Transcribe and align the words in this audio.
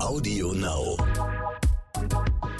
Audio 0.00 0.52
Now. 0.52 0.96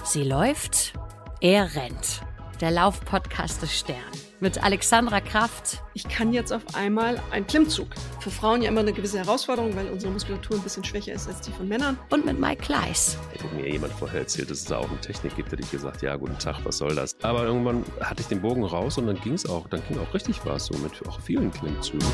Sie 0.04 0.24
läuft, 0.24 0.92
er 1.40 1.74
rennt. 1.76 2.22
Der 2.60 2.72
Laufpodcast 2.72 3.62
des 3.62 3.78
Stern. 3.78 3.96
Mit 4.40 4.62
Alexandra 4.62 5.20
Kraft. 5.20 5.82
Ich 5.94 6.08
kann 6.08 6.32
jetzt 6.32 6.52
auf 6.52 6.62
einmal 6.74 7.22
einen 7.30 7.46
Klimmzug. 7.46 7.88
Für 8.18 8.30
Frauen 8.30 8.62
ja 8.62 8.68
immer 8.68 8.80
eine 8.80 8.92
gewisse 8.92 9.18
Herausforderung, 9.18 9.76
weil 9.76 9.88
unsere 9.88 10.12
Muskulatur 10.12 10.56
ein 10.56 10.62
bisschen 10.62 10.82
schwächer 10.82 11.12
ist 11.12 11.28
als 11.28 11.40
die 11.40 11.52
von 11.52 11.68
Männern. 11.68 11.96
Und 12.10 12.26
mit 12.26 12.40
Mike 12.40 12.62
Kleiss. 12.62 13.16
Hätte 13.32 13.46
mir 13.54 13.70
jemand 13.70 13.92
vorher 13.92 14.20
erzählt, 14.20 14.50
dass 14.50 14.58
es 14.58 14.64
da 14.64 14.78
auch 14.78 14.90
eine 14.90 15.00
Technik 15.00 15.36
gibt, 15.36 15.52
hätte 15.52 15.62
ich 15.62 15.70
gesagt, 15.70 16.02
ja, 16.02 16.16
guten 16.16 16.38
Tag, 16.38 16.56
was 16.64 16.78
soll 16.78 16.94
das? 16.94 17.16
Aber 17.22 17.44
irgendwann 17.44 17.84
hatte 18.00 18.20
ich 18.20 18.26
den 18.26 18.42
Bogen 18.42 18.64
raus 18.64 18.98
und 18.98 19.06
dann 19.06 19.20
ging 19.20 19.34
es 19.34 19.46
auch, 19.46 19.68
dann 19.68 19.82
ging 19.88 19.98
auch 19.98 20.12
richtig 20.12 20.44
was, 20.44 20.66
so 20.66 20.76
mit 20.78 21.06
auch 21.06 21.20
vielen 21.20 21.52
Klimmzügen. 21.52 22.06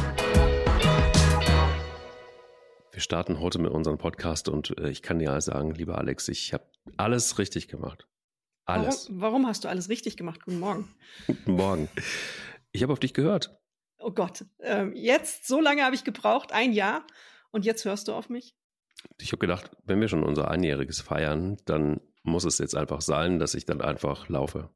Wir 2.95 3.01
starten 3.01 3.41
heute 3.41 3.59
mit 3.59 3.73
unserem 3.73 3.99
Podcast 3.99 4.49
und 4.49 4.79
äh, 4.79 4.89
ich 4.89 5.03
kann 5.03 5.19
dir 5.19 5.41
sagen, 5.41 5.73
lieber 5.73 5.99
Alex, 5.99 6.29
ich 6.29 6.55
habe 6.55 6.63
alles 6.97 7.41
richtig 7.41 7.67
gemacht. 7.67 8.07
Alles. 8.67 9.09
Warum, 9.09 9.21
warum, 9.21 9.47
hast 9.49 9.65
du 9.65 9.69
alles 9.69 9.89
richtig 9.89 10.17
gemacht? 10.17 10.45
Guten 10.45 10.61
Morgen. 10.61 10.95
Guten 11.27 11.55
Morgen. 11.55 11.89
Ich 12.71 12.85
habe 12.85 12.93
auf 12.93 13.01
dich 13.01 13.13
gehört. 13.13 13.59
Oh 13.99 14.13
Gott. 14.13 14.45
Ähm, 14.61 14.93
jetzt, 14.95 15.49
so 15.49 15.61
lange 15.61 15.83
habe 15.83 15.97
ich 15.97 16.05
gebraucht, 16.05 16.53
ein 16.53 16.73
Jahr. 16.73 17.05
Und 17.51 17.65
jetzt 17.65 17.85
hörst 17.85 18.07
du 18.07 18.13
auf 18.13 18.29
mich? 18.29 18.55
Ich 19.21 19.33
habe 19.33 19.41
gedacht, 19.41 19.73
wenn 19.83 20.01
wir 20.01 20.07
schon 20.07 20.23
unser 20.23 20.49
Einjähriges 20.49 21.01
feiern, 21.01 21.57
dann 21.65 22.01
muss 22.23 22.45
es 22.45 22.59
jetzt 22.59 22.77
einfach 22.77 23.01
sein, 23.01 23.41
dass 23.41 23.55
ich 23.55 23.67
dann 23.67 23.81
einfach 23.81 24.29
laufe 24.29 24.71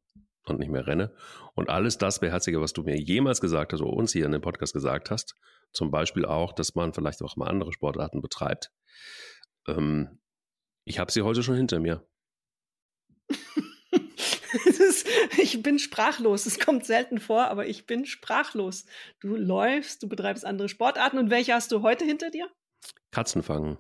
und 0.51 0.59
nicht 0.59 0.71
mehr 0.71 0.87
renne. 0.87 1.15
Und 1.55 1.69
alles 1.69 1.99
das 1.99 2.21
Beherzige, 2.21 2.61
was 2.61 2.73
du 2.73 2.83
mir 2.83 2.99
jemals 2.99 3.41
gesagt 3.41 3.73
hast 3.73 3.81
oder 3.81 3.93
uns 3.93 4.13
hier 4.13 4.27
in 4.27 4.33
dem 4.33 4.43
Podcast 4.43 4.73
gesagt 4.73 5.11
hast, 5.11 5.35
zum 5.73 5.91
Beispiel 5.91 6.25
auch, 6.25 6.53
dass 6.53 6.75
man 6.75 6.93
vielleicht 6.93 7.23
auch 7.23 7.37
mal 7.37 7.49
andere 7.49 7.73
Sportarten 7.73 8.23
betreibt. 8.23 8.73
Ähm, 9.67 10.21
ich 10.85 10.99
habe 10.99 11.13
sie 11.13 11.23
heute 11.23 11.43
schon 11.43 11.57
hinter 11.57 11.81
mir. 11.81 12.07
ist, 14.89 15.07
ich 15.39 15.63
bin 15.63 15.79
sprachlos. 15.79 16.47
Es 16.47 16.59
kommt 16.59 16.85
selten 16.85 17.21
vor, 17.21 17.49
aber 17.49 17.67
ich 17.67 17.87
bin 17.87 18.07
sprachlos. 18.07 18.87
Du 19.21 19.37
läufst, 19.37 20.03
du 20.03 20.09
betreibst 20.09 20.45
andere 20.45 20.69
Sportarten. 20.69 21.19
Und 21.19 21.31
welche 21.31 21.55
hast 21.55 21.73
du 21.73 21.83
heute 21.83 22.05
hinter 22.05 22.31
dir? 22.31 22.49
Katzen 23.11 23.43
fangen. 23.43 23.79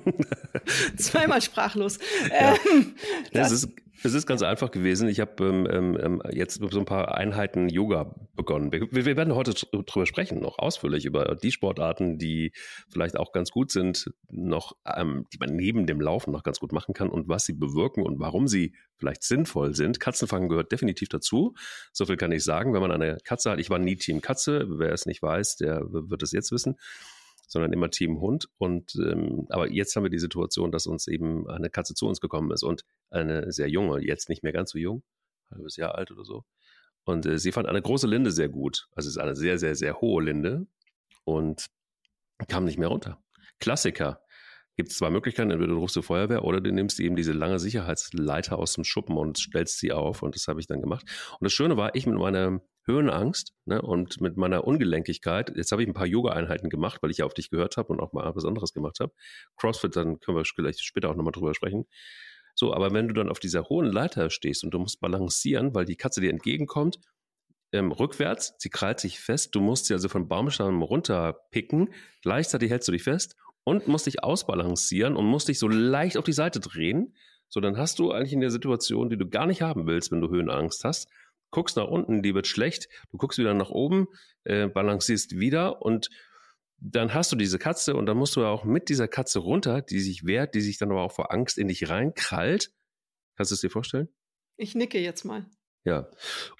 Zweimal 0.96 1.42
sprachlos. 1.42 1.98
Ja. 2.30 2.54
Ähm, 2.70 2.94
das, 3.32 3.52
ist 3.52 3.68
es 4.04 4.14
ist 4.14 4.26
ganz 4.26 4.42
einfach 4.42 4.70
gewesen. 4.70 5.08
Ich 5.08 5.20
habe 5.20 5.44
ähm, 5.44 5.68
ähm, 5.70 5.98
ähm, 6.02 6.22
jetzt 6.32 6.60
so 6.60 6.78
ein 6.78 6.84
paar 6.84 7.16
Einheiten 7.16 7.68
Yoga 7.68 8.14
begonnen. 8.34 8.72
Wir, 8.72 8.90
wir, 8.90 9.16
werden 9.16 9.34
heute 9.34 9.52
drüber 9.52 10.06
sprechen, 10.06 10.40
noch 10.40 10.58
ausführlich 10.58 11.04
über 11.04 11.36
die 11.36 11.52
Sportarten, 11.52 12.18
die 12.18 12.52
vielleicht 12.88 13.16
auch 13.16 13.32
ganz 13.32 13.50
gut 13.50 13.70
sind, 13.70 14.12
noch, 14.28 14.76
ähm, 14.86 15.26
die 15.32 15.38
man 15.38 15.54
neben 15.54 15.86
dem 15.86 16.00
Laufen 16.00 16.32
noch 16.32 16.42
ganz 16.42 16.58
gut 16.58 16.72
machen 16.72 16.94
kann 16.94 17.10
und 17.10 17.28
was 17.28 17.44
sie 17.44 17.52
bewirken 17.52 18.02
und 18.02 18.18
warum 18.18 18.48
sie 18.48 18.74
vielleicht 18.96 19.22
sinnvoll 19.22 19.74
sind. 19.74 20.00
Katzenfangen 20.00 20.48
gehört 20.48 20.72
definitiv 20.72 21.08
dazu. 21.08 21.54
So 21.92 22.06
viel 22.06 22.16
kann 22.16 22.32
ich 22.32 22.42
sagen. 22.42 22.74
Wenn 22.74 22.82
man 22.82 22.92
eine 22.92 23.18
Katze 23.24 23.52
hat, 23.52 23.60
ich 23.60 23.70
war 23.70 23.78
nie 23.78 23.96
Team 23.96 24.20
Katze. 24.20 24.66
Wer 24.68 24.92
es 24.92 25.06
nicht 25.06 25.22
weiß, 25.22 25.56
der 25.56 25.82
wird 25.88 26.22
es 26.22 26.32
jetzt 26.32 26.50
wissen 26.50 26.76
sondern 27.52 27.72
immer 27.72 27.90
Team 27.90 28.20
Hund. 28.20 28.48
Und 28.58 28.94
ähm, 28.96 29.46
aber 29.50 29.70
jetzt 29.70 29.94
haben 29.94 30.04
wir 30.04 30.10
die 30.10 30.18
Situation, 30.18 30.72
dass 30.72 30.86
uns 30.86 31.06
eben 31.06 31.48
eine 31.48 31.68
Katze 31.68 31.94
zu 31.94 32.06
uns 32.06 32.20
gekommen 32.20 32.50
ist 32.50 32.62
und 32.62 32.84
eine 33.10 33.52
sehr 33.52 33.68
junge, 33.68 34.02
jetzt 34.02 34.28
nicht 34.28 34.42
mehr 34.42 34.52
ganz 34.52 34.70
so 34.70 34.78
jung, 34.78 35.02
halbes 35.50 35.76
Jahr 35.76 35.94
alt 35.94 36.10
oder 36.10 36.24
so. 36.24 36.44
Und 37.04 37.26
äh, 37.26 37.38
sie 37.38 37.52
fand 37.52 37.68
eine 37.68 37.82
große 37.82 38.06
Linde 38.06 38.30
sehr 38.30 38.48
gut. 38.48 38.88
Also 38.92 39.08
es 39.08 39.16
ist 39.16 39.22
eine 39.22 39.36
sehr, 39.36 39.58
sehr, 39.58 39.74
sehr 39.74 40.00
hohe 40.00 40.22
Linde 40.22 40.66
und 41.24 41.66
kam 42.48 42.64
nicht 42.64 42.78
mehr 42.78 42.88
runter. 42.88 43.22
Klassiker. 43.60 44.22
Gibt 44.74 44.90
es 44.90 44.96
zwei 44.96 45.10
Möglichkeiten, 45.10 45.50
entweder 45.50 45.74
du 45.74 45.78
rufst 45.78 45.96
die 45.96 46.02
Feuerwehr 46.02 46.44
oder 46.44 46.62
du 46.62 46.72
nimmst 46.72 46.98
eben 46.98 47.14
diese 47.14 47.32
lange 47.32 47.58
Sicherheitsleiter 47.58 48.58
aus 48.58 48.72
dem 48.72 48.84
Schuppen 48.84 49.18
und 49.18 49.36
stellst 49.36 49.78
sie 49.78 49.92
auf. 49.92 50.22
Und 50.22 50.34
das 50.34 50.48
habe 50.48 50.60
ich 50.60 50.66
dann 50.66 50.80
gemacht. 50.80 51.04
Und 51.38 51.44
das 51.44 51.52
Schöne 51.52 51.76
war, 51.76 51.94
ich 51.94 52.06
mit 52.06 52.16
meiner 52.16 52.62
Höhenangst 52.86 53.52
ne, 53.64 53.80
und 53.80 54.20
mit 54.20 54.36
meiner 54.36 54.64
Ungelenkigkeit, 54.64 55.52
jetzt 55.54 55.72
habe 55.72 55.82
ich 55.82 55.88
ein 55.88 55.94
paar 55.94 56.06
Yoga-Einheiten 56.06 56.68
gemacht, 56.68 57.02
weil 57.02 57.10
ich 57.10 57.18
ja 57.18 57.26
auf 57.26 57.34
dich 57.34 57.50
gehört 57.50 57.76
habe 57.76 57.92
und 57.92 58.00
auch 58.00 58.12
mal 58.12 58.34
was 58.34 58.44
anderes 58.44 58.72
gemacht 58.72 58.98
habe. 59.00 59.12
CrossFit, 59.56 59.94
dann 59.96 60.18
können 60.20 60.36
wir 60.36 60.44
vielleicht 60.44 60.84
später 60.84 61.10
auch 61.10 61.16
nochmal 61.16 61.32
drüber 61.32 61.54
sprechen. 61.54 61.86
So, 62.54 62.74
aber 62.74 62.92
wenn 62.92 63.08
du 63.08 63.14
dann 63.14 63.30
auf 63.30 63.40
dieser 63.40 63.64
hohen 63.64 63.86
Leiter 63.86 64.30
stehst 64.30 64.64
und 64.64 64.72
du 64.72 64.78
musst 64.78 65.00
balancieren, 65.00 65.74
weil 65.74 65.84
die 65.84 65.96
Katze 65.96 66.20
dir 66.20 66.30
entgegenkommt, 66.30 66.98
ähm, 67.72 67.90
rückwärts, 67.92 68.54
sie 68.58 68.68
krallt 68.68 69.00
sich 69.00 69.18
fest, 69.18 69.54
du 69.54 69.60
musst 69.60 69.86
sie 69.86 69.94
also 69.94 70.08
von 70.08 70.28
Baumstamm 70.28 70.82
runterpicken, 70.82 71.94
gleichzeitig 72.20 72.70
hältst 72.70 72.88
du 72.88 72.92
dich 72.92 73.02
fest 73.02 73.36
und 73.64 73.88
musst 73.88 74.06
dich 74.06 74.22
ausbalancieren 74.22 75.16
und 75.16 75.24
musst 75.24 75.48
dich 75.48 75.58
so 75.58 75.68
leicht 75.68 76.18
auf 76.18 76.24
die 76.24 76.32
Seite 76.32 76.60
drehen. 76.60 77.14
So, 77.48 77.60
dann 77.60 77.76
hast 77.76 77.98
du 77.98 78.12
eigentlich 78.12 78.32
in 78.32 78.40
der 78.40 78.50
Situation, 78.50 79.08
die 79.08 79.16
du 79.16 79.28
gar 79.28 79.46
nicht 79.46 79.62
haben 79.62 79.86
willst, 79.86 80.10
wenn 80.10 80.20
du 80.20 80.30
Höhenangst 80.30 80.84
hast, 80.84 81.08
guckst 81.52 81.76
nach 81.76 81.86
unten, 81.86 82.22
die 82.22 82.34
wird 82.34 82.48
schlecht, 82.48 82.88
du 83.12 83.18
guckst 83.18 83.38
wieder 83.38 83.54
nach 83.54 83.70
oben, 83.70 84.08
äh, 84.42 84.66
balancierst 84.66 85.38
wieder 85.38 85.82
und 85.82 86.10
dann 86.78 87.14
hast 87.14 87.30
du 87.30 87.36
diese 87.36 87.60
Katze 87.60 87.94
und 87.94 88.06
dann 88.06 88.16
musst 88.16 88.34
du 88.34 88.44
auch 88.44 88.64
mit 88.64 88.88
dieser 88.88 89.06
Katze 89.06 89.38
runter, 89.38 89.82
die 89.82 90.00
sich 90.00 90.26
wehrt, 90.26 90.56
die 90.56 90.60
sich 90.60 90.78
dann 90.78 90.90
aber 90.90 91.02
auch 91.02 91.12
vor 91.12 91.32
Angst 91.32 91.56
in 91.56 91.68
dich 91.68 91.88
reinkrallt. 91.88 92.72
Kannst 93.36 93.52
du 93.52 93.54
es 93.54 93.60
dir 93.60 93.70
vorstellen? 93.70 94.08
Ich 94.56 94.74
nicke 94.74 94.98
jetzt 94.98 95.24
mal. 95.24 95.46
Ja. 95.84 96.08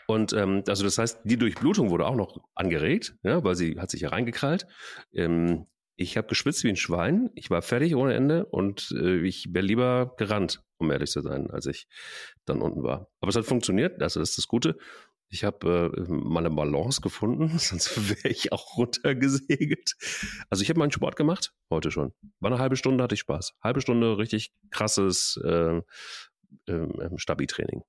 Und 0.06 0.32
ähm, 0.32 0.62
also 0.68 0.84
das 0.84 0.98
heißt, 0.98 1.20
die 1.24 1.36
Durchblutung 1.36 1.90
wurde 1.90 2.06
auch 2.06 2.14
noch 2.14 2.38
angeregt, 2.54 3.16
ja, 3.24 3.42
weil 3.42 3.56
sie 3.56 3.78
hat 3.80 3.90
sich 3.90 4.02
ja 4.02 4.10
reingekrallt. 4.10 4.66
Ähm, 5.12 5.66
ich 5.96 6.16
habe 6.16 6.28
geschwitzt 6.28 6.64
wie 6.64 6.68
ein 6.68 6.76
Schwein. 6.76 7.30
Ich 7.34 7.50
war 7.50 7.62
fertig 7.62 7.94
ohne 7.94 8.14
Ende 8.14 8.46
und 8.46 8.92
äh, 8.96 9.20
ich 9.20 9.52
wäre 9.52 9.64
lieber 9.64 10.14
gerannt, 10.16 10.62
um 10.78 10.90
ehrlich 10.90 11.10
zu 11.10 11.20
sein, 11.20 11.50
als 11.50 11.66
ich 11.66 11.86
dann 12.44 12.62
unten 12.62 12.82
war. 12.82 13.10
Aber 13.20 13.28
es 13.28 13.36
hat 13.36 13.44
funktioniert, 13.44 14.00
das 14.00 14.16
ist 14.16 14.38
das 14.38 14.48
Gute. 14.48 14.76
Ich 15.28 15.44
habe 15.44 15.92
äh, 15.96 16.02
meine 16.08 16.50
Balance 16.50 17.00
gefunden, 17.00 17.48
sonst 17.58 18.10
wäre 18.10 18.28
ich 18.28 18.52
auch 18.52 18.76
runtergesegelt. 18.76 19.94
Also 20.50 20.62
ich 20.62 20.68
habe 20.68 20.78
meinen 20.78 20.92
Sport 20.92 21.16
gemacht, 21.16 21.54
heute 21.70 21.90
schon. 21.90 22.12
War 22.40 22.50
eine 22.50 22.60
halbe 22.60 22.76
Stunde, 22.76 23.02
hatte 23.04 23.14
ich 23.14 23.20
Spaß. 23.20 23.54
Halbe 23.62 23.80
Stunde 23.80 24.18
richtig 24.18 24.52
krasses 24.70 25.40
äh, 25.44 25.80
äh, 26.66 27.16
Stabi-Training. 27.16 27.82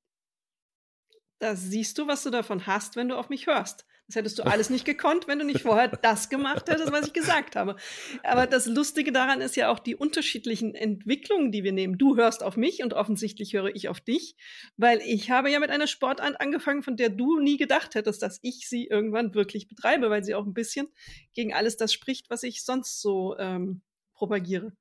Da 1.39 1.55
siehst 1.55 1.97
du, 1.97 2.07
was 2.07 2.23
du 2.23 2.29
davon 2.29 2.67
hast, 2.67 2.95
wenn 2.95 3.09
du 3.09 3.17
auf 3.17 3.29
mich 3.29 3.47
hörst. 3.47 3.85
Das 4.07 4.17
hättest 4.17 4.37
du 4.37 4.43
alles 4.43 4.69
nicht 4.69 4.83
gekonnt, 4.83 5.27
wenn 5.27 5.39
du 5.39 5.45
nicht 5.45 5.61
vorher 5.61 5.87
das 5.87 6.27
gemacht 6.29 6.69
hättest, 6.69 6.91
was 6.91 7.07
ich 7.07 7.13
gesagt 7.13 7.55
habe. 7.55 7.77
Aber 8.23 8.47
das 8.47 8.65
Lustige 8.65 9.13
daran 9.13 9.39
ist 9.39 9.55
ja 9.55 9.71
auch 9.71 9.79
die 9.79 9.95
unterschiedlichen 9.95 10.75
Entwicklungen, 10.75 11.53
die 11.53 11.63
wir 11.63 11.71
nehmen. 11.71 11.97
Du 11.97 12.17
hörst 12.17 12.43
auf 12.43 12.57
mich 12.57 12.83
und 12.83 12.93
offensichtlich 12.93 13.53
höre 13.53 13.73
ich 13.73 13.87
auf 13.87 14.01
dich, 14.01 14.35
weil 14.75 14.99
ich 15.05 15.31
habe 15.31 15.49
ja 15.49 15.59
mit 15.59 15.69
einer 15.69 15.87
Sportart 15.87 16.41
angefangen, 16.41 16.83
von 16.83 16.97
der 16.97 17.09
du 17.09 17.39
nie 17.39 17.57
gedacht 17.57 17.95
hättest, 17.95 18.21
dass 18.21 18.39
ich 18.41 18.67
sie 18.67 18.87
irgendwann 18.87 19.33
wirklich 19.33 19.69
betreibe, 19.69 20.09
weil 20.09 20.23
sie 20.23 20.35
auch 20.35 20.45
ein 20.45 20.53
bisschen 20.53 20.89
gegen 21.33 21.53
alles 21.53 21.77
das 21.77 21.93
spricht, 21.93 22.29
was 22.29 22.43
ich 22.43 22.65
sonst 22.65 23.01
so 23.01 23.37
ähm, 23.37 23.81
propagiere. 24.13 24.73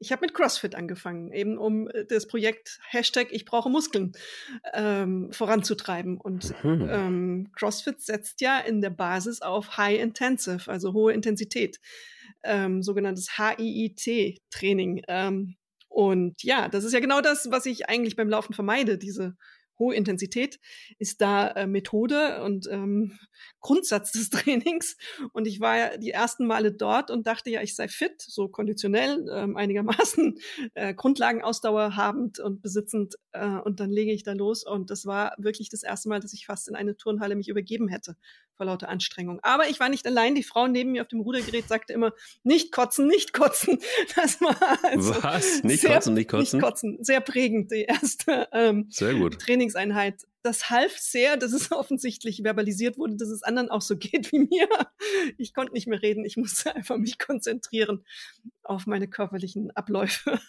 Ich 0.00 0.12
habe 0.12 0.26
mit 0.26 0.34
CrossFit 0.34 0.74
angefangen, 0.74 1.32
eben 1.32 1.58
um 1.58 1.88
äh, 1.88 2.04
das 2.04 2.26
Projekt 2.26 2.78
Hashtag 2.88 3.28
Ich 3.30 3.44
brauche 3.44 3.70
Muskeln 3.70 4.12
ähm, 4.72 5.32
voranzutreiben. 5.32 6.18
Und 6.18 6.52
mhm. 6.64 6.88
ähm, 6.90 7.50
CrossFit 7.54 8.00
setzt 8.00 8.40
ja 8.40 8.58
in 8.58 8.80
der 8.80 8.90
Basis 8.90 9.42
auf 9.42 9.76
High 9.76 10.00
Intensive, 10.00 10.70
also 10.70 10.92
hohe 10.92 11.12
Intensität, 11.12 11.80
ähm, 12.44 12.82
sogenanntes 12.82 13.38
HIIT-Training. 13.38 15.02
Ähm, 15.08 15.56
und 15.88 16.42
ja, 16.42 16.68
das 16.68 16.84
ist 16.84 16.92
ja 16.92 17.00
genau 17.00 17.20
das, 17.20 17.50
was 17.50 17.66
ich 17.66 17.88
eigentlich 17.88 18.14
beim 18.14 18.28
Laufen 18.28 18.52
vermeide, 18.52 18.98
diese 18.98 19.36
hohe 19.78 19.94
Intensität 19.94 20.58
ist 20.98 21.20
da 21.20 21.48
äh, 21.50 21.66
Methode 21.66 22.42
und 22.42 22.68
ähm, 22.70 23.18
Grundsatz 23.60 24.12
des 24.12 24.30
Trainings. 24.30 24.96
Und 25.32 25.46
ich 25.46 25.60
war 25.60 25.76
ja 25.76 25.96
die 25.96 26.10
ersten 26.10 26.46
Male 26.46 26.72
dort 26.72 27.10
und 27.10 27.26
dachte 27.26 27.50
ja, 27.50 27.62
ich 27.62 27.74
sei 27.74 27.88
fit, 27.88 28.20
so 28.20 28.48
konditionell, 28.48 29.26
ähm, 29.32 29.56
einigermaßen 29.56 30.38
äh, 30.74 30.94
Grundlagenausdauer 30.94 31.96
habend 31.96 32.38
und 32.40 32.62
besitzend. 32.62 33.16
Äh, 33.32 33.58
und 33.58 33.80
dann 33.80 33.90
lege 33.90 34.12
ich 34.12 34.22
da 34.22 34.32
los. 34.32 34.64
Und 34.64 34.90
das 34.90 35.06
war 35.06 35.34
wirklich 35.38 35.70
das 35.70 35.82
erste 35.82 36.08
Mal, 36.08 36.20
dass 36.20 36.32
ich 36.32 36.46
fast 36.46 36.68
in 36.68 36.74
eine 36.74 36.96
Turnhalle 36.96 37.36
mich 37.36 37.48
übergeben 37.48 37.88
hätte 37.88 38.16
vor 38.58 38.66
lauter 38.66 38.90
Anstrengung. 38.90 39.38
Aber 39.42 39.70
ich 39.70 39.80
war 39.80 39.88
nicht 39.88 40.06
allein. 40.06 40.34
Die 40.34 40.42
Frau 40.42 40.66
neben 40.66 40.92
mir 40.92 41.02
auf 41.02 41.08
dem 41.08 41.20
Rudergerät 41.20 41.66
sagte 41.66 41.94
immer, 41.94 42.12
nicht 42.42 42.72
kotzen, 42.72 43.06
nicht 43.06 43.32
kotzen. 43.32 43.78
Das 44.16 44.40
war 44.40 44.56
also 44.82 45.22
Was? 45.22 45.62
Nicht 45.62 45.82
sehr, 45.82 45.94
kotzen, 45.94 46.14
nicht 46.14 46.28
kotzen? 46.28 46.58
Nicht 46.58 46.66
kotzen. 46.66 47.04
Sehr 47.04 47.20
prägend, 47.20 47.70
die 47.70 47.84
erste 47.84 48.48
ähm, 48.52 48.86
sehr 48.90 49.14
gut. 49.14 49.38
Trainingseinheit. 49.38 50.26
Das 50.42 50.70
half 50.70 50.98
sehr, 50.98 51.36
dass 51.36 51.52
es 51.52 51.72
offensichtlich 51.72 52.42
verbalisiert 52.42 52.98
wurde, 52.98 53.16
dass 53.16 53.28
es 53.28 53.42
anderen 53.42 53.70
auch 53.70 53.80
so 53.80 53.96
geht 53.96 54.32
wie 54.32 54.40
mir. 54.40 54.68
Ich 55.36 55.54
konnte 55.54 55.72
nicht 55.72 55.86
mehr 55.86 56.02
reden. 56.02 56.24
Ich 56.24 56.36
musste 56.36 56.74
einfach 56.76 56.98
mich 56.98 57.18
konzentrieren 57.18 58.04
auf 58.64 58.86
meine 58.86 59.08
körperlichen 59.08 59.70
Abläufe. 59.76 60.40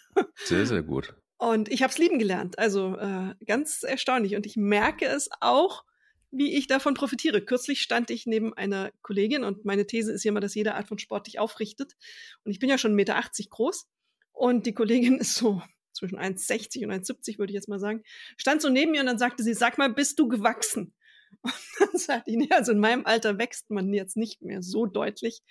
Sehr, 0.44 0.66
sehr 0.66 0.82
gut. 0.82 1.14
Und 1.38 1.70
ich 1.70 1.82
habe 1.82 1.92
es 1.92 1.98
lieben 1.98 2.18
gelernt. 2.18 2.58
Also 2.58 2.96
äh, 2.98 3.34
ganz 3.46 3.82
erstaunlich. 3.82 4.36
Und 4.36 4.46
ich 4.46 4.56
merke 4.56 5.06
es 5.06 5.30
auch, 5.40 5.84
wie 6.30 6.56
ich 6.56 6.66
davon 6.66 6.94
profitiere. 6.94 7.44
Kürzlich 7.44 7.80
stand 7.80 8.10
ich 8.10 8.26
neben 8.26 8.54
einer 8.54 8.92
Kollegin 9.02 9.44
und 9.44 9.64
meine 9.64 9.86
These 9.86 10.12
ist 10.12 10.24
ja 10.24 10.30
immer, 10.30 10.40
dass 10.40 10.54
jede 10.54 10.74
Art 10.74 10.88
von 10.88 10.98
Sport 10.98 11.26
dich 11.26 11.38
aufrichtet. 11.38 11.96
Und 12.44 12.52
ich 12.52 12.58
bin 12.58 12.68
ja 12.68 12.78
schon 12.78 12.92
1,80 12.92 12.94
Meter 12.94 13.20
groß 13.50 13.88
und 14.32 14.66
die 14.66 14.74
Kollegin 14.74 15.18
ist 15.18 15.34
so 15.34 15.62
zwischen 15.92 16.18
1,60 16.18 16.84
und 16.84 16.92
1,70 16.92 17.38
würde 17.38 17.52
ich 17.52 17.54
jetzt 17.54 17.68
mal 17.68 17.80
sagen, 17.80 18.02
stand 18.36 18.62
so 18.62 18.68
neben 18.68 18.92
mir 18.92 19.00
und 19.00 19.06
dann 19.06 19.18
sagte 19.18 19.42
sie, 19.42 19.54
sag 19.54 19.78
mal, 19.78 19.92
bist 19.92 20.18
du 20.18 20.28
gewachsen? 20.28 20.94
Und 21.42 21.54
dann 21.78 21.96
sagte 21.96 22.30
ich, 22.30 22.36
nee, 22.36 22.48
also 22.50 22.72
in 22.72 22.80
meinem 22.80 23.06
Alter 23.06 23.38
wächst 23.38 23.70
man 23.70 23.94
jetzt 23.94 24.16
nicht 24.16 24.42
mehr 24.42 24.62
so 24.62 24.86
deutlich. 24.86 25.42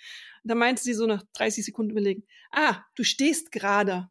Und 0.44 0.50
da 0.50 0.54
meinte 0.54 0.82
sie 0.82 0.92
so 0.92 1.06
nach 1.06 1.24
30 1.32 1.64
Sekunden 1.64 1.92
überlegen, 1.92 2.24
ah, 2.52 2.84
du 2.94 3.02
stehst 3.02 3.50
gerade. 3.50 4.08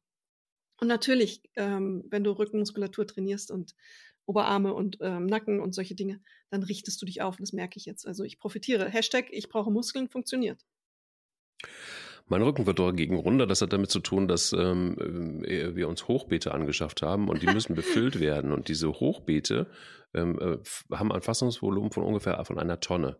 Und 0.77 0.87
natürlich, 0.87 1.41
ähm, 1.55 2.03
wenn 2.09 2.23
du 2.23 2.31
Rückenmuskulatur 2.31 3.05
trainierst 3.05 3.51
und 3.51 3.75
Oberarme 4.29 4.73
und 4.73 4.99
ähm, 5.01 5.25
Nacken 5.25 5.59
und 5.59 5.73
solche 5.73 5.95
Dinge, 5.95 6.21
dann 6.51 6.61
richtest 6.61 7.01
du 7.01 7.05
dich 7.07 7.21
auf. 7.21 7.37
Das 7.37 7.51
merke 7.51 7.77
ich 7.77 7.85
jetzt. 7.85 8.07
Also 8.07 8.23
ich 8.23 8.39
profitiere. 8.39 8.87
Hashtag, 8.87 9.25
ich 9.31 9.49
brauche 9.49 9.71
Muskeln, 9.71 10.07
funktioniert. 10.07 10.63
Mein 12.27 12.43
Rücken 12.43 12.67
wird 12.67 12.77
dagegen 12.77 13.17
runter. 13.17 13.47
Das 13.47 13.63
hat 13.63 13.73
damit 13.73 13.89
zu 13.89 13.99
tun, 13.99 14.27
dass 14.27 14.53
ähm, 14.53 15.43
äh, 15.43 15.75
wir 15.75 15.89
uns 15.89 16.07
Hochbeete 16.07 16.53
angeschafft 16.53 17.01
haben 17.01 17.27
und 17.27 17.41
die 17.41 17.47
müssen 17.53 17.73
befüllt 17.73 18.19
werden. 18.19 18.51
Und 18.51 18.67
diese 18.67 18.87
Hochbeete 18.87 19.65
ähm, 20.13 20.39
äh, 20.39 20.95
haben 20.95 21.11
ein 21.11 21.23
Fassungsvolumen 21.23 21.91
von 21.91 22.03
ungefähr 22.03 22.43
von 22.45 22.59
einer 22.59 22.79
Tonne. 22.79 23.17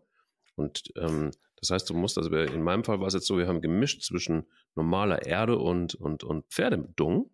Und 0.54 0.92
ähm, 0.96 1.32
das 1.56 1.70
heißt, 1.70 1.90
du 1.90 1.94
musst, 1.94 2.18
also 2.18 2.30
in 2.30 2.62
meinem 2.62 2.84
Fall 2.84 3.00
war 3.00 3.08
es 3.08 3.14
jetzt 3.14 3.26
so, 3.26 3.36
wir 3.36 3.48
haben 3.48 3.60
gemischt 3.60 4.02
zwischen 4.02 4.46
normaler 4.76 5.26
Erde 5.26 5.58
und, 5.58 5.96
und, 5.96 6.22
und 6.22 6.46
Pferdedung. 6.46 7.30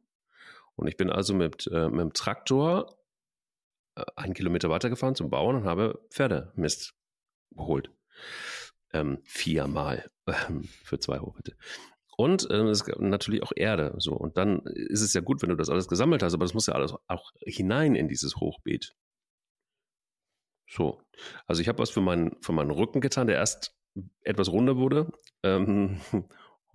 Und 0.76 0.88
ich 0.88 0.96
bin 0.96 1.10
also 1.10 1.34
mit, 1.34 1.68
äh, 1.72 1.88
mit 1.88 2.00
dem 2.00 2.12
Traktor 2.14 2.86
äh, 2.90 2.95
einen 4.16 4.34
Kilometer 4.34 4.68
weitergefahren 4.70 5.14
zum 5.14 5.30
Bauern 5.30 5.56
und 5.56 5.64
habe 5.64 6.00
Pferdemist 6.10 6.94
geholt. 7.52 7.90
Ähm, 8.92 9.18
viermal 9.24 10.10
ähm, 10.26 10.64
für 10.84 10.98
zwei 10.98 11.18
Hochbeete. 11.18 11.56
Und 12.16 12.48
ähm, 12.50 12.68
es 12.68 12.84
gab 12.84 12.98
natürlich 12.98 13.42
auch 13.42 13.52
Erde. 13.54 13.94
So. 13.98 14.12
Und 14.12 14.36
dann 14.36 14.60
ist 14.60 15.02
es 15.02 15.12
ja 15.12 15.20
gut, 15.20 15.42
wenn 15.42 15.50
du 15.50 15.56
das 15.56 15.68
alles 15.68 15.88
gesammelt 15.88 16.22
hast, 16.22 16.34
aber 16.34 16.44
das 16.44 16.54
muss 16.54 16.66
ja 16.66 16.74
alles 16.74 16.94
auch 17.08 17.32
hinein 17.40 17.94
in 17.94 18.08
dieses 18.08 18.36
Hochbeet. 18.36 18.94
So. 20.68 21.02
Also 21.46 21.62
ich 21.62 21.68
habe 21.68 21.78
was 21.78 21.90
für 21.90 22.00
meinen, 22.00 22.36
für 22.42 22.52
meinen 22.52 22.70
Rücken 22.70 23.00
getan, 23.00 23.26
der 23.26 23.36
erst 23.36 23.76
etwas 24.22 24.50
runder 24.50 24.76
wurde. 24.76 25.10
Ähm, 25.42 26.00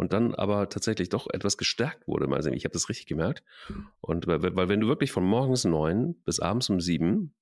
und 0.01 0.13
dann 0.13 0.33
aber 0.33 0.67
tatsächlich 0.67 1.09
doch 1.09 1.27
etwas 1.31 1.57
gestärkt 1.57 2.07
wurde. 2.07 2.27
Also 2.33 2.49
ich 2.49 2.65
habe 2.65 2.73
das 2.73 2.89
richtig 2.89 3.05
gemerkt. 3.05 3.43
Und 4.01 4.25
weil, 4.25 4.41
weil, 4.41 4.67
wenn 4.67 4.79
du 4.79 4.87
wirklich 4.87 5.11
von 5.11 5.23
morgens 5.23 5.63
neun 5.63 6.15
bis 6.23 6.39
abends 6.39 6.71
um 6.71 6.81
sieben 6.81 7.35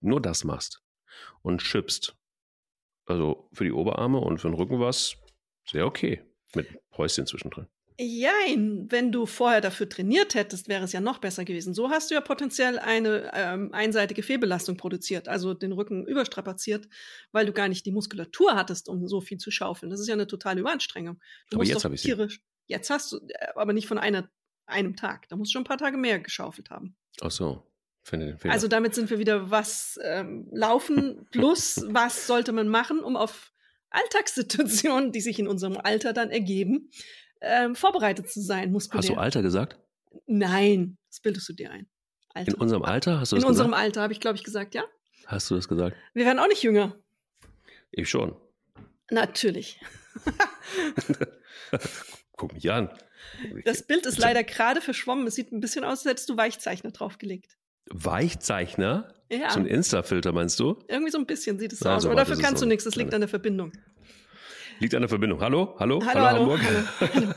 nur 0.00 0.22
das 0.22 0.44
machst 0.44 0.82
und 1.42 1.60
schippst, 1.60 2.16
also 3.04 3.50
für 3.52 3.64
die 3.64 3.72
Oberarme 3.72 4.18
und 4.18 4.38
für 4.38 4.48
den 4.48 4.54
Rücken 4.54 4.80
war 4.80 4.88
es 4.88 5.18
sehr 5.66 5.86
okay 5.86 6.22
mit 6.54 6.68
Häuschen 6.96 7.26
zwischendrin. 7.26 7.66
Jein, 8.02 8.86
wenn 8.88 9.12
du 9.12 9.26
vorher 9.26 9.60
dafür 9.60 9.86
trainiert 9.86 10.34
hättest, 10.34 10.68
wäre 10.68 10.84
es 10.84 10.92
ja 10.92 11.00
noch 11.00 11.18
besser 11.18 11.44
gewesen. 11.44 11.74
So 11.74 11.90
hast 11.90 12.10
du 12.10 12.14
ja 12.14 12.22
potenziell 12.22 12.78
eine 12.78 13.30
ähm, 13.34 13.74
einseitige 13.74 14.22
Fehlbelastung 14.22 14.78
produziert, 14.78 15.28
also 15.28 15.52
den 15.52 15.72
Rücken 15.72 16.06
überstrapaziert, 16.06 16.88
weil 17.30 17.44
du 17.44 17.52
gar 17.52 17.68
nicht 17.68 17.84
die 17.84 17.92
Muskulatur 17.92 18.54
hattest, 18.54 18.88
um 18.88 19.06
so 19.06 19.20
viel 19.20 19.36
zu 19.36 19.50
schaufeln. 19.50 19.90
Das 19.90 20.00
ist 20.00 20.08
ja 20.08 20.14
eine 20.14 20.26
totale 20.26 20.60
Überanstrengung. 20.60 21.20
Du 21.50 21.58
aber 21.58 21.64
jetzt 21.64 21.84
habe 21.84 21.94
ich 21.94 22.00
tierisch, 22.00 22.36
sie. 22.36 22.42
Jetzt 22.68 22.88
hast 22.88 23.12
du, 23.12 23.18
äh, 23.18 23.48
aber 23.54 23.74
nicht 23.74 23.86
von 23.86 23.98
einer, 23.98 24.30
einem 24.64 24.96
Tag. 24.96 25.28
Da 25.28 25.36
musst 25.36 25.50
du 25.50 25.52
schon 25.52 25.62
ein 25.62 25.68
paar 25.68 25.76
Tage 25.76 25.98
mehr 25.98 26.20
geschaufelt 26.20 26.70
haben. 26.70 26.96
Ach 27.20 27.30
so. 27.30 27.66
Also 28.44 28.66
damit 28.66 28.94
sind 28.94 29.10
wir 29.10 29.18
wieder 29.18 29.50
was 29.50 30.00
ähm, 30.02 30.48
laufen 30.52 31.26
plus 31.32 31.84
was 31.86 32.26
sollte 32.26 32.52
man 32.52 32.66
machen, 32.66 33.00
um 33.00 33.14
auf 33.14 33.52
Alltagssituationen, 33.90 35.12
die 35.12 35.20
sich 35.20 35.38
in 35.38 35.46
unserem 35.46 35.76
Alter 35.76 36.14
dann 36.14 36.30
ergeben, 36.30 36.90
ähm, 37.40 37.74
vorbereitet 37.74 38.30
zu 38.30 38.40
sein, 38.40 38.72
muskulär. 38.72 38.98
Hast 39.02 39.08
du 39.08 39.14
Alter 39.14 39.42
gesagt? 39.42 39.78
Nein, 40.26 40.98
das 41.08 41.20
bildest 41.20 41.48
du 41.48 41.52
dir 41.52 41.70
ein. 41.70 41.88
Alter. 42.34 42.52
In 42.52 42.58
unserem 42.58 42.82
Alter 42.84 43.20
hast 43.20 43.32
du 43.32 43.36
das 43.36 43.44
In 43.44 43.48
unserem 43.48 43.74
Alter 43.74 44.02
habe 44.02 44.12
ich, 44.12 44.20
glaube 44.20 44.36
ich, 44.36 44.44
gesagt, 44.44 44.74
ja. 44.74 44.84
Hast 45.26 45.50
du 45.50 45.54
das 45.56 45.68
gesagt? 45.68 45.96
Wir 46.14 46.24
werden 46.24 46.38
auch 46.38 46.48
nicht 46.48 46.62
jünger. 46.62 46.96
Ich 47.90 48.08
schon. 48.08 48.36
Natürlich. 49.10 49.80
Guck 52.36 52.54
mich 52.54 52.70
an. 52.70 52.90
Das 53.64 53.82
Bild 53.82 54.06
ist 54.06 54.18
leider 54.18 54.44
gerade 54.44 54.80
verschwommen. 54.80 55.26
Es 55.26 55.34
sieht 55.34 55.52
ein 55.52 55.60
bisschen 55.60 55.84
aus, 55.84 56.00
als 56.00 56.04
hättest 56.04 56.28
du 56.30 56.36
Weichzeichner 56.36 56.90
draufgelegt. 56.90 57.56
Weichzeichner? 57.90 59.14
Ja. 59.30 59.50
So 59.50 59.60
ein 59.60 59.66
Insta-Filter 59.66 60.32
meinst 60.32 60.58
du? 60.60 60.78
Irgendwie 60.88 61.10
so 61.10 61.18
ein 61.18 61.26
bisschen 61.26 61.58
sieht 61.58 61.72
es 61.72 61.80
so 61.80 61.88
aus. 61.88 62.06
Aber 62.06 62.14
dafür 62.14 62.38
kannst 62.38 62.62
du 62.62 62.66
nichts. 62.66 62.84
Das 62.84 62.96
liegt 62.96 63.14
an 63.14 63.20
der 63.20 63.28
Verbindung. 63.28 63.72
Liegt 64.80 64.94
an 64.94 65.02
der 65.02 65.10
Verbindung. 65.10 65.40
Hallo? 65.40 65.76
Hallo? 65.78 66.00
Hallo, 66.04 66.20
hallo, 66.20 66.26
hallo 66.26 66.40
Hamburg? 66.40 66.60
Hallo, 67.00 67.32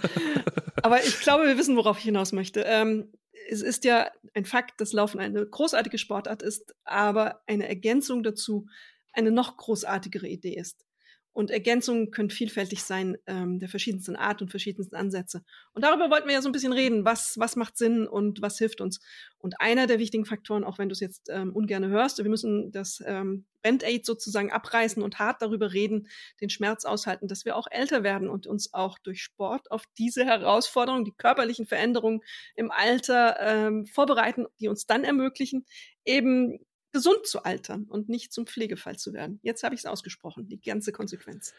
Aber 0.81 1.03
ich 1.03 1.19
glaube, 1.19 1.45
wir 1.45 1.57
wissen, 1.57 1.75
worauf 1.75 1.97
ich 1.97 2.05
hinaus 2.05 2.31
möchte. 2.31 2.61
Ähm, 2.61 3.11
es 3.49 3.61
ist 3.61 3.83
ja 3.83 4.09
ein 4.33 4.45
Fakt, 4.45 4.79
dass 4.79 4.93
Laufen 4.93 5.19
eine 5.19 5.45
großartige 5.45 5.97
Sportart 5.97 6.41
ist, 6.41 6.73
aber 6.85 7.41
eine 7.45 7.67
Ergänzung 7.67 8.23
dazu 8.23 8.67
eine 9.11 9.29
noch 9.29 9.57
großartigere 9.57 10.27
Idee 10.27 10.55
ist. 10.55 10.85
Und 11.33 11.49
Ergänzungen 11.49 12.11
können 12.11 12.29
vielfältig 12.29 12.83
sein, 12.83 13.17
ähm, 13.25 13.59
der 13.59 13.67
verschiedensten 13.67 14.15
Art 14.15 14.41
und 14.41 14.51
verschiedensten 14.51 14.95
Ansätze. 14.95 15.43
Und 15.73 15.83
darüber 15.83 16.11
wollten 16.11 16.27
wir 16.27 16.35
ja 16.35 16.41
so 16.41 16.49
ein 16.49 16.53
bisschen 16.53 16.73
reden. 16.73 17.05
Was, 17.05 17.35
was 17.39 17.55
macht 17.55 17.77
Sinn 17.77 18.07
und 18.07 18.41
was 18.41 18.59
hilft 18.59 18.81
uns? 18.81 18.99
Und 19.39 19.59
einer 19.59 19.87
der 19.87 19.99
wichtigen 19.99 20.25
Faktoren, 20.25 20.63
auch 20.63 20.77
wenn 20.77 20.89
du 20.89 20.93
es 20.93 20.99
jetzt 20.99 21.29
ähm, 21.29 21.51
ungern 21.53 21.87
hörst, 21.87 22.19
wir 22.19 22.29
müssen 22.29 22.71
das 22.71 23.03
ähm, 23.05 23.45
Band-Aid 23.63 24.05
sozusagen 24.05 24.51
abreißen 24.51 25.01
und 25.01 25.17
hart 25.17 25.41
darüber 25.41 25.73
reden, 25.73 26.07
den 26.39 26.49
Schmerz 26.49 26.85
aushalten, 26.85 27.27
dass 27.27 27.45
wir 27.45 27.55
auch 27.55 27.67
älter 27.71 28.03
werden 28.03 28.29
und 28.29 28.45
uns 28.45 28.73
auch 28.73 28.99
durch 28.99 29.23
Sport 29.23 29.71
auf 29.71 29.85
diese 29.97 30.25
Herausforderungen, 30.25 31.05
die 31.05 31.13
körperlichen 31.13 31.65
Veränderungen 31.65 32.21
im 32.55 32.69
Alter 32.69 33.37
ähm, 33.39 33.85
vorbereiten, 33.87 34.45
die 34.59 34.67
uns 34.67 34.85
dann 34.85 35.03
ermöglichen, 35.03 35.65
eben 36.05 36.59
gesund 36.93 37.25
zu 37.25 37.43
altern 37.43 37.85
und 37.89 38.07
nicht 38.07 38.31
zum 38.31 38.47
Pflegefall 38.47 38.97
zu 38.97 39.13
werden. 39.13 39.39
Jetzt 39.41 39.63
habe 39.63 39.75
ich 39.75 39.81
es 39.81 39.85
ausgesprochen, 39.85 40.47
die 40.47 40.61
ganze 40.61 40.91
Konsequenz. 40.91 41.53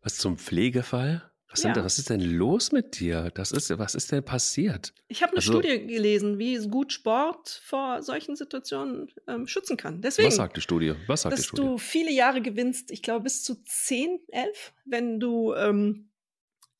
Was 0.00 0.16
zum 0.16 0.38
Pflegefall? 0.38 1.30
Was, 1.50 1.62
ja. 1.62 1.72
denn, 1.72 1.84
was 1.84 1.98
ist 1.98 2.10
denn 2.10 2.20
los 2.20 2.72
mit 2.72 3.00
dir? 3.00 3.30
Das 3.34 3.52
ist, 3.52 3.76
was 3.78 3.94
ist 3.94 4.12
denn 4.12 4.22
passiert? 4.22 4.92
Ich 5.08 5.22
habe 5.22 5.32
eine 5.32 5.38
also, 5.38 5.52
Studie 5.52 5.86
gelesen, 5.86 6.38
wie 6.38 6.58
gut 6.68 6.92
Sport 6.92 7.62
vor 7.64 8.02
solchen 8.02 8.36
Situationen 8.36 9.10
ähm, 9.26 9.46
schützen 9.46 9.78
kann. 9.78 10.02
Deswegen, 10.02 10.28
was 10.28 10.36
sagt 10.36 10.58
die 10.58 10.60
Studie? 10.60 10.94
Was 11.06 11.22
sagt 11.22 11.32
dass 11.32 11.40
die 11.40 11.46
Studie? 11.46 11.62
du 11.62 11.78
viele 11.78 12.12
Jahre 12.12 12.42
gewinnst, 12.42 12.90
ich 12.90 13.02
glaube 13.02 13.24
bis 13.24 13.42
zu 13.42 13.62
10, 13.64 14.20
11, 14.28 14.74
wenn 14.84 15.20
du 15.20 15.54
ähm, 15.54 16.10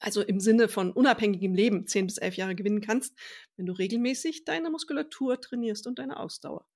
also 0.01 0.23
im 0.23 0.39
Sinne 0.39 0.69
von 0.69 0.93
unabhängigem 0.93 1.55
Leben 1.55 1.87
10 1.87 2.07
bis 2.07 2.19
11 2.19 2.37
Jahre 2.37 2.55
gewinnen 2.55 2.83
kannst, 2.83 3.15
wenn 3.57 3.65
du 3.65 3.73
regelmäßig 3.73 4.45
deine 4.45 4.71
Muskulatur 4.71 5.41
trainierst 5.41 5.87
und 5.87 5.99
deine 5.99 6.19
Ausdauer. 6.19 6.67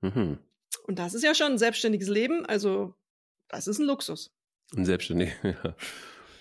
Mhm. 0.00 0.38
Und 0.86 0.98
das 0.98 1.14
ist 1.14 1.22
ja 1.22 1.34
schon 1.34 1.52
ein 1.52 1.58
selbstständiges 1.58 2.08
Leben, 2.08 2.46
also 2.46 2.94
das 3.48 3.66
ist 3.66 3.78
ein 3.78 3.86
Luxus. 3.86 4.32
Ein 4.76 4.84
selbstständig, 4.84 5.32
ja. 5.42 5.74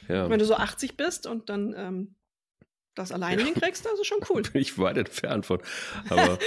ja. 0.07 0.29
Wenn 0.29 0.39
du 0.39 0.45
so 0.45 0.55
80 0.55 0.97
bist 0.97 1.27
und 1.27 1.49
dann 1.49 1.73
ähm, 1.77 2.15
das 2.95 3.11
alleine 3.11 3.41
ja. 3.41 3.47
hinkriegst, 3.47 3.85
das 3.85 3.99
ist 3.99 4.07
schon 4.07 4.19
cool. 4.29 4.41
Bin 4.41 4.61
ich 4.61 4.77
weit 4.77 4.97
entfernt 4.97 5.45
von. 5.45 5.61
Aber 6.09 6.39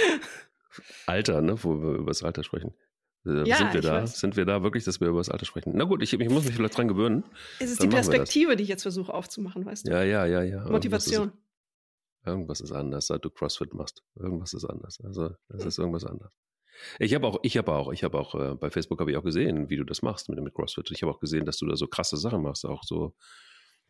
Alter, 1.05 1.41
ne, 1.41 1.63
wo 1.63 1.81
wir 1.81 1.93
über 1.93 2.11
das 2.11 2.23
Alter 2.23 2.43
sprechen. 2.43 2.73
Äh, 3.25 3.47
ja, 3.47 3.57
sind 3.57 3.73
wir 3.73 3.81
da? 3.81 4.01
Weiß. 4.01 4.19
Sind 4.19 4.35
wir 4.35 4.45
da 4.45 4.63
wirklich, 4.63 4.83
dass 4.83 4.99
wir 4.99 5.09
über 5.09 5.19
das 5.19 5.29
Alter 5.29 5.45
sprechen? 5.45 5.73
Na 5.75 5.83
gut, 5.83 6.01
ich, 6.01 6.13
ich 6.13 6.29
muss 6.29 6.45
mich 6.45 6.55
vielleicht 6.55 6.77
dran 6.77 6.87
gewöhnen. 6.87 7.23
Es 7.59 7.71
ist 7.71 7.83
die 7.83 7.87
Perspektive, 7.87 8.55
die 8.55 8.63
ich 8.63 8.69
jetzt 8.69 8.83
versuche 8.83 9.13
aufzumachen, 9.13 9.65
weißt 9.65 9.87
du? 9.87 9.91
Ja, 9.91 10.03
ja, 10.03 10.25
ja, 10.25 10.41
ja. 10.41 10.69
Motivation. 10.69 11.31
Irgendwas 11.31 11.41
ist, 12.21 12.27
irgendwas 12.27 12.61
ist 12.61 12.71
anders, 12.71 13.07
seit 13.07 13.25
du 13.25 13.29
CrossFit 13.29 13.73
machst. 13.73 14.03
Irgendwas 14.15 14.53
ist 14.53 14.65
anders. 14.65 14.99
Also, 15.03 15.31
es 15.49 15.65
ist 15.65 15.77
irgendwas 15.77 16.05
anders. 16.05 16.33
Ich 16.99 17.13
habe 17.13 17.27
auch, 17.27 17.39
ich 17.43 17.57
habe 17.57 17.73
auch, 17.73 17.91
ich 17.91 18.03
habe 18.03 18.19
auch, 18.19 18.35
äh, 18.35 18.55
bei 18.55 18.69
Facebook 18.69 18.99
habe 18.99 19.11
ich 19.11 19.17
auch 19.17 19.23
gesehen, 19.23 19.69
wie 19.69 19.77
du 19.77 19.83
das 19.83 20.01
machst 20.01 20.29
mit, 20.29 20.41
mit 20.41 20.53
CrossFit. 20.53 20.89
Ich 20.91 21.01
habe 21.01 21.11
auch 21.11 21.19
gesehen, 21.19 21.45
dass 21.45 21.57
du 21.57 21.65
da 21.65 21.75
so 21.75 21.87
krasse 21.87 22.17
Sachen 22.17 22.41
machst, 22.41 22.65
auch 22.65 22.83
so. 22.83 23.13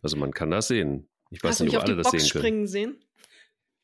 Also 0.01 0.17
man 0.17 0.31
kann 0.31 0.51
das 0.51 0.67
sehen. 0.67 1.10
Ich 1.29 1.43
weiß 1.43 1.51
Hast 1.51 1.60
nicht, 1.62 1.74
du 1.74 1.77
mich 1.77 1.84
ob 1.84 1.84
alle 1.84 1.93
auf 1.93 1.98
die 1.98 2.03
das 2.03 2.12
Box 2.12 2.24
sehen 2.24 2.31
können. 2.31 2.43
springen 2.43 2.67
sehen? 2.67 3.03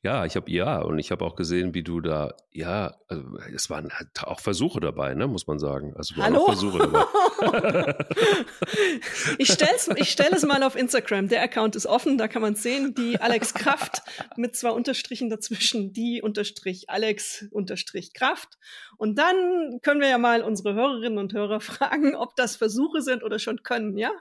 Ja, 0.06 0.24
ich 0.24 0.36
habe 0.36 0.52
ja 0.52 0.82
und 0.82 1.00
ich 1.00 1.10
habe 1.10 1.26
auch 1.26 1.36
gesehen, 1.36 1.74
wie 1.74 1.82
du 1.82 2.00
da, 2.00 2.36
ja, 2.52 2.94
also, 3.08 3.24
es 3.56 3.72
waren 3.72 3.90
halt 3.92 4.10
auch 4.22 4.40
Versuche 4.40 4.80
dabei, 4.80 5.16
ne, 5.16 5.26
muss 5.26 5.48
man 5.48 5.58
sagen. 5.58 5.96
Also 5.96 6.16
waren 6.18 6.26
Hallo? 6.26 6.46
Versuche 6.46 6.78
dabei. 6.78 7.96
ich 9.40 9.52
stell's, 9.52 9.90
ich 9.96 10.12
stelle 10.12 10.36
es 10.36 10.46
mal 10.46 10.62
auf 10.62 10.76
Instagram. 10.76 11.28
Der 11.28 11.42
Account 11.42 11.76
ist 11.76 11.88
offen, 11.88 12.20
da 12.20 12.28
kann 12.28 12.44
man 12.44 12.54
sehen, 12.54 12.94
die 12.94 13.20
Alex 13.20 13.56
Kraft 13.56 14.04
mit 14.36 14.56
zwei 14.56 14.70
Unterstrichen 14.70 15.32
dazwischen, 15.32 15.92
die 15.92 16.22
Unterstrich 16.22 16.88
Alex 16.88 17.48
Unterstrich 17.50 18.14
Kraft. 18.14 18.60
Und 18.98 19.18
dann 19.18 19.80
können 19.82 20.02
wir 20.02 20.10
ja 20.10 20.20
mal 20.20 20.44
unsere 20.44 20.76
Hörerinnen 20.76 21.18
und 21.18 21.34
Hörer 21.34 21.62
fragen, 21.62 22.16
ob 22.16 22.36
das 22.36 22.58
Versuche 22.58 23.02
sind 23.02 23.24
oder 23.24 23.40
schon 23.40 23.64
können, 23.64 23.98
ja? 23.98 24.12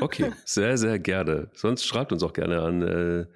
Okay, 0.00 0.32
sehr, 0.44 0.78
sehr 0.78 1.00
gerne. 1.00 1.50
Sonst 1.52 1.84
schreibt 1.84 2.12
uns 2.12 2.22
auch 2.22 2.32
gerne 2.32 2.62
an. 2.62 2.82
Äh, 2.82 3.26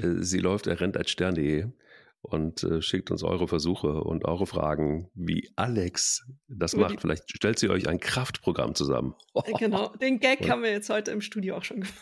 sie 0.00 0.38
läuft, 0.38 0.66
er 0.66 0.80
rennt 0.80 0.96
als 0.96 1.10
Stern.de. 1.10 1.66
und 2.22 2.62
äh, 2.62 2.82
schickt 2.82 3.10
uns 3.10 3.22
eure 3.22 3.48
Versuche 3.48 4.02
und 4.02 4.24
eure 4.24 4.46
Fragen, 4.46 5.10
wie 5.14 5.50
Alex 5.56 6.26
das 6.48 6.76
macht. 6.76 7.00
Vielleicht 7.00 7.30
stellt 7.30 7.58
sie 7.58 7.68
euch 7.68 7.88
ein 7.88 8.00
Kraftprogramm 8.00 8.74
zusammen. 8.74 9.14
Äh, 9.34 9.52
genau, 9.58 9.88
den 10.00 10.20
Gag 10.20 10.48
haben 10.48 10.62
wir 10.62 10.70
jetzt 10.70 10.90
heute 10.90 11.10
im 11.10 11.20
Studio 11.20 11.56
auch 11.56 11.64
schon 11.64 11.80
gemacht. 11.80 11.94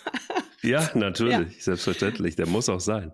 Ja, 0.62 0.90
natürlich, 0.94 1.56
ja. 1.56 1.60
selbstverständlich. 1.62 2.36
Der 2.36 2.46
muss 2.46 2.68
auch 2.68 2.80
sein. 2.80 3.12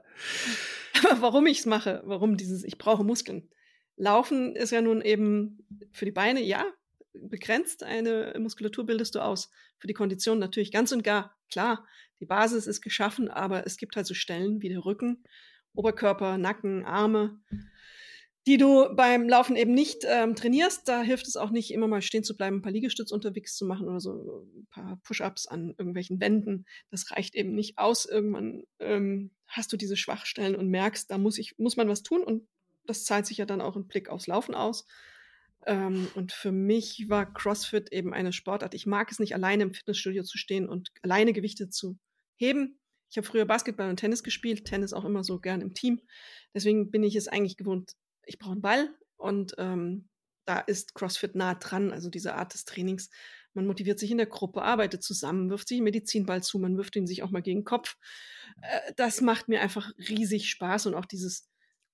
Aber 1.04 1.22
warum 1.22 1.46
ich 1.46 1.60
es 1.60 1.66
mache, 1.66 2.02
warum 2.04 2.36
dieses, 2.36 2.64
ich 2.64 2.78
brauche 2.78 3.04
Muskeln. 3.04 3.48
Laufen 3.96 4.56
ist 4.56 4.70
ja 4.70 4.80
nun 4.80 5.02
eben 5.02 5.58
für 5.90 6.04
die 6.04 6.12
Beine, 6.12 6.42
ja, 6.42 6.64
begrenzt 7.12 7.82
eine 7.82 8.34
Muskulatur 8.38 8.86
bildest 8.86 9.14
du 9.14 9.20
aus. 9.20 9.50
Für 9.78 9.86
die 9.86 9.94
Kondition 9.94 10.38
natürlich 10.38 10.72
ganz 10.72 10.92
und 10.92 11.02
gar, 11.02 11.36
klar, 11.50 11.86
die 12.20 12.26
Basis 12.26 12.66
ist 12.66 12.82
geschaffen, 12.82 13.28
aber 13.28 13.66
es 13.66 13.76
gibt 13.76 13.96
halt 13.96 14.06
so 14.06 14.14
Stellen 14.14 14.60
wie 14.62 14.68
der 14.68 14.84
Rücken, 14.84 15.24
Oberkörper, 15.74 16.38
Nacken, 16.38 16.84
Arme, 16.84 17.40
die 18.46 18.56
du 18.56 18.94
beim 18.94 19.28
Laufen 19.28 19.56
eben 19.56 19.74
nicht 19.74 20.04
ähm, 20.06 20.34
trainierst. 20.34 20.88
Da 20.88 21.02
hilft 21.02 21.26
es 21.26 21.36
auch 21.36 21.50
nicht, 21.50 21.72
immer 21.72 21.88
mal 21.88 22.02
stehen 22.02 22.24
zu 22.24 22.36
bleiben, 22.36 22.56
ein 22.56 22.62
paar 22.62 22.72
Liegestütz 22.72 23.12
unterwegs 23.12 23.54
zu 23.56 23.66
machen 23.66 23.88
oder 23.88 24.00
so 24.00 24.46
ein 24.56 24.66
paar 24.70 25.00
Push-ups 25.04 25.46
an 25.46 25.74
irgendwelchen 25.78 26.20
Wänden. 26.20 26.66
Das 26.90 27.10
reicht 27.10 27.34
eben 27.34 27.54
nicht 27.54 27.78
aus. 27.78 28.06
Irgendwann 28.06 28.64
ähm, 28.78 29.30
hast 29.46 29.72
du 29.72 29.76
diese 29.76 29.96
Schwachstellen 29.96 30.56
und 30.56 30.68
merkst, 30.68 31.10
da 31.10 31.18
muss 31.18 31.38
ich, 31.38 31.58
muss 31.58 31.76
man 31.76 31.88
was 31.88 32.02
tun 32.02 32.22
und 32.22 32.46
das 32.86 33.04
zahlt 33.04 33.26
sich 33.26 33.38
ja 33.38 33.46
dann 33.46 33.60
auch 33.60 33.76
im 33.76 33.86
Blick 33.86 34.08
aufs 34.08 34.26
Laufen 34.26 34.54
aus. 34.54 34.86
Ähm, 35.66 36.08
und 36.14 36.32
für 36.32 36.52
mich 36.52 37.06
war 37.08 37.32
CrossFit 37.32 37.92
eben 37.92 38.14
eine 38.14 38.32
Sportart. 38.32 38.74
Ich 38.74 38.86
mag 38.86 39.10
es 39.10 39.18
nicht, 39.18 39.34
alleine 39.34 39.64
im 39.64 39.74
Fitnessstudio 39.74 40.22
zu 40.22 40.38
stehen 40.38 40.68
und 40.68 40.90
alleine 41.02 41.32
Gewichte 41.32 41.68
zu 41.68 41.98
heben. 42.36 42.78
Ich 43.10 43.16
habe 43.16 43.26
früher 43.26 43.44
Basketball 43.44 43.90
und 43.90 43.96
Tennis 43.96 44.22
gespielt, 44.22 44.64
Tennis 44.64 44.92
auch 44.92 45.04
immer 45.04 45.24
so 45.24 45.40
gern 45.40 45.60
im 45.60 45.74
Team. 45.74 46.00
Deswegen 46.54 46.90
bin 46.90 47.02
ich 47.02 47.16
es 47.16 47.28
eigentlich 47.28 47.56
gewohnt, 47.56 47.92
ich 48.24 48.38
brauche 48.38 48.52
einen 48.52 48.62
Ball 48.62 48.88
und 49.16 49.54
ähm, 49.58 50.08
da 50.46 50.60
ist 50.60 50.94
CrossFit 50.94 51.34
nah 51.34 51.54
dran, 51.54 51.92
also 51.92 52.08
diese 52.08 52.34
Art 52.34 52.54
des 52.54 52.64
Trainings. 52.64 53.10
Man 53.52 53.66
motiviert 53.66 53.98
sich 53.98 54.12
in 54.12 54.18
der 54.18 54.26
Gruppe, 54.26 54.62
arbeitet 54.62 55.02
zusammen, 55.02 55.50
wirft 55.50 55.68
sich 55.68 55.78
einen 55.78 55.84
Medizinball 55.84 56.42
zu, 56.42 56.58
man 56.58 56.76
wirft 56.76 56.94
ihn 56.96 57.06
sich 57.06 57.22
auch 57.22 57.30
mal 57.30 57.42
gegen 57.42 57.60
den 57.60 57.64
Kopf. 57.64 57.96
Äh, 58.62 58.92
das 58.96 59.20
macht 59.20 59.48
mir 59.48 59.60
einfach 59.60 59.90
riesig 59.98 60.48
Spaß 60.48 60.86
und 60.86 60.94
auch 60.94 61.06
dieses 61.06 61.48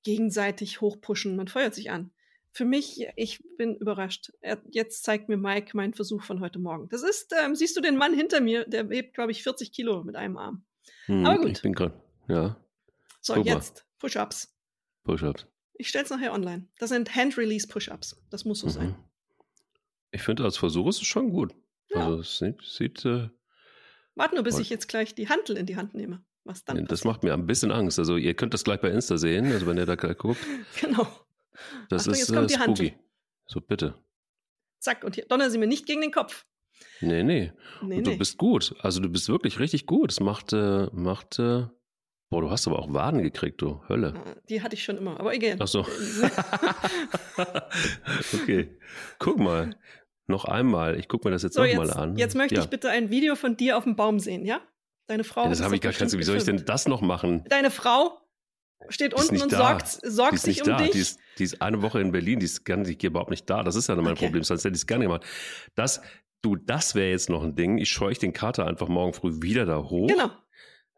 gegenseitig 0.04 0.80
hochpushen, 0.80 1.35
man 1.35 1.49
feuert 1.49 1.75
sich 1.75 1.90
an. 1.90 2.12
Für 2.56 2.64
mich, 2.64 3.06
ich 3.16 3.44
bin 3.58 3.76
überrascht. 3.76 4.32
Jetzt 4.70 5.04
zeigt 5.04 5.28
mir 5.28 5.36
Mike 5.36 5.76
meinen 5.76 5.92
Versuch 5.92 6.22
von 6.22 6.40
heute 6.40 6.58
Morgen. 6.58 6.88
Das 6.88 7.02
ist, 7.02 7.34
ähm, 7.38 7.54
siehst 7.54 7.76
du 7.76 7.82
den 7.82 7.98
Mann 7.98 8.14
hinter 8.14 8.40
mir, 8.40 8.64
der 8.64 8.88
hebt, 8.88 9.12
glaube 9.12 9.30
ich, 9.30 9.42
40 9.42 9.72
Kilo 9.72 10.02
mit 10.04 10.16
einem 10.16 10.38
Arm. 10.38 10.64
Hm, 11.04 11.26
Aber 11.26 11.36
gut. 11.36 11.50
Ich 11.50 11.60
bin 11.60 11.75
gerade, 11.75 12.00
ja. 12.28 12.56
So, 13.20 13.34
Guck 13.34 13.44
jetzt 13.44 13.84
Push-Ups. 13.98 14.56
Push-Ups. 15.04 15.46
Ich 15.75 15.90
stelle 15.90 16.04
es 16.04 16.10
nachher 16.10 16.32
online. 16.32 16.66
Das 16.78 16.88
sind 16.88 17.14
Hand-Release-Push-Ups. 17.14 18.22
Das 18.30 18.46
muss 18.46 18.60
so 18.60 18.68
mhm. 18.68 18.70
sein. 18.70 18.96
Ich 20.10 20.22
finde, 20.22 20.42
als 20.42 20.56
Versuch 20.56 20.88
ist 20.88 21.02
es 21.02 21.06
schon 21.06 21.28
gut. 21.28 21.54
Ja. 21.90 22.06
Also 22.06 22.20
es 22.20 22.38
sieht. 22.38 22.62
sieht 22.62 23.04
äh, 23.04 23.28
Warte 24.14 24.34
nur, 24.34 24.44
bis 24.44 24.58
ich 24.58 24.70
jetzt 24.70 24.88
gleich 24.88 25.14
die 25.14 25.28
Hantel 25.28 25.58
in 25.58 25.66
die 25.66 25.76
Hand 25.76 25.92
nehme. 25.92 26.25
Was 26.44 26.64
dann? 26.64 26.86
Das 26.86 27.04
macht 27.04 27.22
mir 27.22 27.34
ein 27.34 27.46
bisschen 27.46 27.70
Angst. 27.70 27.98
Also 27.98 28.16
ihr 28.16 28.32
könnt 28.32 28.54
das 28.54 28.64
gleich 28.64 28.80
bei 28.80 28.88
Insta 28.88 29.18
sehen, 29.18 29.52
also 29.52 29.66
wenn 29.66 29.76
ihr 29.76 29.84
da 29.84 29.96
gleich 29.96 30.16
guckt. 30.16 30.40
genau. 30.80 31.06
Das 31.88 32.02
Achtung, 32.02 32.12
ist 32.14 32.20
jetzt 32.20 32.34
kommt 32.34 32.50
äh, 32.50 32.54
die 32.54 32.54
spooky. 32.54 32.88
Hantel. 32.88 33.06
So, 33.46 33.60
bitte. 33.60 33.94
Zack, 34.80 35.04
und 35.04 35.14
hier 35.14 35.26
donnern 35.26 35.50
sie 35.50 35.58
mir 35.58 35.66
nicht 35.66 35.86
gegen 35.86 36.00
den 36.00 36.12
Kopf. 36.12 36.44
Nee, 37.00 37.22
nee. 37.22 37.52
nee 37.82 37.98
und 37.98 38.06
du 38.06 38.10
nee. 38.12 38.16
bist 38.16 38.38
gut. 38.38 38.75
Also 38.80 39.00
du 39.00 39.08
bist 39.08 39.28
wirklich 39.28 39.58
richtig 39.58 39.86
gut. 39.86 40.12
Es 40.12 40.20
macht, 40.20 40.52
äh, 40.52 40.88
macht, 40.92 41.38
äh, 41.38 41.66
boah, 42.30 42.40
du 42.40 42.50
hast 42.50 42.66
aber 42.66 42.78
auch 42.78 42.92
Waden 42.92 43.22
gekriegt, 43.22 43.62
du 43.62 43.80
Hölle. 43.88 44.14
Die 44.48 44.62
hatte 44.62 44.75
ich 44.75 44.84
schon 44.84 44.96
immer, 44.98 45.18
aber 45.18 45.34
egal. 45.34 45.56
Ach 45.58 45.68
so. 45.68 45.80
okay. 48.34 48.78
Guck 49.18 49.38
mal. 49.38 49.76
Noch 50.28 50.44
einmal. 50.44 50.98
Ich 50.98 51.08
guck 51.08 51.25
mir 51.25 51.30
das 51.30 51.42
jetzt 51.42 51.54
so, 51.54 51.64
nochmal 51.64 51.90
an. 51.92 52.16
Jetzt 52.16 52.34
möchte 52.34 52.56
ja. 52.56 52.62
ich 52.62 52.68
bitte 52.68 52.90
ein 52.90 53.10
Video 53.10 53.36
von 53.36 53.56
dir 53.56 53.76
auf 53.76 53.84
dem 53.84 53.94
Baum 53.94 54.18
sehen, 54.18 54.44
ja? 54.44 54.60
Deine 55.06 55.22
Frau. 55.22 55.44
Ja, 55.44 55.50
das 55.50 55.62
habe 55.62 55.76
ich 55.76 55.80
gar 55.80 55.92
kein 55.92 56.10
Wie 56.10 56.22
soll 56.25 56.36
ich 56.36 56.44
denn 56.44 56.64
das 56.64 56.88
noch 56.88 57.00
machen? 57.00 57.44
Deine 57.48 57.70
Frau 57.70 58.18
steht 58.88 59.14
unten 59.14 59.40
und 59.40 59.52
da. 59.52 59.59
sorgt, 59.59 59.88
sorgt 59.88 60.38
sich 60.38 60.62
um 60.62 60.68
da. 60.68 60.76
dich. 60.78 60.90
Die 60.92 60.99
ist, 60.99 61.18
die 61.38 61.45
ist 61.45 61.62
eine 61.62 61.83
Woche 61.83 62.00
in 62.00 62.12
Berlin, 62.12 62.40
die 62.40 62.47
ist 62.47 62.64
gar 62.64 62.76
nicht, 62.76 63.02
überhaupt 63.02 63.30
nicht 63.30 63.49
da. 63.49 63.62
Das 63.62 63.76
ist 63.76 63.88
ja 63.88 63.95
mein 63.97 64.12
okay. 64.12 64.26
Problem, 64.26 64.45
sonst 64.45 64.64
hätte 64.64 64.75
ich 64.75 64.83
es 64.83 64.87
gerne 64.87 65.04
gemacht. 65.04 65.25
Das, 65.75 66.00
Du, 66.47 66.54
das 66.54 66.95
wäre 66.95 67.11
jetzt 67.11 67.28
noch 67.28 67.42
ein 67.42 67.56
Ding. 67.56 67.78
Ich 67.78 67.90
scheuche 67.90 68.21
den 68.21 68.33
Kater 68.33 68.68
einfach 68.68 68.87
morgen 68.87 69.12
früh 69.12 69.42
wieder 69.42 69.66
da 69.66 69.83
hoch. 69.83 70.06
Genau. 70.06 70.30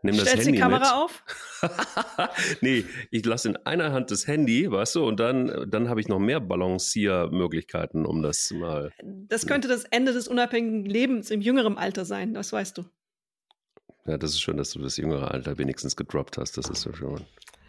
Nimm 0.02 0.16
das 0.16 0.28
Stellst 0.28 0.46
Handy 0.46 0.58
die 0.58 0.62
Kamera 0.62 0.80
mit. 0.80 0.92
auf? 0.92 1.24
nee, 2.60 2.84
ich 3.10 3.24
lasse 3.24 3.48
in 3.48 3.56
einer 3.56 3.92
Hand 3.92 4.10
das 4.10 4.26
Handy, 4.26 4.70
weißt 4.70 4.96
du, 4.96 5.06
und 5.06 5.18
dann, 5.18 5.70
dann 5.70 5.88
habe 5.88 6.00
ich 6.00 6.06
noch 6.06 6.18
mehr 6.18 6.40
Balanciermöglichkeiten, 6.40 8.04
um 8.04 8.22
das 8.22 8.50
mal. 8.50 8.92
Das 9.02 9.46
könnte 9.46 9.68
das 9.68 9.84
Ende 9.84 10.12
des 10.12 10.28
unabhängigen 10.28 10.84
Lebens 10.84 11.30
im 11.30 11.40
jüngeren 11.40 11.78
Alter 11.78 12.04
sein, 12.04 12.34
das 12.34 12.52
weißt 12.52 12.78
du. 12.78 12.84
Ja, 14.06 14.18
das 14.18 14.32
ist 14.32 14.40
schön, 14.40 14.58
dass 14.58 14.70
du 14.70 14.80
das 14.80 14.98
jüngere 14.98 15.30
Alter 15.30 15.58
wenigstens 15.58 15.96
gedroppt 15.96 16.38
hast. 16.38 16.58
Das 16.58 16.68
ist 16.68 16.82
so 16.82 16.92
schön. 16.92 17.24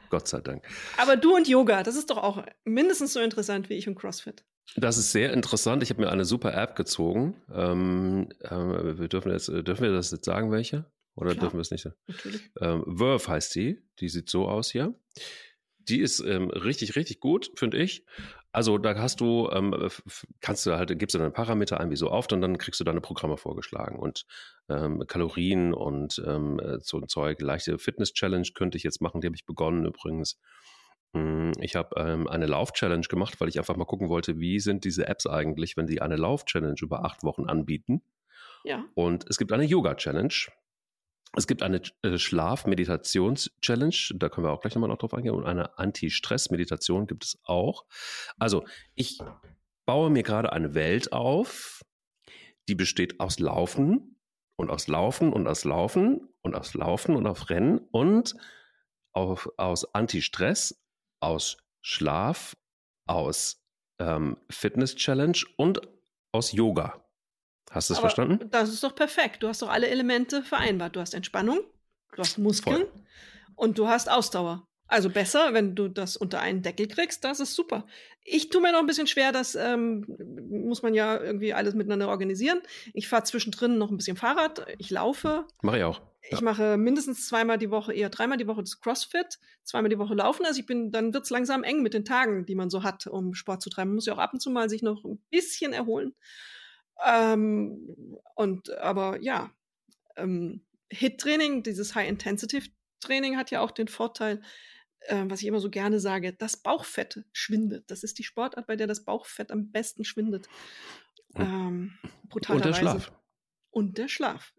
Gott 0.09 0.27
sei 0.27 0.41
Dank. 0.41 0.63
Aber 0.97 1.15
du 1.15 1.35
und 1.35 1.47
Yoga, 1.47 1.83
das 1.83 1.95
ist 1.95 2.09
doch 2.09 2.17
auch 2.17 2.43
mindestens 2.65 3.13
so 3.13 3.19
interessant 3.19 3.69
wie 3.69 3.75
ich 3.75 3.87
und 3.87 3.95
CrossFit. 3.95 4.43
Das 4.75 4.97
ist 4.97 5.11
sehr 5.11 5.33
interessant. 5.33 5.81
Ich 5.83 5.89
habe 5.89 6.01
mir 6.01 6.11
eine 6.11 6.25
super 6.25 6.53
App 6.53 6.75
gezogen. 6.75 7.35
Ähm, 7.53 8.29
äh, 8.41 8.99
wir 8.99 9.07
dürfen, 9.07 9.31
jetzt, 9.31 9.49
äh, 9.49 9.63
dürfen 9.63 9.83
wir 9.83 9.91
das 9.91 10.11
jetzt 10.11 10.25
sagen, 10.25 10.51
welche? 10.51 10.85
Oder 11.15 11.31
Klar, 11.31 11.45
dürfen 11.45 11.57
wir 11.57 11.61
es 11.61 11.71
nicht? 11.71 11.87
Natürlich. 12.07 12.41
Ähm, 12.61 12.83
Verve 12.97 13.27
heißt 13.27 13.55
die. 13.55 13.81
Die 13.99 14.09
sieht 14.09 14.29
so 14.29 14.47
aus 14.47 14.71
hier. 14.71 14.93
Die 15.77 15.99
ist 15.99 16.19
ähm, 16.19 16.49
richtig, 16.49 16.95
richtig 16.95 17.19
gut, 17.19 17.51
finde 17.55 17.77
ich. 17.77 18.05
Also 18.51 18.79
da 18.79 18.95
hast 18.97 19.21
du, 19.21 19.47
ähm, 19.51 19.75
kannst 20.41 20.65
du 20.65 20.75
halt, 20.75 20.97
gibst 20.97 21.13
du 21.13 21.19
deine 21.19 21.29
Parameter 21.31 21.79
ein, 21.79 21.91
wie 21.91 21.95
so 21.95 22.09
oft, 22.09 22.33
und 22.33 22.41
dann 22.41 22.57
kriegst 22.57 22.79
du 22.79 22.83
deine 22.83 23.01
Programme 23.01 23.37
vorgeschlagen. 23.37 23.99
Und 23.99 24.25
ähm, 24.69 25.03
Kalorien 25.07 25.73
und 25.73 26.21
ähm, 26.25 26.59
äh, 26.59 26.79
so 26.81 26.97
ein 26.97 27.07
Zeug, 27.07 27.41
leichte 27.41 27.77
Fitness-Challenge 27.77 28.47
könnte 28.55 28.77
ich 28.77 28.83
jetzt 28.83 29.01
machen, 29.01 29.21
die 29.21 29.27
habe 29.27 29.35
ich 29.35 29.45
begonnen 29.45 29.85
übrigens. 29.85 30.39
Hm, 31.13 31.51
ich 31.59 31.75
habe 31.75 31.95
ähm, 31.99 32.27
eine 32.27 32.47
Lauf-Challenge 32.47 33.05
gemacht, 33.07 33.39
weil 33.39 33.49
ich 33.49 33.59
einfach 33.59 33.75
mal 33.75 33.85
gucken 33.85 34.09
wollte, 34.09 34.39
wie 34.39 34.59
sind 34.59 34.83
diese 34.83 35.07
Apps 35.07 35.27
eigentlich, 35.27 35.77
wenn 35.77 35.87
die 35.87 36.01
eine 36.01 36.15
Lauf-Challenge 36.15 36.77
über 36.81 37.05
acht 37.05 37.23
Wochen 37.23 37.45
anbieten. 37.45 38.01
Ja. 38.63 38.83
Und 38.95 39.25
es 39.29 39.37
gibt 39.37 39.51
eine 39.51 39.63
Yoga-Challenge. 39.63 40.33
Es 41.35 41.47
gibt 41.47 41.61
eine 41.61 41.81
äh, 42.01 42.17
Schlaf-Meditations-Challenge, 42.17 43.95
da 44.15 44.29
können 44.29 44.47
wir 44.47 44.51
auch 44.51 44.61
gleich 44.61 44.73
nochmal 44.75 44.89
noch 44.89 44.97
drauf 44.97 45.13
eingehen. 45.13 45.35
Und 45.35 45.45
eine 45.45 45.77
Anti-Stress-Meditation 45.77 47.07
gibt 47.07 47.23
es 47.23 47.39
auch. 47.43 47.85
Also, 48.37 48.65
ich 48.95 49.19
baue 49.85 50.09
mir 50.09 50.23
gerade 50.23 50.51
eine 50.51 50.73
Welt 50.73 51.13
auf, 51.13 51.81
die 52.67 52.75
besteht 52.75 53.19
aus 53.19 53.39
Laufen 53.39 54.19
und 54.55 54.69
aus 54.69 54.87
Laufen 54.87 55.31
und 55.31 55.47
aus 55.47 55.65
Laufen 55.65 56.27
und 56.41 56.55
aus 56.55 56.73
Laufen 56.73 57.15
und 57.15 57.27
auf 57.27 57.49
Rennen 57.49 57.79
und 57.91 58.35
auf, 59.13 59.49
aus 59.57 59.93
Anti-Stress, 59.93 60.81
aus 61.19 61.57
Schlaf, 61.81 62.55
aus 63.05 63.63
ähm, 63.99 64.37
Fitness-Challenge 64.49 65.37
und 65.57 65.81
aus 66.31 66.51
Yoga. 66.51 67.03
Hast 67.69 67.89
du 67.89 67.93
es 67.93 67.99
verstanden? 67.99 68.49
Das 68.49 68.69
ist 68.69 68.83
doch 68.83 68.95
perfekt. 68.95 69.43
Du 69.43 69.47
hast 69.47 69.61
doch 69.61 69.69
alle 69.69 69.87
Elemente 69.87 70.43
vereinbart. 70.43 70.95
Du 70.95 70.99
hast 70.99 71.13
Entspannung, 71.13 71.59
du 72.15 72.17
hast 72.17 72.37
Muskeln 72.37 72.77
Voll. 72.77 72.91
und 73.55 73.77
du 73.77 73.87
hast 73.87 74.09
Ausdauer. 74.09 74.67
Also 74.89 75.11
besser, 75.11 75.53
wenn 75.53 75.75
du 75.75 75.87
das 75.87 76.17
unter 76.17 76.39
einen 76.39 76.63
Deckel 76.63 76.87
kriegst, 76.87 77.23
das 77.23 77.39
ist 77.39 77.53
super. 77.53 77.85
Ich 78.23 78.49
tue 78.49 78.59
mir 78.59 78.71
noch 78.71 78.79
ein 78.79 78.87
bisschen 78.87 79.05
schwer, 79.05 79.31
das 79.31 79.53
ähm, 79.53 80.03
muss 80.49 80.81
man 80.81 80.95
ja 80.95 81.21
irgendwie 81.21 81.53
alles 81.53 81.75
miteinander 81.75 82.07
organisieren. 82.07 82.59
Ich 82.93 83.07
fahre 83.07 83.23
zwischendrin 83.23 83.77
noch 83.77 83.91
ein 83.91 83.97
bisschen 83.97 84.17
Fahrrad, 84.17 84.65
ich 84.79 84.89
laufe. 84.89 85.45
Mache 85.61 85.77
ich 85.77 85.83
auch. 85.83 85.99
Ja. 85.99 86.37
Ich 86.37 86.41
mache 86.41 86.75
mindestens 86.77 87.27
zweimal 87.27 87.59
die 87.59 87.69
Woche, 87.69 87.93
eher 87.93 88.09
dreimal 88.09 88.39
die 88.39 88.47
Woche 88.47 88.61
das 88.61 88.81
CrossFit, 88.81 89.37
zweimal 89.63 89.89
die 89.89 89.99
Woche 89.99 90.15
laufen. 90.15 90.43
Also 90.45 90.59
ich 90.59 90.65
bin, 90.65 90.91
dann 90.91 91.13
wird's 91.13 91.29
langsam 91.29 91.63
eng 91.63 91.83
mit 91.83 91.93
den 91.93 92.03
Tagen, 92.03 92.47
die 92.47 92.55
man 92.55 92.71
so 92.71 92.81
hat, 92.81 93.05
um 93.05 93.35
Sport 93.35 93.61
zu 93.61 93.69
treiben. 93.69 93.91
Man 93.91 93.95
muss 93.95 94.07
ja 94.07 94.13
auch 94.13 94.19
ab 94.19 94.33
und 94.33 94.39
zu 94.39 94.49
mal 94.49 94.69
sich 94.69 94.81
noch 94.81 95.05
ein 95.05 95.21
bisschen 95.29 95.71
erholen. 95.71 96.15
Ähm, 97.05 98.17
und 98.35 98.69
aber 98.77 99.21
ja, 99.21 99.51
ähm, 100.15 100.65
Hit-Training, 100.91 101.63
dieses 101.63 101.95
High-Intensity-Training 101.95 103.37
hat 103.37 103.51
ja 103.51 103.61
auch 103.61 103.71
den 103.71 103.87
Vorteil, 103.87 104.41
äh, 105.01 105.23
was 105.27 105.41
ich 105.41 105.47
immer 105.47 105.59
so 105.59 105.69
gerne 105.69 105.99
sage, 105.99 106.33
das 106.33 106.57
Bauchfett 106.57 107.23
schwindet. 107.31 107.89
Das 107.91 108.03
ist 108.03 108.17
die 108.19 108.23
Sportart, 108.23 108.67
bei 108.67 108.75
der 108.75 108.87
das 108.87 109.05
Bauchfett 109.05 109.51
am 109.51 109.71
besten 109.71 110.03
schwindet. 110.03 110.47
Ähm, 111.35 111.97
Und 112.33 112.65
der 112.65 112.73
Schlaf. 112.73 113.11
Und 113.69 113.97
der 113.97 114.07
Schlaf. 114.07 114.53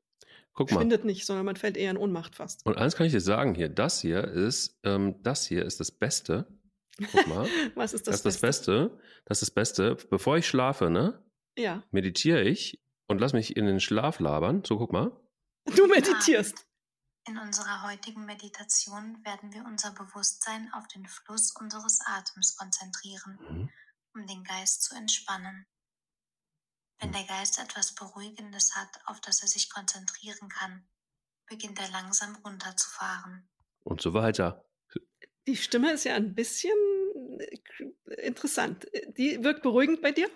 Guck 0.52 0.70
mal. 0.70 0.78
Schwindet 0.78 1.04
nicht, 1.04 1.26
sondern 1.26 1.46
man 1.46 1.56
fällt 1.56 1.76
eher 1.76 1.90
in 1.90 1.96
Ohnmacht 1.96 2.36
fast. 2.36 2.64
Und 2.66 2.76
eins 2.76 2.96
kann 2.96 3.06
ich 3.06 3.12
dir 3.12 3.20
sagen 3.20 3.54
hier, 3.54 3.68
das 3.68 4.00
hier 4.00 4.24
ist, 4.24 4.78
ähm, 4.84 5.22
das 5.22 5.46
hier 5.46 5.64
ist 5.64 5.80
das 5.80 5.90
Beste. 5.90 6.46
Guck 7.12 7.26
mal. 7.26 7.46
was 7.74 7.92
ist 7.92 8.06
das, 8.06 8.22
das 8.22 8.34
ist 8.34 8.40
Beste? 8.40 8.72
das 8.72 8.90
Beste? 8.90 9.00
Das 9.24 9.42
ist 9.42 9.48
das 9.48 9.54
Beste. 9.54 9.96
Bevor 10.10 10.36
ich 10.36 10.46
schlafe, 10.46 10.90
ne? 10.90 11.22
Ja. 11.60 11.84
Meditiere 11.90 12.42
ich 12.42 12.80
und 13.06 13.18
lass 13.18 13.34
mich 13.34 13.56
in 13.56 13.66
den 13.66 13.80
Schlaf 13.80 14.18
labern. 14.18 14.64
So, 14.64 14.78
guck 14.78 14.92
mal. 14.92 15.12
Du 15.76 15.86
meditierst. 15.86 16.66
In 17.28 17.36
unserer 17.36 17.82
heutigen 17.82 18.24
Meditation 18.24 19.22
werden 19.24 19.52
wir 19.52 19.64
unser 19.66 19.92
Bewusstsein 19.92 20.70
auf 20.72 20.88
den 20.88 21.06
Fluss 21.06 21.54
unseres 21.60 22.00
Atems 22.04 22.56
konzentrieren, 22.56 23.38
mhm. 23.48 23.70
um 24.14 24.26
den 24.26 24.42
Geist 24.42 24.82
zu 24.82 24.94
entspannen. 24.96 25.66
Wenn 26.98 27.12
der 27.12 27.24
Geist 27.24 27.58
etwas 27.58 27.94
Beruhigendes 27.94 28.74
hat, 28.74 28.88
auf 29.04 29.20
das 29.20 29.42
er 29.42 29.48
sich 29.48 29.70
konzentrieren 29.70 30.48
kann, 30.48 30.88
beginnt 31.46 31.78
er 31.78 31.90
langsam 31.90 32.36
runterzufahren. 32.36 33.48
Und 33.84 34.00
so 34.00 34.14
weiter. 34.14 34.64
Die 35.46 35.56
Stimme 35.56 35.92
ist 35.92 36.04
ja 36.04 36.14
ein 36.14 36.34
bisschen 36.34 36.76
äh, 37.38 38.26
interessant. 38.26 38.86
Die 39.18 39.44
wirkt 39.44 39.62
beruhigend 39.62 40.00
bei 40.00 40.12
dir? 40.12 40.30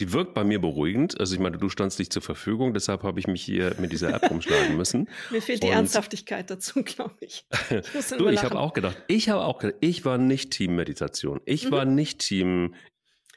Die 0.00 0.12
wirkt 0.12 0.34
bei 0.34 0.44
mir 0.44 0.60
beruhigend. 0.60 1.18
Also 1.18 1.34
ich 1.34 1.40
meine, 1.40 1.56
du 1.56 1.70
standst 1.70 1.98
nicht 1.98 2.12
zur 2.12 2.20
Verfügung, 2.20 2.74
deshalb 2.74 3.02
habe 3.02 3.18
ich 3.18 3.26
mich 3.26 3.42
hier 3.42 3.74
mit 3.78 3.92
dieser 3.92 4.12
App 4.12 4.30
rumschlagen 4.30 4.76
müssen. 4.76 5.08
Mir 5.30 5.40
fehlt 5.40 5.62
die 5.62 5.68
Ernsthaftigkeit 5.68 6.50
dazu, 6.50 6.82
glaube 6.84 7.14
ich. 7.20 7.46
Ich 7.70 8.16
du, 8.18 8.28
ich 8.28 8.44
habe 8.44 8.58
auch 8.58 8.74
gedacht, 8.74 9.02
ich 9.08 9.30
habe 9.30 9.42
auch 9.42 9.58
gedacht, 9.58 9.78
ich 9.80 10.04
war 10.04 10.18
nicht 10.18 10.50
Team 10.50 10.76
Meditation. 10.76 11.40
Ich 11.46 11.66
mhm. 11.66 11.70
war 11.70 11.84
nicht 11.86 12.18
Team 12.18 12.74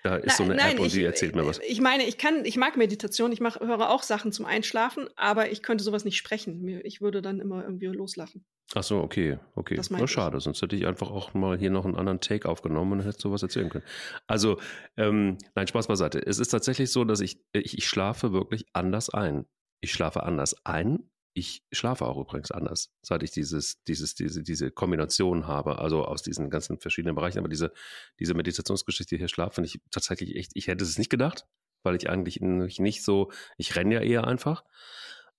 da 0.04 0.16
ist 0.16 0.28
nein, 0.28 0.36
so 0.38 0.44
eine 0.44 0.56
nein, 0.56 0.72
App 0.74 0.80
und 0.80 0.88
ich, 0.88 0.94
die 0.94 1.04
erzählt 1.04 1.36
mir 1.36 1.46
was. 1.46 1.60
Ich 1.68 1.82
meine, 1.82 2.06
ich 2.06 2.18
kann, 2.18 2.46
ich 2.46 2.56
mag 2.56 2.78
Meditation, 2.78 3.32
ich 3.32 3.42
mach, 3.42 3.60
höre 3.60 3.90
auch 3.90 4.04
Sachen 4.04 4.32
zum 4.32 4.46
Einschlafen, 4.46 5.10
aber 5.16 5.52
ich 5.52 5.62
könnte 5.62 5.84
sowas 5.84 6.06
nicht 6.06 6.18
sprechen. 6.18 6.82
Ich 6.84 7.02
würde 7.02 7.22
dann 7.22 7.40
immer 7.40 7.64
irgendwie 7.64 7.88
loslachen. 7.88 8.46
Ach 8.76 8.84
so, 8.84 9.00
okay, 9.00 9.40
okay. 9.56 9.76
Das 9.76 9.90
Nur 9.90 10.08
schade, 10.08 10.40
sonst 10.40 10.62
hätte 10.62 10.76
ich 10.76 10.86
einfach 10.86 11.10
auch 11.10 11.34
mal 11.34 11.58
hier 11.58 11.72
noch 11.72 11.86
einen 11.86 11.96
anderen 11.96 12.22
Take 12.22 12.48
aufgenommen 12.48 12.94
und 12.94 13.06
hätte 13.06 13.20
sowas 13.20 13.42
erzählen 13.42 13.70
können. 13.70 13.84
Also, 14.28 14.60
ähm, 14.96 15.38
nein, 15.56 15.68
Spaß 15.68 15.88
beiseite. 15.88 16.26
Es 16.26 16.38
ist 16.40 16.50
tatsächlich 16.50 16.92
so, 16.92 17.04
dass 17.04 17.20
ich, 17.20 17.42
ich, 17.52 17.78
ich 17.78 17.88
schlafe 17.88 18.32
wirklich 18.32 18.66
anders 18.74 19.10
ein. 19.10 19.46
Ich 19.82 19.92
schlafe 19.92 20.24
anders 20.24 20.56
ein, 20.66 21.10
ich 21.34 21.64
schlafe 21.72 22.06
auch 22.06 22.18
übrigens 22.18 22.52
anders, 22.52 22.92
seit 23.02 23.24
ich 23.24 23.32
dieses, 23.32 23.84
dieses, 23.84 24.16
diese, 24.16 24.44
diese 24.44 24.72
Kombination 24.72 25.48
habe, 25.48 25.80
also 25.80 26.04
aus 26.06 26.22
diesen 26.22 26.50
ganzen 26.50 26.80
verschiedenen 26.80 27.16
Bereichen. 27.16 27.40
Aber 27.40 27.50
diese, 27.50 27.72
diese 28.20 28.34
Meditationsgeschichte 28.34 29.16
hier 29.16 29.28
Schlaf 29.28 29.56
finde 29.56 29.68
ich 29.68 29.80
tatsächlich 29.92 30.36
echt, 30.36 30.52
ich 30.56 30.68
hätte 30.68 30.84
es 30.84 30.98
nicht 30.98 31.10
gedacht, 31.10 31.46
weil 31.84 31.96
ich 31.96 32.10
eigentlich 32.10 32.40
nicht 32.42 33.04
so, 33.04 33.32
ich 33.58 33.76
renne 33.76 33.96
ja 33.96 34.02
eher 34.02 34.28
einfach. 34.28 34.64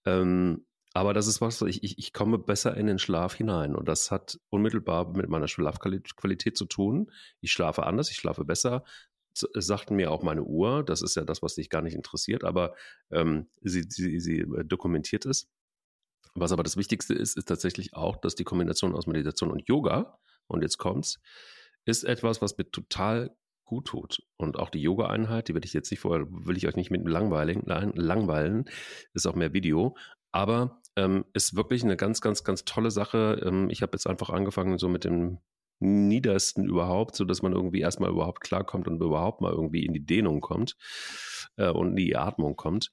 Ähm, 0.05 0.65
aber 0.93 1.15
das 1.15 1.27
ist 1.27 1.41
was, 1.41 1.63
ich, 1.63 1.85
ich, 1.85 1.99
ich 1.99 2.13
komme 2.13 2.39
besser 2.39 2.77
in 2.77 2.87
den 2.87 2.99
Schlaf 2.99 3.35
hinein. 3.35 3.77
Und 3.77 3.87
das 3.89 4.11
hat 4.11 4.41
unmittelbar 4.49 5.17
mit 5.17 5.29
meiner 5.29 5.49
Schlafqualität 5.49 6.57
zu 6.57 6.65
tun. 6.67 7.11
Ich 7.41 7.53
schlafe 7.53 7.85
anders, 7.87 8.11
ich 8.11 8.17
schlafe 8.17 8.45
besser. 8.45 8.85
Sagten 9.33 9.95
mir 9.95 10.11
auch 10.11 10.25
meine 10.25 10.43
Uhr, 10.43 10.85
das 10.85 11.03
ist 11.03 11.15
ja 11.15 11.25
das, 11.25 11.43
was 11.43 11.55
dich 11.55 11.71
gar 11.71 11.83
nicht 11.83 11.95
interessiert, 11.95 12.43
aber 12.43 12.75
ähm, 13.13 13.49
sie, 13.63 13.85
sie, 13.89 14.19
sie 14.19 14.41
äh, 14.41 14.65
dokumentiert 14.65 15.25
es. 15.25 15.49
Was 16.35 16.53
aber 16.53 16.63
das 16.63 16.77
Wichtigste 16.77 17.15
ist, 17.15 17.37
ist 17.37 17.49
tatsächlich 17.49 17.95
auch, 17.95 18.17
dass 18.17 18.35
die 18.35 18.45
Kombination 18.45 18.95
aus 18.95 19.07
Meditation 19.07 19.51
und 19.51 19.67
Yoga, 19.69 20.19
und 20.47 20.63
jetzt 20.63 20.79
kommt's, 20.79 21.21
ist 21.85 22.05
etwas, 22.05 22.43
was 22.43 22.57
mir 22.57 22.71
total 22.71 23.35
gut 23.65 23.87
tut. 23.87 24.23
Und 24.37 24.59
auch 24.59 24.69
die 24.69 24.83
Yoga-Einheit, 24.83 25.49
die 25.49 25.55
werde 25.55 25.67
ich 25.67 25.73
jetzt 25.73 25.91
nicht 25.91 26.01
vorher, 26.01 26.27
will 26.29 26.57
ich 26.57 26.67
euch 26.67 26.77
nicht 26.77 26.91
mit 26.91 27.07
langweilen, 27.07 27.63
langweilen, 27.65 28.65
ist 29.15 29.27
auch 29.27 29.37
mehr 29.37 29.53
Video, 29.53 29.97
aber 30.33 30.81
ähm, 30.97 31.25
ist 31.33 31.57
wirklich 31.57 31.85
eine 31.85 31.97
ganz, 31.97 32.21
ganz, 32.21 32.45
ganz 32.45 32.65
tolle 32.65 32.91
Sache. 32.91 33.41
Ähm, 33.45 33.71
ich 33.71 33.83
habe 33.83 33.93
jetzt 33.95 34.07
einfach 34.07 34.31
angefangen 34.31 34.79
so 34.79 34.89
mit 34.89 35.05
dem 35.05 35.39
Niedersten 35.79 36.67
überhaupt, 36.67 37.17
so 37.17 37.25
dass 37.25 37.43
man 37.43 37.53
irgendwie 37.53 37.81
erstmal 37.81 38.11
überhaupt 38.11 38.43
klarkommt 38.43 38.87
und 38.87 39.01
überhaupt 39.01 39.41
mal 39.41 39.53
irgendwie 39.53 39.87
in 39.87 39.95
die 39.95 40.05
Dehnung 40.05 40.41
kommt 40.41 40.77
äh, 41.57 41.71
und 41.71 41.91
in 41.91 41.97
die 41.97 42.17
Atmung 42.17 42.57
kommt. 42.57 42.93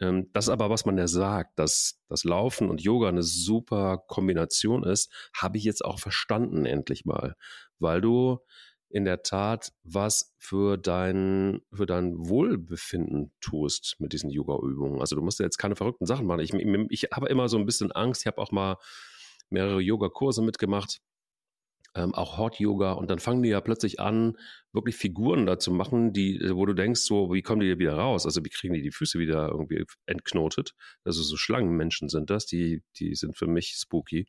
Ähm, 0.00 0.30
das 0.32 0.48
aber, 0.48 0.70
was 0.70 0.84
man 0.86 0.98
ja 0.98 1.06
sagt, 1.06 1.58
dass 1.58 2.00
das 2.08 2.24
Laufen 2.24 2.68
und 2.70 2.82
Yoga 2.82 3.08
eine 3.08 3.22
super 3.22 3.98
Kombination 4.08 4.84
ist, 4.84 5.12
habe 5.34 5.58
ich 5.58 5.64
jetzt 5.64 5.84
auch 5.84 5.98
verstanden 5.98 6.66
endlich 6.66 7.04
mal, 7.04 7.34
weil 7.78 8.00
du 8.00 8.38
in 8.90 9.04
der 9.04 9.22
Tat 9.22 9.72
was 9.82 10.34
für 10.38 10.76
dein, 10.76 11.60
für 11.72 11.86
dein 11.86 12.12
Wohlbefinden 12.16 13.32
tust 13.40 13.96
mit 13.98 14.12
diesen 14.12 14.30
Yoga-Übungen. 14.30 15.00
Also 15.00 15.16
du 15.16 15.22
musst 15.22 15.40
ja 15.40 15.44
jetzt 15.44 15.58
keine 15.58 15.74
verrückten 15.74 16.06
Sachen 16.06 16.26
machen. 16.26 16.40
Ich, 16.40 16.54
ich 16.54 17.08
habe 17.12 17.28
immer 17.28 17.48
so 17.48 17.58
ein 17.58 17.66
bisschen 17.66 17.90
Angst. 17.90 18.22
Ich 18.22 18.26
habe 18.28 18.38
auch 18.38 18.52
mal 18.52 18.76
mehrere 19.50 19.80
Yoga-Kurse 19.80 20.42
mitgemacht 20.42 21.00
ähm, 21.94 22.14
auch 22.14 22.38
Hot 22.38 22.58
Yoga 22.58 22.92
und 22.92 23.10
dann 23.10 23.18
fangen 23.18 23.42
die 23.42 23.50
ja 23.50 23.60
plötzlich 23.60 24.00
an, 24.00 24.36
wirklich 24.72 24.96
Figuren 24.96 25.46
da 25.46 25.58
zu 25.58 25.70
machen, 25.70 26.12
die, 26.12 26.36
äh, 26.36 26.54
wo 26.54 26.66
du 26.66 26.74
denkst, 26.74 27.02
so, 27.02 27.32
wie 27.32 27.42
kommen 27.42 27.60
die 27.60 27.66
hier 27.66 27.78
wieder 27.78 27.94
raus? 27.94 28.26
Also 28.26 28.44
wie 28.44 28.50
kriegen 28.50 28.74
die 28.74 28.82
die 28.82 28.90
Füße 28.90 29.18
wieder 29.18 29.48
irgendwie 29.48 29.84
entknotet? 30.06 30.74
Also 31.04 31.22
so 31.22 31.36
Schlangenmenschen 31.36 32.08
sind 32.08 32.30
das, 32.30 32.46
die, 32.46 32.82
die 32.98 33.14
sind 33.14 33.36
für 33.36 33.46
mich 33.46 33.74
spooky. 33.76 34.26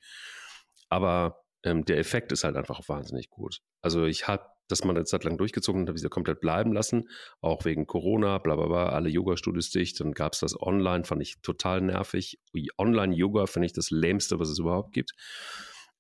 Aber 0.89 1.41
ähm, 1.63 1.86
der 1.86 1.97
Effekt 1.97 2.32
ist 2.32 2.43
halt 2.43 2.56
einfach 2.56 2.88
wahnsinnig 2.88 3.30
gut. 3.30 3.60
Also 3.82 4.06
ich 4.06 4.28
habe 4.28 4.45
das 4.67 4.84
mal 4.84 4.95
eine 4.95 5.06
Zeit 5.06 5.23
lang 5.23 5.38
durchgezogen 5.38 5.82
und 5.82 5.89
habe 5.89 5.99
sie 5.99 6.10
komplett 6.10 6.41
bleiben 6.41 6.73
lassen, 6.73 7.10
auch 7.41 7.65
wegen 7.65 7.86
Corona, 7.86 8.39
bla 8.39 8.56
bla 8.56 8.67
bla, 8.67 8.89
alle 8.89 9.10
Yoga-Studios 9.10 9.69
dicht. 9.69 9.99
Dann 9.99 10.13
gab 10.13 10.34
es 10.34 10.39
das 10.39 10.60
online, 10.60 11.04
fand 11.04 11.21
ich 11.21 11.41
total 11.41 11.82
nervig. 11.82 12.39
Online-Yoga 12.78 13.45
finde 13.45 13.67
ich 13.67 13.73
das 13.73 13.91
lämste, 13.91 14.39
was 14.39 14.49
es 14.49 14.60
überhaupt 14.60 14.93
gibt. 14.93 15.12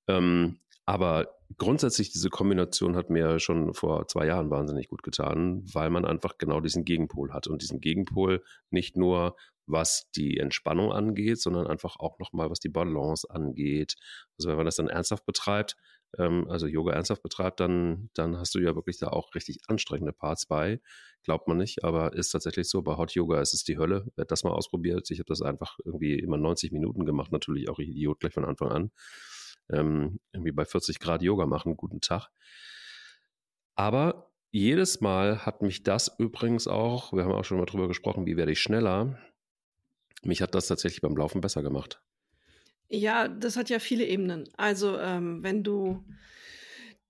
Ähm, 0.07 0.59
aber 0.85 1.34
grundsätzlich 1.57 2.11
diese 2.11 2.29
Kombination 2.29 2.95
hat 2.95 3.09
mir 3.09 3.39
schon 3.39 3.73
vor 3.73 4.07
zwei 4.07 4.25
Jahren 4.27 4.49
wahnsinnig 4.49 4.87
gut 4.87 5.03
getan, 5.03 5.63
weil 5.73 5.89
man 5.89 6.05
einfach 6.05 6.37
genau 6.37 6.59
diesen 6.59 6.85
Gegenpol 6.85 7.33
hat 7.33 7.47
und 7.47 7.61
diesen 7.61 7.79
Gegenpol 7.79 8.43
nicht 8.69 8.97
nur 8.97 9.35
was 9.67 10.09
die 10.15 10.37
Entspannung 10.37 10.91
angeht, 10.91 11.41
sondern 11.41 11.67
einfach 11.67 11.95
auch 11.97 12.19
nochmal 12.19 12.49
was 12.49 12.59
die 12.59 12.69
Balance 12.69 13.27
angeht. 13.29 13.95
Also 14.37 14.49
wenn 14.49 14.57
man 14.57 14.65
das 14.65 14.75
dann 14.75 14.89
ernsthaft 14.89 15.25
betreibt, 15.25 15.75
ähm, 16.19 16.47
also 16.49 16.67
Yoga 16.67 16.93
ernsthaft 16.93 17.23
betreibt, 17.23 17.59
dann, 17.59 18.09
dann 18.13 18.37
hast 18.37 18.53
du 18.53 18.59
ja 18.59 18.75
wirklich 18.75 18.99
da 18.99 19.07
auch 19.07 19.33
richtig 19.33 19.59
anstrengende 19.67 20.13
Parts 20.13 20.45
bei. 20.45 20.79
Glaubt 21.23 21.47
man 21.47 21.57
nicht, 21.57 21.83
aber 21.83 22.13
ist 22.13 22.29
tatsächlich 22.29 22.69
so. 22.69 22.83
Bei 22.83 22.97
Hot 22.97 23.13
Yoga 23.13 23.41
ist 23.41 23.55
es 23.55 23.63
die 23.63 23.77
Hölle. 23.77 24.05
Wer 24.15 24.25
das 24.25 24.43
mal 24.43 24.51
ausprobiert, 24.51 25.09
ich 25.09 25.19
habe 25.19 25.27
das 25.27 25.41
einfach 25.41 25.79
irgendwie 25.83 26.19
immer 26.19 26.37
90 26.37 26.71
Minuten 26.71 27.05
gemacht, 27.05 27.31
natürlich 27.31 27.67
auch 27.69 27.79
Idiot 27.79 28.19
gleich 28.19 28.33
von 28.33 28.45
Anfang 28.45 28.69
an 28.71 28.91
ähm, 29.69 30.19
irgendwie 30.31 30.51
bei 30.51 30.65
40 30.65 30.99
Grad 30.99 31.21
Yoga 31.21 31.45
machen, 31.45 31.77
guten 31.77 32.01
Tag. 32.01 32.29
Aber 33.75 34.31
jedes 34.51 35.01
Mal 35.01 35.45
hat 35.45 35.61
mich 35.61 35.83
das 35.83 36.15
übrigens 36.17 36.67
auch, 36.67 37.13
wir 37.13 37.23
haben 37.23 37.33
auch 37.33 37.43
schon 37.43 37.57
mal 37.57 37.65
drüber 37.65 37.87
gesprochen, 37.87 38.25
wie 38.25 38.37
werde 38.37 38.51
ich 38.51 38.61
schneller, 38.61 39.19
mich 40.23 40.41
hat 40.41 40.55
das 40.55 40.67
tatsächlich 40.67 41.01
beim 41.01 41.15
Laufen 41.15 41.41
besser 41.41 41.61
gemacht. 41.61 42.01
Ja, 42.87 43.27
das 43.27 43.57
hat 43.57 43.69
ja 43.69 43.79
viele 43.79 44.05
Ebenen. 44.05 44.49
Also 44.57 44.97
ähm, 44.99 45.43
wenn 45.43 45.63
du 45.63 46.03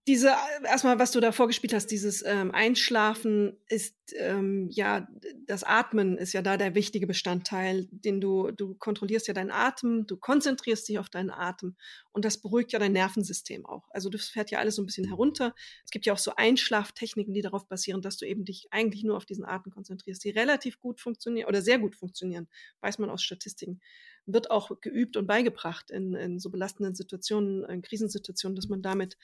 diese, 0.07 0.33
erstmal, 0.63 0.99
was 0.99 1.11
du 1.11 1.19
da 1.19 1.31
vorgespielt 1.31 1.73
hast, 1.73 1.87
dieses 1.87 2.23
ähm, 2.23 2.51
Einschlafen 2.51 3.57
ist, 3.67 3.95
ähm, 4.15 4.69
ja, 4.69 5.07
das 5.47 5.63
Atmen 5.63 6.19
ist 6.19 6.33
ja 6.33 6.43
da 6.43 6.57
der 6.57 6.75
wichtige 6.75 7.07
Bestandteil, 7.07 7.87
den 7.89 8.21
du, 8.21 8.51
du 8.51 8.75
kontrollierst 8.75 9.27
ja 9.27 9.33
deinen 9.33 9.49
Atem, 9.49 10.05
du 10.05 10.15
konzentrierst 10.15 10.87
dich 10.87 10.99
auf 10.99 11.09
deinen 11.09 11.31
Atem 11.31 11.75
und 12.11 12.23
das 12.23 12.37
beruhigt 12.37 12.71
ja 12.71 12.77
dein 12.77 12.91
Nervensystem 12.91 13.65
auch. 13.65 13.89
Also 13.89 14.09
das 14.09 14.27
fährt 14.27 14.51
ja 14.51 14.59
alles 14.59 14.75
so 14.75 14.83
ein 14.83 14.85
bisschen 14.85 15.07
herunter. 15.07 15.55
Es 15.83 15.89
gibt 15.89 16.05
ja 16.05 16.13
auch 16.13 16.19
so 16.19 16.35
Einschlaftechniken, 16.35 17.33
die 17.33 17.41
darauf 17.41 17.67
basieren, 17.67 18.03
dass 18.03 18.17
du 18.17 18.27
eben 18.27 18.45
dich 18.45 18.67
eigentlich 18.69 19.03
nur 19.03 19.17
auf 19.17 19.25
diesen 19.25 19.43
Atem 19.43 19.71
konzentrierst, 19.71 20.23
die 20.23 20.29
relativ 20.29 20.79
gut 20.79 21.01
funktionieren 21.01 21.47
oder 21.47 21.63
sehr 21.63 21.79
gut 21.79 21.95
funktionieren, 21.95 22.47
weiß 22.81 22.99
man 22.99 23.09
aus 23.09 23.23
Statistiken 23.23 23.81
wird 24.25 24.51
auch 24.51 24.71
geübt 24.81 25.17
und 25.17 25.27
beigebracht 25.27 25.91
in, 25.91 26.15
in 26.15 26.39
so 26.39 26.49
belastenden 26.49 26.95
Situationen, 26.95 27.63
in 27.65 27.81
Krisensituationen, 27.81 28.55
dass 28.55 28.67
man 28.67 28.81
damit 28.81 29.17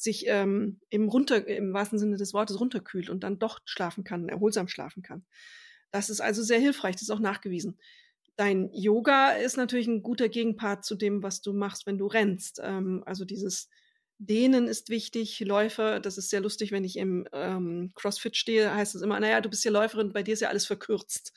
sich 0.00 0.24
ähm, 0.28 0.80
im, 0.88 1.08
runter, 1.08 1.46
im 1.46 1.72
wahrsten 1.72 1.98
Sinne 1.98 2.16
des 2.16 2.32
Wortes 2.32 2.58
runterkühlt 2.58 3.10
und 3.10 3.22
dann 3.22 3.38
doch 3.38 3.60
schlafen 3.64 4.04
kann, 4.04 4.28
erholsam 4.28 4.68
schlafen 4.68 5.02
kann. 5.02 5.24
Das 5.90 6.08
ist 6.08 6.20
also 6.20 6.42
sehr 6.42 6.58
hilfreich, 6.58 6.94
das 6.94 7.02
ist 7.02 7.10
auch 7.10 7.20
nachgewiesen. 7.20 7.78
Dein 8.36 8.70
Yoga 8.72 9.32
ist 9.32 9.56
natürlich 9.56 9.86
ein 9.86 10.02
guter 10.02 10.28
Gegenpart 10.28 10.84
zu 10.84 10.94
dem, 10.94 11.22
was 11.22 11.42
du 11.42 11.52
machst, 11.52 11.86
wenn 11.86 11.98
du 11.98 12.06
rennst. 12.06 12.60
Ähm, 12.62 13.02
also 13.04 13.24
dieses 13.24 13.68
Dehnen 14.18 14.68
ist 14.68 14.88
wichtig, 14.88 15.40
Läufer, 15.40 16.00
das 16.00 16.16
ist 16.16 16.30
sehr 16.30 16.40
lustig, 16.40 16.72
wenn 16.72 16.84
ich 16.84 16.96
im 16.96 17.26
ähm, 17.32 17.90
CrossFit 17.94 18.36
stehe, 18.36 18.74
heißt 18.74 18.94
es 18.94 19.02
immer, 19.02 19.20
naja, 19.20 19.40
du 19.40 19.50
bist 19.50 19.64
ja 19.64 19.70
Läuferin, 19.70 20.12
bei 20.12 20.22
dir 20.22 20.34
ist 20.34 20.40
ja 20.40 20.48
alles 20.48 20.66
verkürzt. 20.66 21.32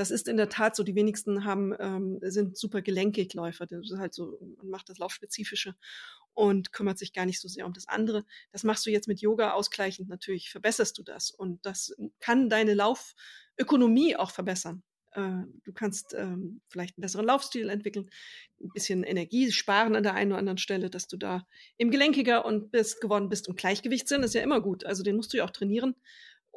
Das 0.00 0.10
ist 0.10 0.28
in 0.28 0.38
der 0.38 0.48
Tat 0.48 0.76
so. 0.76 0.82
Die 0.82 0.94
wenigsten 0.94 1.44
haben, 1.44 1.74
ähm, 1.78 2.20
sind 2.22 2.56
super 2.56 2.80
gelenkig 2.80 3.34
Läufer. 3.34 3.66
Das 3.66 3.90
ist 3.90 3.98
halt 3.98 4.14
so, 4.14 4.38
man 4.56 4.70
macht 4.70 4.88
das 4.88 4.96
Laufspezifische 4.96 5.74
und 6.32 6.72
kümmert 6.72 6.96
sich 6.98 7.12
gar 7.12 7.26
nicht 7.26 7.38
so 7.38 7.48
sehr 7.48 7.66
um 7.66 7.74
das 7.74 7.86
andere. 7.86 8.24
Das 8.50 8.64
machst 8.64 8.86
du 8.86 8.90
jetzt 8.90 9.08
mit 9.08 9.20
Yoga 9.20 9.50
ausgleichend. 9.50 10.08
Natürlich 10.08 10.48
verbesserst 10.48 10.96
du 10.96 11.02
das 11.02 11.30
und 11.30 11.66
das 11.66 11.94
kann 12.18 12.48
deine 12.48 12.72
Laufökonomie 12.72 14.16
auch 14.16 14.30
verbessern. 14.30 14.82
Äh, 15.12 15.42
du 15.64 15.72
kannst 15.74 16.14
ähm, 16.14 16.62
vielleicht 16.68 16.96
einen 16.96 17.02
besseren 17.02 17.26
Laufstil 17.26 17.68
entwickeln, 17.68 18.08
ein 18.62 18.70
bisschen 18.72 19.02
Energie 19.02 19.52
sparen 19.52 19.96
an 19.96 20.02
der 20.02 20.14
einen 20.14 20.32
oder 20.32 20.38
anderen 20.38 20.56
Stelle, 20.56 20.88
dass 20.88 21.08
du 21.08 21.18
da 21.18 21.46
im 21.76 21.90
gelenkiger 21.90 22.46
und 22.46 22.70
bist 22.70 23.02
geworden 23.02 23.28
bist 23.28 23.48
und 23.48 23.58
Gleichgewichtssinn 23.58 24.22
ist 24.22 24.34
ja 24.34 24.40
immer 24.40 24.62
gut. 24.62 24.86
Also 24.86 25.02
den 25.02 25.16
musst 25.16 25.34
du 25.34 25.36
ja 25.36 25.44
auch 25.44 25.50
trainieren. 25.50 25.94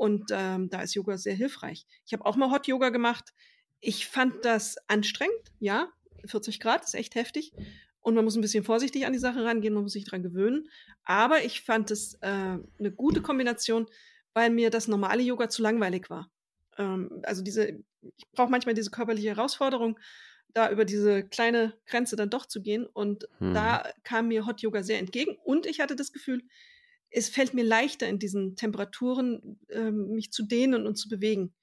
Und 0.04 0.32
ähm, 0.32 0.70
da 0.70 0.82
ist 0.82 0.96
Yoga 0.96 1.18
sehr 1.18 1.34
hilfreich. 1.34 1.86
Ich 2.06 2.12
habe 2.12 2.26
auch 2.26 2.36
mal 2.36 2.52
Hot 2.52 2.68
Yoga 2.68 2.90
gemacht. 2.90 3.34
Ich 3.80 4.06
fand 4.06 4.44
das 4.44 4.76
anstrengend, 4.90 5.54
ja. 5.62 5.88
40 6.26 6.60
Grad 6.60 6.84
ist 6.84 6.94
echt 6.94 7.16
heftig. 7.16 7.54
Und 8.02 8.14
man 8.14 8.26
muss 8.26 8.36
ein 8.36 8.42
bisschen 8.42 8.66
vorsichtig 8.66 9.06
an 9.06 9.14
die 9.14 9.20
Sache 9.20 9.46
rangehen, 9.46 9.74
man 9.74 9.84
muss 9.84 9.94
sich 9.94 10.04
dran 10.04 10.22
gewöhnen. 10.22 10.68
Aber 11.06 11.46
ich 11.46 11.62
fand 11.62 11.90
es 11.90 12.16
äh, 12.16 12.28
eine 12.28 12.92
gute 12.94 13.22
Kombination, 13.22 13.86
weil 14.34 14.50
mir 14.50 14.70
das 14.70 14.90
normale 14.90 15.24
Yoga 15.24 15.48
zu 15.48 15.62
langweilig 15.62 16.10
war. 16.10 16.30
Ähm, 16.78 17.22
also 17.24 17.42
diese, 17.42 17.70
ich 18.18 18.30
brauche 18.34 18.52
manchmal 18.52 18.76
diese 18.76 18.92
körperliche 18.92 19.30
Herausforderung, 19.30 19.98
da 20.54 20.70
über 20.70 20.84
diese 20.84 21.24
kleine 21.24 21.78
Grenze 21.86 22.18
dann 22.18 22.30
doch 22.30 22.46
zu 22.46 22.62
gehen. 22.62 22.86
Und 22.88 23.30
hm. 23.38 23.54
da 23.54 23.90
kam 24.04 24.28
mir 24.28 24.46
Hot 24.48 24.60
Yoga 24.60 24.84
sehr 24.84 25.00
entgegen. 25.00 25.38
Und 25.46 25.66
ich 25.66 25.80
hatte 25.80 25.96
das 25.96 26.12
Gefühl, 26.12 26.44
es 27.14 27.30
fällt 27.30 27.54
mir 27.54 27.64
leichter 27.64 28.08
in 28.08 28.20
diesen 28.20 28.56
Temperaturen, 28.56 29.60
äh, 29.70 29.92
mich 29.92 30.32
zu 30.32 30.44
dehnen 30.44 30.88
und 30.88 30.96
zu 30.96 31.08
bewegen. 31.08 31.54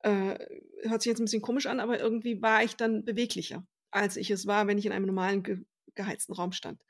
Äh, 0.00 0.38
hört 0.82 1.02
sich 1.02 1.10
jetzt 1.10 1.20
ein 1.20 1.24
bisschen 1.24 1.42
komisch 1.42 1.66
an, 1.66 1.78
aber 1.78 2.00
irgendwie 2.00 2.42
war 2.42 2.64
ich 2.64 2.74
dann 2.74 3.04
beweglicher, 3.04 3.64
als 3.92 4.16
ich 4.16 4.30
es 4.30 4.46
war, 4.46 4.66
wenn 4.66 4.78
ich 4.78 4.86
in 4.86 4.92
einem 4.92 5.06
normalen 5.06 5.42
ge 5.42 5.58
geheizten 5.94 6.32
Raum 6.32 6.52
stand. 6.52 6.80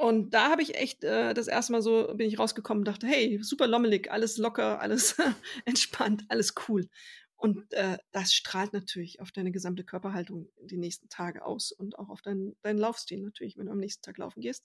Und 0.00 0.34
da 0.34 0.48
habe 0.48 0.62
ich 0.62 0.76
echt 0.76 1.02
äh, 1.02 1.34
das 1.34 1.48
erste 1.48 1.72
Mal 1.72 1.82
so, 1.82 2.14
bin 2.14 2.28
ich 2.28 2.38
rausgekommen 2.38 2.82
und 2.82 2.88
dachte, 2.88 3.08
hey, 3.08 3.40
super 3.42 3.66
lommelig, 3.66 4.10
alles 4.10 4.38
locker, 4.38 4.80
alles 4.80 5.16
entspannt, 5.64 6.24
alles 6.28 6.54
cool. 6.68 6.88
Und 7.36 7.72
äh, 7.72 7.98
das 8.12 8.32
strahlt 8.32 8.72
natürlich 8.72 9.20
auf 9.20 9.32
deine 9.32 9.50
gesamte 9.50 9.82
Körperhaltung 9.84 10.48
die 10.62 10.78
nächsten 10.78 11.08
Tage 11.08 11.44
aus 11.44 11.72
und 11.72 11.98
auch 11.98 12.08
auf 12.08 12.22
deinen, 12.22 12.56
deinen 12.62 12.78
Laufstil 12.78 13.20
natürlich. 13.20 13.58
Wenn 13.58 13.66
du 13.66 13.72
am 13.72 13.80
nächsten 13.80 14.02
Tag 14.02 14.16
laufen 14.18 14.40
gehst, 14.40 14.64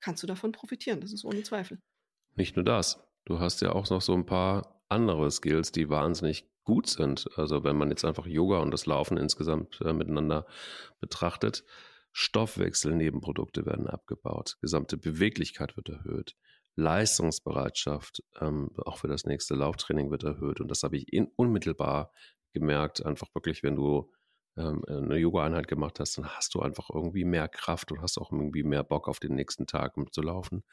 kannst 0.00 0.22
du 0.22 0.26
davon 0.26 0.52
profitieren. 0.52 1.00
Das 1.00 1.12
ist 1.12 1.24
ohne 1.24 1.42
Zweifel. 1.42 1.78
Nicht 2.36 2.56
nur 2.56 2.64
das. 2.64 3.02
Du 3.24 3.38
hast 3.38 3.60
ja 3.60 3.72
auch 3.72 3.88
noch 3.90 4.00
so 4.00 4.14
ein 4.14 4.26
paar 4.26 4.82
andere 4.88 5.30
Skills, 5.30 5.72
die 5.72 5.88
wahnsinnig 5.88 6.46
gut 6.64 6.88
sind. 6.88 7.26
Also 7.36 7.64
wenn 7.64 7.76
man 7.76 7.90
jetzt 7.90 8.04
einfach 8.04 8.26
Yoga 8.26 8.58
und 8.58 8.70
das 8.70 8.86
Laufen 8.86 9.16
insgesamt 9.16 9.80
äh, 9.82 9.92
miteinander 9.92 10.46
betrachtet, 11.00 11.64
Stoffwechselnebenprodukte 12.12 13.66
werden 13.66 13.86
abgebaut, 13.86 14.56
gesamte 14.60 14.96
Beweglichkeit 14.96 15.76
wird 15.76 15.90
erhöht, 15.90 16.36
Leistungsbereitschaft 16.76 18.22
ähm, 18.40 18.70
auch 18.84 18.98
für 18.98 19.08
das 19.08 19.26
nächste 19.26 19.54
Lauftraining 19.54 20.10
wird 20.10 20.24
erhöht. 20.24 20.60
Und 20.60 20.68
das 20.68 20.82
habe 20.82 20.96
ich 20.96 21.12
in, 21.12 21.26
unmittelbar 21.36 22.12
gemerkt, 22.52 23.04
einfach 23.04 23.28
wirklich, 23.34 23.62
wenn 23.62 23.76
du 23.76 24.10
ähm, 24.60 24.84
eine 24.86 25.16
Yoga-Einheit 25.16 25.68
gemacht 25.68 26.00
hast, 26.00 26.18
dann 26.18 26.28
hast 26.28 26.54
du 26.54 26.60
einfach 26.60 26.90
irgendwie 26.92 27.24
mehr 27.24 27.48
Kraft 27.48 27.92
und 27.92 28.02
hast 28.02 28.18
auch 28.18 28.32
irgendwie 28.32 28.62
mehr 28.62 28.84
Bock 28.84 29.08
auf 29.08 29.20
den 29.20 29.34
nächsten 29.34 29.66
Tag, 29.66 29.96
um 29.96 30.10
zu 30.12 30.22
laufen. 30.22 30.64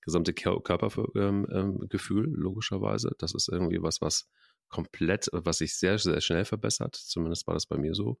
Gesamte 0.00 0.32
Körpergefühl, 0.32 1.10
ähm, 1.18 2.34
logischerweise, 2.34 3.14
das 3.18 3.34
ist 3.34 3.48
irgendwie 3.48 3.82
was, 3.82 4.00
was 4.00 4.28
komplett, 4.68 5.28
was 5.32 5.58
sich 5.58 5.76
sehr, 5.76 5.98
sehr 5.98 6.20
schnell 6.20 6.44
verbessert. 6.44 6.94
Zumindest 6.94 7.46
war 7.46 7.54
das 7.54 7.66
bei 7.66 7.76
mir 7.76 7.94
so. 7.94 8.18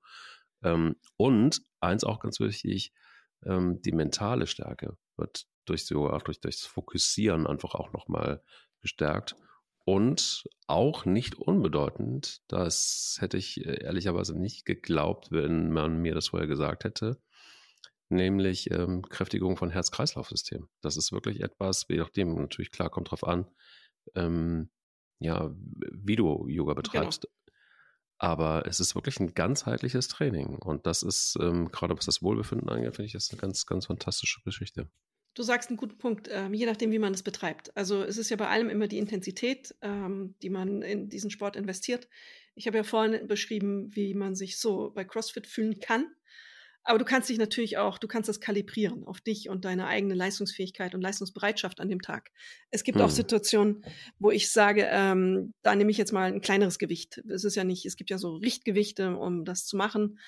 Ähm, 0.62 0.96
und 1.16 1.62
eins 1.80 2.04
auch 2.04 2.20
ganz 2.20 2.40
wichtig, 2.40 2.92
ähm, 3.44 3.80
die 3.82 3.92
mentale 3.92 4.46
Stärke 4.46 4.96
wird 5.16 5.46
durch 5.64 5.88
Yoga, 5.88 6.18
durch, 6.18 6.40
durchs 6.40 6.64
Fokussieren 6.64 7.46
einfach 7.46 7.74
auch 7.74 7.92
nochmal 7.92 8.42
gestärkt. 8.80 9.36
Und 9.88 10.46
auch 10.66 11.06
nicht 11.06 11.36
unbedeutend, 11.36 12.42
das 12.48 13.16
hätte 13.20 13.38
ich 13.38 13.64
äh, 13.64 13.84
ehrlicherweise 13.84 14.38
nicht 14.38 14.66
geglaubt, 14.66 15.32
wenn 15.32 15.72
man 15.72 16.02
mir 16.02 16.14
das 16.14 16.28
vorher 16.28 16.46
gesagt 16.46 16.84
hätte, 16.84 17.18
nämlich 18.10 18.70
ähm, 18.70 19.00
Kräftigung 19.00 19.56
von 19.56 19.70
Herz-Kreislauf-System. 19.70 20.68
Das 20.82 20.98
ist 20.98 21.10
wirklich 21.10 21.40
etwas, 21.40 21.86
je 21.88 21.96
nachdem, 21.96 22.34
natürlich 22.34 22.70
klar, 22.70 22.90
kommt 22.90 23.10
drauf 23.10 23.26
an, 23.26 23.46
ähm, 24.14 24.68
ja, 25.20 25.54
wie 25.56 26.16
du 26.16 26.46
Yoga 26.48 26.74
genau. 26.74 26.82
betreibst. 26.82 27.22
Genau. 27.22 27.54
Aber 28.18 28.66
es 28.66 28.80
ist 28.80 28.94
wirklich 28.94 29.18
ein 29.20 29.32
ganzheitliches 29.32 30.08
Training. 30.08 30.58
Und 30.58 30.86
das 30.86 31.02
ist, 31.02 31.38
ähm, 31.40 31.72
gerade 31.72 31.96
was 31.96 32.04
das 32.04 32.20
Wohlbefinden 32.20 32.68
angeht, 32.68 32.94
finde 32.96 33.06
ich 33.06 33.12
das 33.12 33.30
eine 33.30 33.40
ganz, 33.40 33.64
ganz 33.64 33.86
fantastische 33.86 34.42
Geschichte. 34.42 34.90
Du 35.38 35.44
sagst 35.44 35.70
einen 35.70 35.76
guten 35.76 35.98
Punkt, 35.98 36.28
ähm, 36.32 36.52
je 36.52 36.66
nachdem, 36.66 36.90
wie 36.90 36.98
man 36.98 37.14
es 37.14 37.22
betreibt. 37.22 37.76
Also 37.76 38.02
es 38.02 38.18
ist 38.18 38.28
ja 38.28 38.36
bei 38.36 38.48
allem 38.48 38.68
immer 38.68 38.88
die 38.88 38.98
Intensität, 38.98 39.72
ähm, 39.82 40.34
die 40.42 40.50
man 40.50 40.82
in 40.82 41.08
diesen 41.08 41.30
Sport 41.30 41.54
investiert. 41.54 42.08
Ich 42.56 42.66
habe 42.66 42.78
ja 42.78 42.82
vorhin 42.82 43.24
beschrieben, 43.28 43.94
wie 43.94 44.14
man 44.14 44.34
sich 44.34 44.58
so 44.58 44.90
bei 44.90 45.04
CrossFit 45.04 45.46
fühlen 45.46 45.78
kann. 45.78 46.08
Aber 46.88 46.98
du 46.98 47.04
kannst 47.04 47.28
dich 47.28 47.36
natürlich 47.36 47.76
auch, 47.76 47.98
du 47.98 48.08
kannst 48.08 48.30
das 48.30 48.40
kalibrieren 48.40 49.04
auf 49.04 49.20
dich 49.20 49.50
und 49.50 49.66
deine 49.66 49.88
eigene 49.88 50.14
Leistungsfähigkeit 50.14 50.94
und 50.94 51.02
Leistungsbereitschaft 51.02 51.80
an 51.80 51.90
dem 51.90 52.00
Tag. 52.00 52.30
Es 52.70 52.82
gibt 52.82 52.96
hm. 52.96 53.04
auch 53.04 53.10
Situationen, 53.10 53.84
wo 54.18 54.30
ich 54.30 54.50
sage, 54.50 54.88
ähm, 54.90 55.52
da 55.60 55.76
nehme 55.76 55.90
ich 55.90 55.98
jetzt 55.98 56.12
mal 56.12 56.32
ein 56.32 56.40
kleineres 56.40 56.78
Gewicht. 56.78 57.22
Es 57.28 57.44
ist 57.44 57.56
ja 57.56 57.64
nicht, 57.64 57.84
es 57.84 57.96
gibt 57.96 58.08
ja 58.08 58.16
so 58.16 58.36
Richtgewichte, 58.36 59.18
um 59.18 59.44
das 59.44 59.66
zu 59.66 59.76
machen. 59.76 60.18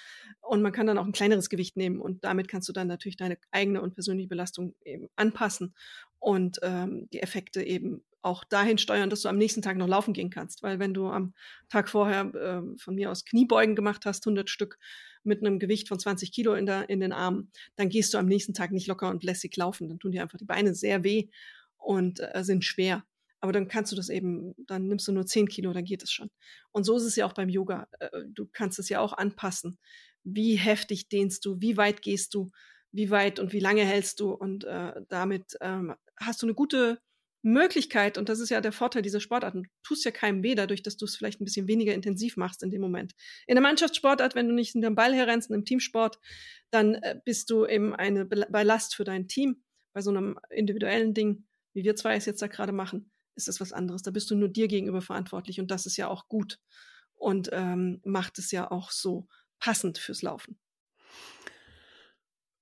Und 0.42 0.60
man 0.60 0.72
kann 0.72 0.86
dann 0.86 0.98
auch 0.98 1.06
ein 1.06 1.12
kleineres 1.12 1.48
Gewicht 1.48 1.78
nehmen 1.78 1.98
und 1.98 2.24
damit 2.24 2.46
kannst 2.46 2.68
du 2.68 2.74
dann 2.74 2.88
natürlich 2.88 3.16
deine 3.16 3.38
eigene 3.52 3.80
und 3.80 3.94
persönliche 3.94 4.28
Belastung 4.28 4.74
eben 4.84 5.08
anpassen 5.16 5.74
und 6.20 6.60
ähm, 6.62 7.08
die 7.12 7.20
Effekte 7.20 7.62
eben 7.62 8.02
auch 8.22 8.44
dahin 8.44 8.78
steuern, 8.78 9.10
dass 9.10 9.22
du 9.22 9.28
am 9.28 9.38
nächsten 9.38 9.62
Tag 9.62 9.76
noch 9.76 9.88
laufen 9.88 10.12
gehen 10.12 10.30
kannst. 10.30 10.62
Weil 10.62 10.78
wenn 10.78 10.94
du 10.94 11.08
am 11.08 11.34
Tag 11.68 11.88
vorher 11.88 12.34
äh, 12.34 12.78
von 12.78 12.94
mir 12.94 13.10
aus 13.10 13.24
Kniebeugen 13.24 13.74
gemacht 13.74 14.04
hast, 14.04 14.26
100 14.26 14.48
Stück, 14.50 14.78
mit 15.22 15.40
einem 15.40 15.58
Gewicht 15.58 15.88
von 15.88 15.98
20 15.98 16.32
Kilo 16.32 16.54
in, 16.54 16.66
der, 16.66 16.88
in 16.88 17.00
den 17.00 17.12
Armen, 17.12 17.50
dann 17.76 17.88
gehst 17.88 18.14
du 18.14 18.18
am 18.18 18.26
nächsten 18.26 18.54
Tag 18.54 18.70
nicht 18.72 18.86
locker 18.86 19.10
und 19.10 19.24
lässig 19.24 19.56
laufen. 19.56 19.88
Dann 19.88 19.98
tun 19.98 20.12
dir 20.12 20.22
einfach 20.22 20.38
die 20.38 20.44
Beine 20.44 20.74
sehr 20.74 21.04
weh 21.04 21.28
und 21.76 22.20
äh, 22.20 22.42
sind 22.44 22.64
schwer. 22.64 23.04
Aber 23.40 23.52
dann 23.52 23.68
kannst 23.68 23.90
du 23.92 23.96
das 23.96 24.10
eben, 24.10 24.54
dann 24.66 24.86
nimmst 24.86 25.08
du 25.08 25.12
nur 25.12 25.26
10 25.26 25.48
Kilo, 25.48 25.72
dann 25.72 25.84
geht 25.84 26.02
es 26.02 26.12
schon. 26.12 26.30
Und 26.72 26.84
so 26.84 26.96
ist 26.96 27.04
es 27.04 27.16
ja 27.16 27.26
auch 27.26 27.32
beim 27.32 27.48
Yoga. 27.48 27.88
Äh, 27.98 28.08
du 28.28 28.46
kannst 28.52 28.78
es 28.78 28.88
ja 28.88 29.00
auch 29.00 29.12
anpassen. 29.12 29.78
Wie 30.24 30.56
heftig 30.56 31.08
dehnst 31.08 31.44
du? 31.44 31.60
Wie 31.60 31.76
weit 31.76 32.02
gehst 32.02 32.34
du? 32.34 32.50
Wie 32.92 33.10
weit 33.10 33.38
und 33.38 33.52
wie 33.52 33.60
lange 33.60 33.84
hältst 33.84 34.20
du? 34.20 34.32
Und 34.32 34.64
äh, 34.64 34.92
damit 35.08 35.56
ähm, 35.60 35.94
hast 36.20 36.42
du 36.42 36.46
eine 36.46 36.54
gute 36.54 37.00
Möglichkeit, 37.42 38.18
und 38.18 38.28
das 38.28 38.38
ist 38.38 38.50
ja 38.50 38.60
der 38.60 38.72
Vorteil 38.72 39.02
dieser 39.02 39.20
Sportarten, 39.20 39.62
du 39.62 39.68
tust 39.82 40.04
ja 40.04 40.10
keinem 40.10 40.42
weh 40.42 40.54
dadurch, 40.54 40.82
dass 40.82 40.96
du 40.96 41.06
es 41.06 41.16
vielleicht 41.16 41.40
ein 41.40 41.44
bisschen 41.44 41.68
weniger 41.68 41.94
intensiv 41.94 42.36
machst 42.36 42.62
in 42.62 42.70
dem 42.70 42.82
Moment. 42.82 43.14
In 43.46 43.54
der 43.54 43.62
Mannschaftssportart, 43.62 44.34
wenn 44.34 44.48
du 44.48 44.54
nicht 44.54 44.74
in 44.74 44.82
den 44.82 44.94
Ball 44.94 45.14
herrennst, 45.14 45.50
im 45.50 45.64
Teamsport, 45.64 46.18
dann 46.70 46.96
äh, 46.96 47.18
bist 47.24 47.50
du 47.50 47.66
eben 47.66 47.94
eine 47.94 48.26
Ballast 48.26 48.94
für 48.94 49.04
dein 49.04 49.26
Team. 49.26 49.62
Bei 49.92 50.02
so 50.02 50.10
einem 50.10 50.38
individuellen 50.50 51.14
Ding, 51.14 51.46
wie 51.72 51.82
wir 51.82 51.96
zwei 51.96 52.14
es 52.14 52.26
jetzt 52.26 52.42
da 52.42 52.46
gerade 52.46 52.72
machen, 52.72 53.10
ist 53.36 53.48
das 53.48 53.60
was 53.60 53.72
anderes. 53.72 54.02
Da 54.02 54.10
bist 54.10 54.30
du 54.30 54.36
nur 54.36 54.48
dir 54.48 54.68
gegenüber 54.68 55.00
verantwortlich 55.00 55.60
und 55.60 55.70
das 55.70 55.86
ist 55.86 55.96
ja 55.96 56.08
auch 56.08 56.28
gut 56.28 56.58
und 57.14 57.48
ähm, 57.52 58.00
macht 58.04 58.38
es 58.38 58.50
ja 58.50 58.70
auch 58.70 58.90
so 58.90 59.26
passend 59.58 59.98
fürs 59.98 60.22
Laufen. 60.22 60.58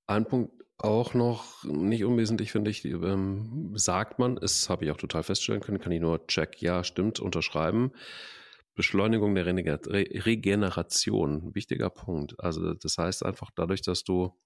Ein 0.07 0.25
Punkt 0.25 0.59
auch 0.79 1.15
noch 1.15 1.65
nicht 1.65 2.05
unwesentlich, 2.05 2.53
finde 2.53 2.71
ich, 2.71 2.85
ähm, 2.85 3.73
sagt 3.75 4.19
man, 4.19 4.37
das 4.37 4.71
habe 4.71 4.85
ich 4.85 4.93
auch 4.93 4.97
total 4.97 5.25
feststellen 5.25 5.61
können, 5.61 5.81
kann 5.81 5.93
ich 5.93 6.01
nur 6.01 6.27
check, 6.29 6.63
ja, 6.63 6.85
stimmt, 6.85 7.21
unterschreiben. 7.21 7.93
Beschleunigung 8.77 9.35
der 9.35 9.47
Regeneration, 9.47 11.53
wichtiger 11.53 11.91
Punkt. 11.91 12.39
Also 12.39 12.75
das 12.75 12.97
heißt 12.97 13.25
einfach 13.25 13.51
dadurch, 13.57 13.83
dass 13.83 14.05
du 14.05 14.39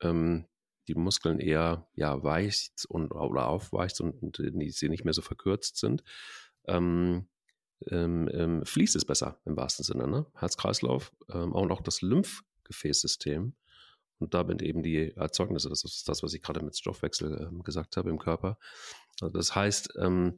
ähm, 0.00 0.46
die 0.86 0.94
Muskeln 0.94 1.40
eher 1.40 1.88
ja 1.94 2.22
weichst 2.22 2.86
und 2.88 3.10
oder 3.10 3.48
aufweichst 3.48 4.00
und, 4.00 4.22
und 4.22 4.36
sie 4.36 4.88
nicht 4.88 5.04
mehr 5.04 5.12
so 5.12 5.22
verkürzt 5.22 5.78
sind, 5.78 6.04
ähm, 6.68 7.26
ähm, 7.88 8.28
ähm, 8.32 8.64
fließt 8.64 8.94
es 8.94 9.04
besser 9.04 9.40
im 9.44 9.56
wahrsten 9.56 9.84
Sinne. 9.84 10.06
Ne? 10.06 10.26
Herz-Kreislauf 10.34 11.12
ähm, 11.32 11.52
und 11.52 11.72
auch 11.72 11.80
das 11.80 12.00
Lymphgefäßsystem 12.00 13.54
und 14.20 14.34
damit 14.34 14.62
eben 14.62 14.82
die 14.82 15.12
Erzeugnisse, 15.16 15.68
das 15.68 15.84
ist 15.84 16.08
das, 16.08 16.22
was 16.22 16.34
ich 16.34 16.42
gerade 16.42 16.64
mit 16.64 16.76
Stoffwechsel 16.76 17.48
ähm, 17.50 17.62
gesagt 17.62 17.96
habe 17.96 18.10
im 18.10 18.18
Körper. 18.18 18.58
Also 19.20 19.32
das 19.32 19.54
heißt, 19.54 19.94
ähm, 19.98 20.36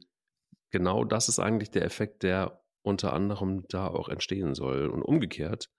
genau 0.71 1.03
das 1.03 1.29
ist 1.29 1.39
eigentlich 1.39 1.71
der 1.71 1.85
Effekt, 1.85 2.23
der 2.23 2.63
unter 2.81 3.13
anderem 3.13 3.65
da 3.69 3.87
auch 3.87 4.09
entstehen 4.09 4.55
soll. 4.55 4.87
Und 4.87 5.03
umgekehrt, 5.03 5.69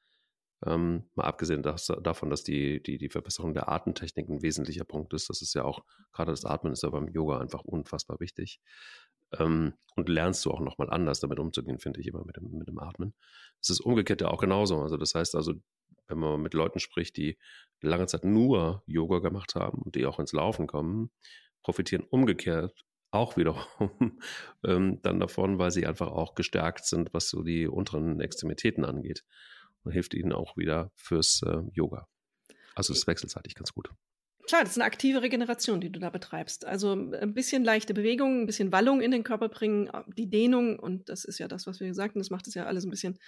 ähm, 0.67 1.05
mal 1.15 1.25
abgesehen 1.25 1.63
das, 1.63 1.87
davon, 2.03 2.31
dass 2.31 2.43
die, 2.43 2.83
die, 2.83 2.99
die 2.99 3.11
Verbesserung 3.11 3.55
der 3.55 3.69
Atemtechnik 3.69 4.29
ein 4.29 4.43
wesentlicher 4.43 4.85
Punkt 4.85 5.13
ist, 5.13 5.29
das 5.29 5.43
ist 5.43 5.55
ja 5.55 5.65
auch, 5.65 5.85
gerade 6.13 6.33
das 6.33 6.45
Atmen 6.45 6.73
ist 6.73 6.83
ja 6.83 6.91
beim 6.91 7.09
Yoga 7.09 7.39
einfach 7.39 7.65
unfassbar 7.65 8.21
wichtig. 8.21 8.61
Ähm, 9.39 9.75
und 9.97 10.09
lernst 10.09 10.45
du 10.45 10.51
auch 10.51 10.61
nochmal 10.61 10.91
anders 10.91 11.21
damit 11.21 11.39
umzugehen, 11.39 11.79
finde 11.79 12.01
ich 12.01 12.07
immer 12.07 12.25
mit 12.25 12.37
dem, 12.37 12.51
mit 12.53 12.69
dem 12.69 12.79
Atmen. 12.79 13.15
Es 13.61 13.71
ist 13.71 13.81
umgekehrt 13.81 14.21
ja 14.23 14.29
auch 14.29 14.41
genauso. 14.41 14.81
Also 14.81 14.97
das 14.97 15.15
heißt 15.15 15.35
also, 15.35 15.55
wenn 16.09 16.19
man 16.19 16.41
mit 16.41 16.55
Leuten 16.55 16.81
spricht, 16.81 17.17
die 17.17 17.39
lange 17.81 18.07
Zeit 18.07 18.25
nur 18.25 18.83
Yoga 18.87 19.19
gemacht 19.19 19.55
haben 19.55 19.83
und 19.83 19.95
die 19.95 20.07
auch 20.07 20.19
ins 20.19 20.33
Laufen 20.33 20.67
kommen, 20.67 21.11
profitieren 21.63 22.05
umgekehrt 22.05 22.85
auch 23.15 23.37
wiederum 23.37 24.19
ähm, 24.65 25.01
dann 25.03 25.21
davon, 25.21 25.59
weil 25.59 25.71
sie 25.71 25.87
einfach 25.87 26.09
auch 26.09 26.35
gestärkt 26.35 26.85
sind, 26.85 27.15
was 27.15 27.29
so 27.29 27.43
die 27.43 27.67
unteren 27.67 28.21
Extremitäten 28.21 28.85
angeht 28.85 29.25
und 29.85 29.93
hilft 29.93 30.15
ihnen 30.15 30.33
auch 30.33 30.57
wieder 30.57 30.91
fürs 30.97 31.43
äh, 31.47 31.63
Yoga. 31.73 32.09
Also 32.75 32.93
es 32.93 33.07
wechselseitig 33.07 33.55
ganz 33.55 33.73
gut. 33.73 33.89
Klar, 34.47 34.63
das 34.63 34.73
ist 34.73 34.79
eine 34.79 34.85
aktive 34.85 35.23
Regeneration, 35.23 35.81
die 35.81 35.91
du 35.91 36.01
da 36.01 36.11
betreibst. 36.11 36.67
Also 36.67 36.93
ein 36.93 37.33
bisschen 37.33 37.65
leichte 37.65 37.95
Bewegung, 37.95 38.43
ein 38.43 38.47
bisschen 38.47 38.73
Wallung 38.73 39.01
in 39.01 39.11
den 39.11 39.23
Körper 39.23 39.49
bringen, 39.49 39.91
die 40.19 40.29
Dehnung 40.29 40.79
und 40.79 41.09
das 41.09 41.25
ist 41.25 41.39
ja 41.39 41.49
das, 41.49 41.67
was 41.67 41.81
wir 41.81 41.87
gesagt 41.87 42.15
haben, 42.15 42.21
das 42.21 42.31
macht 42.31 42.47
es 42.47 42.55
ja 42.55 42.67
alles 42.67 42.85
ein 42.85 42.91
bisschen 42.91 43.19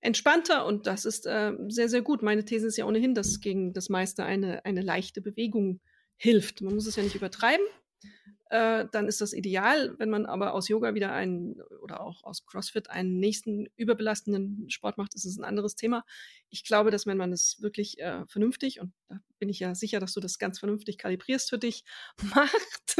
entspannter 0.00 0.66
und 0.66 0.86
das 0.86 1.04
ist 1.04 1.26
äh, 1.26 1.52
sehr, 1.68 1.88
sehr 1.88 2.02
gut. 2.02 2.22
Meine 2.22 2.44
These 2.44 2.66
ist 2.66 2.76
ja 2.76 2.84
ohnehin, 2.84 3.14
dass 3.14 3.40
gegen 3.40 3.72
das 3.72 3.88
meiste 3.88 4.24
eine, 4.24 4.64
eine 4.64 4.82
leichte 4.82 5.20
Bewegung 5.20 5.80
hilft. 6.16 6.60
Man 6.62 6.74
muss 6.74 6.86
es 6.86 6.96
ja 6.96 7.02
nicht 7.02 7.14
übertreiben. 7.14 7.64
Äh, 8.50 8.86
dann 8.92 9.08
ist 9.08 9.20
das 9.20 9.34
ideal. 9.34 9.94
Wenn 9.98 10.08
man 10.08 10.24
aber 10.24 10.54
aus 10.54 10.68
Yoga 10.68 10.94
wieder 10.94 11.12
einen 11.12 11.60
oder 11.82 12.00
auch 12.00 12.24
aus 12.24 12.46
CrossFit 12.46 12.88
einen 12.88 13.18
nächsten 13.18 13.66
überbelastenden 13.76 14.70
Sport 14.70 14.96
macht, 14.96 15.14
ist 15.14 15.26
es 15.26 15.36
ein 15.38 15.44
anderes 15.44 15.74
Thema. 15.74 16.04
Ich 16.48 16.64
glaube, 16.64 16.90
dass 16.90 17.06
wenn 17.06 17.18
man 17.18 17.32
es 17.32 17.60
wirklich 17.60 17.98
äh, 18.00 18.24
vernünftig, 18.26 18.80
und 18.80 18.92
da 19.08 19.20
bin 19.38 19.50
ich 19.50 19.60
ja 19.60 19.74
sicher, 19.74 20.00
dass 20.00 20.14
du 20.14 20.20
das 20.20 20.38
ganz 20.38 20.58
vernünftig 20.58 20.96
kalibrierst 20.96 21.50
für 21.50 21.58
dich, 21.58 21.84
macht, 22.34 22.96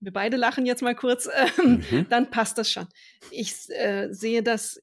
wir 0.00 0.12
beide 0.12 0.36
lachen 0.36 0.66
jetzt 0.66 0.82
mal 0.82 0.94
kurz, 0.94 1.28
ähm, 1.58 1.82
mhm. 1.90 2.06
dann 2.08 2.30
passt 2.30 2.58
das 2.58 2.70
schon. 2.70 2.86
Ich 3.30 3.68
äh, 3.70 4.08
sehe 4.10 4.42
das, 4.42 4.82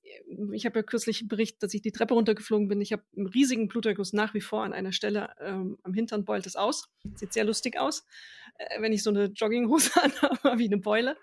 ich 0.53 0.65
habe 0.65 0.79
ja 0.79 0.83
kürzlich 0.83 1.21
einen 1.21 1.27
Bericht, 1.27 1.61
dass 1.61 1.73
ich 1.73 1.81
die 1.81 1.91
Treppe 1.91 2.13
runtergeflogen 2.13 2.67
bin. 2.67 2.81
Ich 2.81 2.91
habe 2.91 3.03
einen 3.15 3.27
riesigen 3.27 3.67
Bluterguss 3.67 4.13
nach 4.13 4.33
wie 4.33 4.41
vor 4.41 4.63
an 4.63 4.73
einer 4.73 4.91
Stelle 4.91 5.29
ähm, 5.39 5.77
am 5.83 5.93
Hintern 5.93 6.25
beult 6.25 6.45
es 6.45 6.55
aus. 6.55 6.89
Sieht 7.15 7.33
sehr 7.33 7.45
lustig 7.45 7.79
aus, 7.79 8.05
äh, 8.57 8.81
wenn 8.81 8.93
ich 8.93 9.03
so 9.03 9.09
eine 9.09 9.25
Jogginghose 9.25 9.91
anhabe, 10.01 10.59
wie 10.59 10.67
eine 10.67 10.77
Beule. 10.77 11.17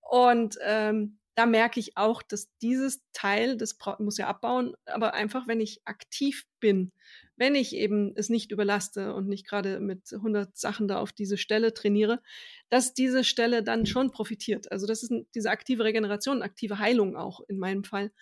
Und 0.00 0.56
ähm, 0.62 1.18
da 1.36 1.44
merke 1.44 1.78
ich 1.78 1.98
auch, 1.98 2.22
dass 2.22 2.48
dieses 2.62 3.02
Teil, 3.12 3.58
das 3.58 3.78
muss 3.98 4.16
ja 4.16 4.26
abbauen, 4.26 4.74
aber 4.86 5.12
einfach, 5.12 5.46
wenn 5.46 5.60
ich 5.60 5.82
aktiv 5.84 6.46
bin, 6.60 6.92
wenn 7.36 7.54
ich 7.54 7.76
eben 7.76 8.14
es 8.16 8.30
nicht 8.30 8.50
überlaste 8.50 9.14
und 9.14 9.28
nicht 9.28 9.46
gerade 9.46 9.78
mit 9.78 10.10
100 10.10 10.56
Sachen 10.56 10.88
da 10.88 10.98
auf 10.98 11.12
diese 11.12 11.36
Stelle 11.36 11.74
trainiere, 11.74 12.22
dass 12.70 12.94
diese 12.94 13.22
Stelle 13.22 13.62
dann 13.62 13.84
schon 13.84 14.10
profitiert. 14.10 14.72
Also 14.72 14.86
das 14.86 15.02
ist 15.02 15.12
diese 15.34 15.50
aktive 15.50 15.84
Regeneration, 15.84 16.40
aktive 16.40 16.78
Heilung 16.78 17.16
auch 17.16 17.42
in 17.48 17.58
meinem 17.58 17.84
Fall, 17.84 18.12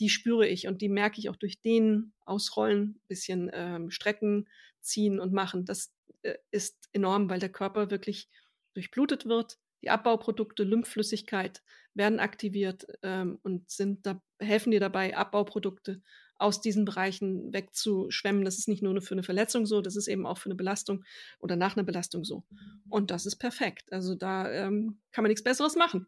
die 0.00 0.08
spüre 0.08 0.48
ich 0.48 0.66
und 0.66 0.80
die 0.80 0.88
merke 0.88 1.20
ich 1.20 1.28
auch 1.28 1.36
durch 1.36 1.60
den 1.60 2.14
Ausrollen, 2.24 2.98
bisschen 3.08 3.50
ähm, 3.52 3.90
strecken, 3.90 4.48
ziehen 4.80 5.20
und 5.20 5.34
machen. 5.34 5.66
Das 5.66 5.92
äh, 6.22 6.34
ist 6.50 6.88
enorm, 6.92 7.28
weil 7.28 7.40
der 7.40 7.52
Körper 7.52 7.90
wirklich 7.90 8.30
durchblutet 8.72 9.26
wird, 9.26 9.58
die 9.82 9.90
Abbauprodukte, 9.90 10.64
Lymphflüssigkeit 10.64 11.62
werden 11.94 12.20
aktiviert 12.20 12.86
ähm, 13.02 13.38
und 13.42 13.70
sind 13.70 14.04
da, 14.06 14.20
helfen 14.38 14.70
dir 14.70 14.80
dabei, 14.80 15.16
Abbauprodukte 15.16 16.02
aus 16.36 16.60
diesen 16.60 16.84
Bereichen 16.84 17.52
wegzuschwemmen. 17.52 18.44
Das 18.44 18.58
ist 18.58 18.68
nicht 18.68 18.82
nur 18.82 19.00
für 19.00 19.14
eine 19.14 19.22
Verletzung 19.22 19.66
so, 19.66 19.80
das 19.80 19.96
ist 19.96 20.08
eben 20.08 20.26
auch 20.26 20.38
für 20.38 20.46
eine 20.46 20.56
Belastung 20.56 21.04
oder 21.38 21.56
nach 21.56 21.76
einer 21.76 21.84
Belastung 21.84 22.24
so. 22.24 22.44
Und 22.88 23.10
das 23.10 23.26
ist 23.26 23.36
perfekt. 23.36 23.92
Also 23.92 24.14
da 24.14 24.50
ähm, 24.50 25.00
kann 25.12 25.22
man 25.22 25.30
nichts 25.30 25.44
Besseres 25.44 25.76
machen. 25.76 26.06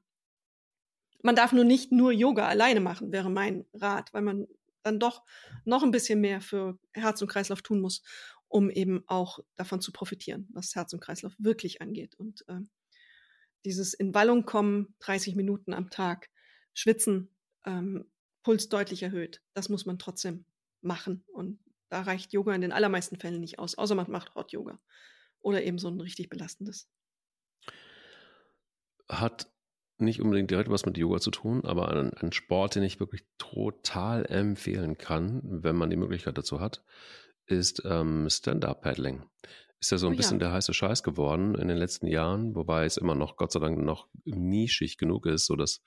Man 1.23 1.37
darf 1.37 1.53
nur 1.53 1.65
nicht 1.65 1.93
nur 1.93 2.13
Yoga 2.13 2.47
alleine 2.47 2.81
machen, 2.81 3.13
wäre 3.13 3.31
mein 3.31 3.65
Rat, 3.73 4.13
weil 4.13 4.23
man 4.23 4.47
dann 4.83 5.01
doch 5.01 5.23
noch 5.65 5.83
ein 5.83 5.91
bisschen 5.91 6.21
mehr 6.21 6.41
für 6.41 6.79
Herz 6.93 7.21
und 7.23 7.29
Kreislauf 7.29 7.63
tun 7.63 7.81
muss, 7.81 8.03
um 8.49 8.71
eben 8.71 9.03
auch 9.07 9.41
davon 9.57 9.81
zu 9.81 9.93
profitieren, 9.93 10.49
was 10.53 10.75
Herz 10.75 10.93
und 10.93 11.01
Kreislauf 11.01 11.35
wirklich 11.39 11.81
angeht. 11.83 12.15
Und 12.17 12.45
äh, 12.49 12.61
dieses 13.65 13.95
in 13.95 14.15
Wallung 14.15 14.45
kommen, 14.45 14.95
30 15.01 15.35
Minuten 15.35 15.73
am 15.73 15.91
Tag, 15.91 16.29
schwitzen, 16.75 17.35
ähm, 17.65 18.11
Puls 18.43 18.69
deutlich 18.69 19.03
erhöht. 19.03 19.43
Das 19.55 19.69
muss 19.69 19.87
man 19.87 19.99
trotzdem 19.99 20.45
machen. 20.81 21.25
Und 21.33 21.59
da 21.89 22.03
reicht 22.03 22.33
Yoga 22.33 22.55
in 22.55 22.61
den 22.61 22.73
allermeisten 22.73 23.17
Fällen 23.17 23.41
nicht 23.41 23.59
aus, 23.59 23.77
außer 23.77 23.95
man 23.95 24.11
macht 24.11 24.35
Hot 24.35 24.53
Yoga 24.53 24.79
oder 25.41 25.63
eben 25.63 25.79
so 25.79 25.89
ein 25.89 26.01
richtig 26.01 26.29
belastendes. 26.29 26.89
Hat 29.09 29.49
nicht 29.99 30.21
unbedingt 30.21 30.51
direkt 30.51 30.71
was 30.71 30.85
mit 30.85 30.99
Yoga 30.99 31.21
zu 31.21 31.31
tun, 31.31 31.65
aber 31.65 31.89
ein, 31.91 32.13
ein 32.15 32.33
Sport, 32.33 32.75
den 32.75 32.83
ich 32.83 33.01
wirklich 33.01 33.25
total 33.39 34.27
empfehlen 34.27 34.99
kann, 34.99 35.41
wenn 35.45 35.77
man 35.77 35.91
die 35.91 35.97
Möglichkeit 35.97 36.37
dazu 36.37 36.61
hat, 36.61 36.85
ist 37.47 37.83
ähm, 37.85 38.29
Stand-Up-Paddling. 38.29 39.23
Ist 39.87 39.93
ja 39.93 39.99
so 39.99 40.09
ein 40.09 40.15
oh, 40.15 40.17
bisschen 40.17 40.41
ja. 40.41 40.47
der 40.49 40.53
heiße 40.53 40.75
Scheiß 40.75 41.05
geworden 41.05 41.55
in 41.55 41.69
den 41.69 41.77
letzten 41.77 42.09
Jahren, 42.09 42.57
wobei 42.57 42.87
es 42.87 42.97
immer 42.97 43.15
noch, 43.15 43.37
Gott 43.37 43.53
sei 43.53 43.61
Dank, 43.61 43.79
noch 43.79 44.09
nischig 44.25 44.99
genug 44.99 45.27
ist, 45.27 45.47
sodass 45.47 45.81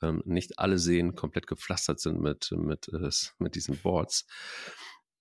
ähm, 0.00 0.22
nicht 0.24 0.58
alle 0.58 0.78
Seen 0.78 1.14
komplett 1.14 1.46
gepflastert 1.46 2.00
sind 2.00 2.22
mit, 2.22 2.52
mit, 2.52 2.88
äh, 2.88 3.10
mit 3.38 3.54
diesen 3.54 3.76
Boards. 3.76 4.26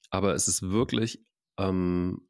Aber 0.10 0.36
es 0.36 0.48
ist 0.48 0.62
wirklich 0.62 1.22
ähm, 1.58 2.26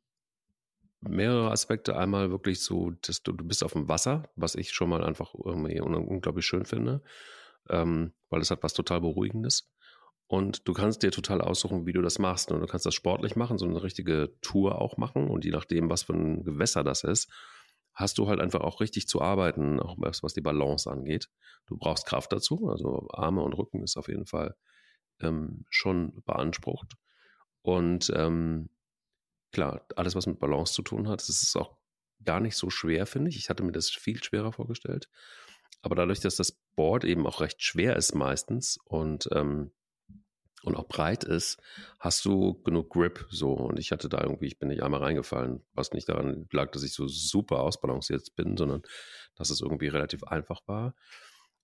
mehrere 1.02 1.52
Aspekte. 1.52 1.96
Einmal 1.96 2.32
wirklich 2.32 2.64
so, 2.64 2.90
dass 3.04 3.22
du, 3.22 3.32
du 3.32 3.46
bist 3.46 3.64
auf 3.64 3.74
dem 3.74 3.88
Wasser, 3.88 4.24
was 4.36 4.56
ich 4.56 4.72
schon 4.72 4.90
mal 4.90 5.04
einfach 5.04 5.36
irgendwie 5.36 5.80
unglaublich 5.80 6.48
schön 6.48 6.66
finde, 6.66 7.04
ähm, 7.70 8.14
weil 8.32 8.42
es 8.42 8.50
hat 8.50 8.64
was 8.64 8.74
total 8.74 9.02
Beruhigendes. 9.02 9.72
Und 10.28 10.68
du 10.68 10.74
kannst 10.74 11.04
dir 11.04 11.12
total 11.12 11.42
aussuchen, 11.42 11.86
wie 11.86 11.94
du 11.94 12.02
das 12.02 12.18
machst. 12.18 12.52
Und 12.52 12.62
du 12.62 12.66
kannst 12.66 12.86
das 12.86 12.96
sportlich 12.96 13.36
machen, 13.36 13.58
so 13.58 13.66
eine 13.66 13.84
richtige 13.84 14.34
Tour 14.42 14.82
auch 14.82 14.98
machen. 14.98 15.30
Und 15.30 15.46
je 15.46 15.52
nachdem, 15.52 15.90
was 15.90 16.04
für 16.04 16.14
ein 16.14 16.44
Gewässer 16.44 16.84
das 16.84 17.04
ist, 17.04 17.30
hast 17.94 18.18
du 18.18 18.28
halt 18.28 18.40
einfach 18.40 18.62
auch 18.62 18.82
richtig 18.82 19.08
zu 19.08 19.22
arbeiten, 19.22 19.80
auch 19.80 19.96
was, 20.00 20.34
die 20.34 20.42
Balance 20.42 20.90
angeht. 20.90 21.30
Du 21.68 21.78
brauchst 21.78 22.06
Kraft 22.06 22.32
dazu, 22.32 22.70
also 22.70 23.08
Arme 23.12 23.42
und 23.42 23.54
Rücken 23.54 23.84
ist 23.84 23.98
auf 23.98 24.08
jeden 24.08 24.26
Fall 24.26 24.56
ähm, 25.20 25.66
schon 25.70 26.24
beansprucht. 26.26 26.94
Und 27.62 28.12
ähm, 28.16 28.70
klar, 29.52 29.86
alles, 29.96 30.16
was 30.16 30.26
mit 30.26 30.40
Balance 30.40 30.74
zu 30.74 30.82
tun 30.82 31.08
hat, 31.08 31.22
das 31.22 31.44
ist 31.44 31.56
auch 31.56 31.78
gar 32.24 32.40
nicht 32.40 32.58
so 32.58 32.70
schwer, 32.70 33.06
finde 33.06 33.30
ich. 33.30 33.38
Ich 33.38 33.50
hatte 33.50 33.64
mir 33.64 33.72
das 33.72 33.90
viel 33.90 34.24
schwerer 34.24 34.52
vorgestellt. 34.52 35.10
Aber 35.82 35.96
dadurch, 35.96 36.20
dass 36.20 36.36
das 36.36 36.52
Board 36.76 37.04
eben 37.04 37.28
auch 37.28 37.42
recht 37.42 37.62
schwer 37.62 37.96
ist 37.96 38.16
meistens 38.16 38.80
und 38.86 39.30
ähm, 39.34 39.72
und 40.64 40.76
auch 40.76 40.88
breit 40.88 41.24
ist, 41.24 41.62
hast 42.00 42.24
du 42.26 42.62
genug 42.64 42.90
Grip 42.90 43.26
so. 43.30 43.54
Und 43.54 43.80
ich 43.80 43.92
hatte 43.92 44.10
da 44.10 44.22
irgendwie, 44.22 44.48
ich 44.48 44.60
bin 44.60 44.70
nicht 44.70 44.82
einmal 44.82 45.02
reingefallen, 45.02 45.62
was 45.74 45.92
nicht 45.92 46.08
daran 46.08 46.48
lag, 46.52 46.72
dass 46.72 46.84
ich 46.84 46.94
so 46.94 47.08
super 47.08 47.60
ausbalanciert 47.60 48.36
bin, 48.36 48.56
sondern 48.56 48.82
dass 49.36 49.50
es 49.50 49.62
irgendwie 49.62 49.88
relativ 49.88 50.24
einfach 50.24 50.62
war. 50.66 50.96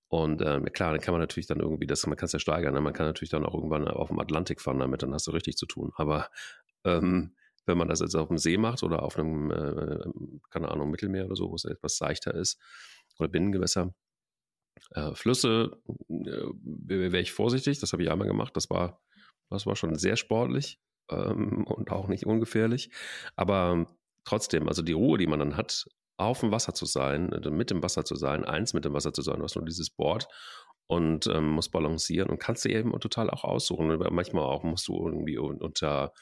Und 0.09 0.41
ähm, 0.41 0.65
klar, 0.73 0.91
dann 0.91 1.01
kann 1.01 1.13
man 1.13 1.21
natürlich 1.21 1.47
dann 1.47 1.59
irgendwie, 1.59 1.87
das, 1.87 2.05
man 2.07 2.17
kann 2.17 2.25
es 2.25 2.33
ja 2.33 2.39
steigern, 2.39 2.73
ne? 2.73 2.81
man 2.81 2.93
kann 2.93 3.05
natürlich 3.05 3.29
dann 3.29 3.45
auch 3.45 3.53
irgendwann 3.53 3.87
auf 3.87 4.09
dem 4.09 4.19
Atlantik 4.19 4.59
fahren 4.59 4.79
damit, 4.79 5.03
dann 5.03 5.13
hast 5.13 5.27
du 5.27 5.31
richtig 5.31 5.55
zu 5.55 5.65
tun. 5.65 5.91
Aber 5.95 6.29
ähm, 6.83 7.35
wenn 7.65 7.77
man 7.77 7.87
das 7.87 7.99
jetzt 7.99 8.15
auf 8.15 8.27
dem 8.27 8.39
See 8.39 8.57
macht 8.57 8.83
oder 8.83 9.03
auf 9.03 9.17
einem, 9.17 9.51
äh, 9.51 10.03
keine 10.49 10.71
Ahnung, 10.71 10.89
Mittelmeer 10.89 11.25
oder 11.25 11.35
so, 11.35 11.51
wo 11.51 11.55
es 11.55 11.65
etwas 11.65 11.97
seichter 11.97 12.33
ist, 12.33 12.59
oder 13.19 13.29
Binnengewässer, 13.29 13.93
äh, 14.91 15.13
Flüsse 15.13 15.81
äh, 16.09 16.43
wäre 16.57 17.19
ich 17.19 17.31
vorsichtig, 17.31 17.79
das 17.79 17.93
habe 17.93 18.03
ich 18.03 18.11
einmal 18.11 18.27
gemacht. 18.27 18.55
Das 18.55 18.69
war, 18.69 19.01
das 19.49 19.65
war 19.65 19.75
schon 19.75 19.95
sehr 19.95 20.15
sportlich 20.15 20.79
ähm, 21.09 21.63
und 21.67 21.91
auch 21.91 22.07
nicht 22.07 22.25
ungefährlich. 22.25 22.91
Aber 23.35 23.87
trotzdem, 24.23 24.67
also 24.67 24.81
die 24.81 24.93
Ruhe, 24.93 25.17
die 25.17 25.27
man 25.27 25.39
dann 25.39 25.57
hat, 25.57 25.85
auf 26.17 26.41
dem 26.41 26.51
Wasser 26.51 26.73
zu 26.73 26.85
sein, 26.85 27.31
äh, 27.31 27.49
mit 27.49 27.71
dem 27.71 27.81
Wasser 27.81 28.03
zu 28.03 28.15
sein, 28.15 28.43
eins 28.45 28.73
mit 28.73 28.85
dem 28.85 28.93
Wasser 28.93 29.13
zu 29.13 29.21
sein, 29.21 29.37
du 29.37 29.43
hast 29.43 29.55
nur 29.55 29.65
dieses 29.65 29.89
Board 29.89 30.27
und 30.87 31.27
ähm, 31.27 31.49
musst 31.49 31.71
balancieren 31.71 32.29
und 32.29 32.39
kannst 32.39 32.65
dir 32.65 32.75
eben 32.75 32.97
total 32.99 33.29
auch 33.29 33.43
aussuchen. 33.43 33.87
Manchmal 34.11 34.43
auch 34.43 34.63
musst 34.63 34.87
du 34.87 34.97
irgendwie 35.05 35.37
unter 35.37 36.13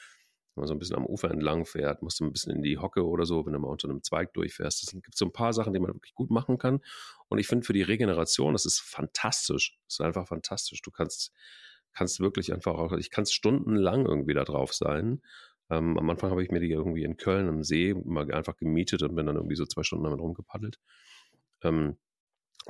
wenn 0.58 0.62
man 0.62 0.68
so 0.68 0.74
ein 0.74 0.80
bisschen 0.80 0.96
am 0.96 1.06
Ufer 1.06 1.30
entlang 1.30 1.64
fährt, 1.64 2.02
musst 2.02 2.18
du 2.18 2.24
ein 2.24 2.32
bisschen 2.32 2.52
in 2.52 2.62
die 2.62 2.78
Hocke 2.78 3.06
oder 3.06 3.24
so, 3.24 3.46
wenn 3.46 3.52
du 3.52 3.60
mal 3.60 3.68
unter 3.68 3.88
einem 3.88 4.02
Zweig 4.02 4.34
durchfährst. 4.34 4.82
Es 4.82 4.90
gibt 4.90 5.16
so 5.16 5.24
ein 5.24 5.32
paar 5.32 5.52
Sachen, 5.52 5.72
die 5.72 5.78
man 5.78 5.94
wirklich 5.94 6.14
gut 6.14 6.30
machen 6.30 6.58
kann. 6.58 6.80
Und 7.28 7.38
ich 7.38 7.46
finde 7.46 7.64
für 7.64 7.72
die 7.72 7.82
Regeneration, 7.82 8.54
das 8.54 8.66
ist 8.66 8.80
fantastisch. 8.80 9.78
Das 9.86 9.94
ist 9.94 10.00
einfach 10.00 10.26
fantastisch. 10.26 10.82
Du 10.82 10.90
kannst, 10.90 11.32
kannst 11.92 12.18
wirklich 12.18 12.52
einfach 12.52 12.74
auch, 12.74 12.92
ich 12.94 13.10
kann 13.10 13.24
stundenlang 13.24 14.04
irgendwie 14.04 14.34
da 14.34 14.42
drauf 14.42 14.74
sein. 14.74 15.22
Ähm, 15.70 15.96
am 15.96 16.10
Anfang 16.10 16.32
habe 16.32 16.42
ich 16.42 16.50
mir 16.50 16.60
die 16.60 16.72
irgendwie 16.72 17.04
in 17.04 17.16
Köln 17.16 17.48
am 17.48 17.62
See 17.62 17.94
mal 17.94 18.28
einfach 18.32 18.56
gemietet 18.56 19.02
und 19.02 19.14
bin 19.14 19.26
dann 19.26 19.36
irgendwie 19.36 19.56
so 19.56 19.64
zwei 19.64 19.84
Stunden 19.84 20.04
damit 20.04 20.18
rumgepaddelt. 20.18 20.80
Ähm, 21.62 21.98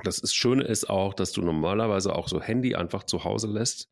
das 0.03 0.19
ist, 0.19 0.35
Schöne 0.35 0.63
ist 0.63 0.87
auch, 0.91 1.15
dass 1.15 1.31
du 1.31 1.41
normalerweise 1.41 2.13
auch 2.13 2.27
so 2.27 2.39
Handy 2.39 2.75
einfach 2.75 3.03
zu 3.03 3.23
Hause 3.23 3.47
lässt 3.47 3.89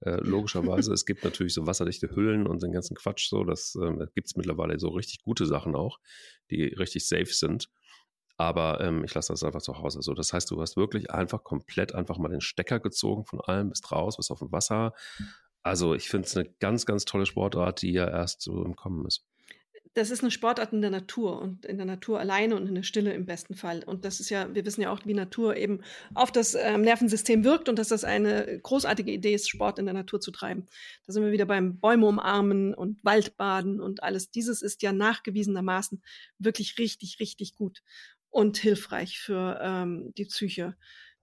äh, 0.00 0.20
logischerweise. 0.20 0.92
es 0.92 1.06
gibt 1.06 1.24
natürlich 1.24 1.54
so 1.54 1.66
wasserdichte 1.66 2.14
Hüllen 2.14 2.46
und 2.46 2.62
den 2.62 2.72
ganzen 2.72 2.94
Quatsch 2.94 3.28
so. 3.28 3.44
Das 3.44 3.76
äh, 3.76 4.06
gibt 4.14 4.28
es 4.28 4.36
mittlerweile 4.36 4.78
so 4.78 4.88
richtig 4.88 5.22
gute 5.22 5.46
Sachen 5.46 5.74
auch, 5.74 5.98
die 6.50 6.64
richtig 6.64 7.06
safe 7.06 7.32
sind. 7.32 7.68
Aber 8.38 8.80
ähm, 8.82 9.02
ich 9.04 9.14
lasse 9.14 9.32
das 9.32 9.42
einfach 9.42 9.62
zu 9.62 9.78
Hause. 9.78 10.02
So, 10.02 10.12
das 10.12 10.32
heißt, 10.32 10.50
du 10.50 10.60
hast 10.60 10.76
wirklich 10.76 11.10
einfach 11.10 11.42
komplett 11.42 11.94
einfach 11.94 12.18
mal 12.18 12.28
den 12.28 12.42
Stecker 12.42 12.80
gezogen 12.80 13.24
von 13.24 13.40
allem, 13.40 13.70
bist 13.70 13.90
raus, 13.90 14.18
bist 14.18 14.30
auf 14.30 14.40
dem 14.40 14.52
Wasser. 14.52 14.92
Also 15.62 15.94
ich 15.94 16.08
finde 16.10 16.26
es 16.26 16.36
eine 16.36 16.48
ganz, 16.60 16.84
ganz 16.84 17.06
tolle 17.06 17.24
Sportart, 17.24 17.80
die 17.80 17.92
ja 17.92 18.06
erst 18.06 18.42
so 18.42 18.62
im 18.64 18.76
Kommen 18.76 19.06
ist 19.06 19.24
das 19.96 20.10
ist 20.10 20.20
eine 20.20 20.30
Sportart 20.30 20.74
in 20.74 20.82
der 20.82 20.90
Natur 20.90 21.40
und 21.40 21.64
in 21.64 21.78
der 21.78 21.86
Natur 21.86 22.20
alleine 22.20 22.54
und 22.54 22.68
in 22.68 22.74
der 22.74 22.82
Stille 22.82 23.14
im 23.14 23.24
besten 23.24 23.54
Fall. 23.54 23.82
Und 23.82 24.04
das 24.04 24.20
ist 24.20 24.28
ja, 24.28 24.54
wir 24.54 24.66
wissen 24.66 24.82
ja 24.82 24.90
auch, 24.90 25.00
wie 25.06 25.14
Natur 25.14 25.56
eben 25.56 25.80
auf 26.12 26.30
das 26.30 26.54
ähm, 26.54 26.82
Nervensystem 26.82 27.44
wirkt 27.44 27.70
und 27.70 27.78
dass 27.78 27.88
das 27.88 28.04
eine 28.04 28.60
großartige 28.62 29.10
Idee 29.10 29.32
ist, 29.32 29.48
Sport 29.48 29.78
in 29.78 29.86
der 29.86 29.94
Natur 29.94 30.20
zu 30.20 30.30
treiben. 30.32 30.66
Da 31.06 31.14
sind 31.14 31.24
wir 31.24 31.32
wieder 31.32 31.46
beim 31.46 31.78
Bäume 31.80 32.04
umarmen 32.06 32.74
und 32.74 33.02
Waldbaden 33.06 33.80
und 33.80 34.02
alles. 34.02 34.30
Dieses 34.30 34.60
ist 34.60 34.82
ja 34.82 34.92
nachgewiesenermaßen 34.92 36.02
wirklich 36.38 36.76
richtig, 36.76 37.18
richtig 37.18 37.54
gut 37.54 37.82
und 38.28 38.58
hilfreich 38.58 39.18
für 39.18 39.58
ähm, 39.62 40.12
die 40.18 40.26
Psyche. 40.26 40.76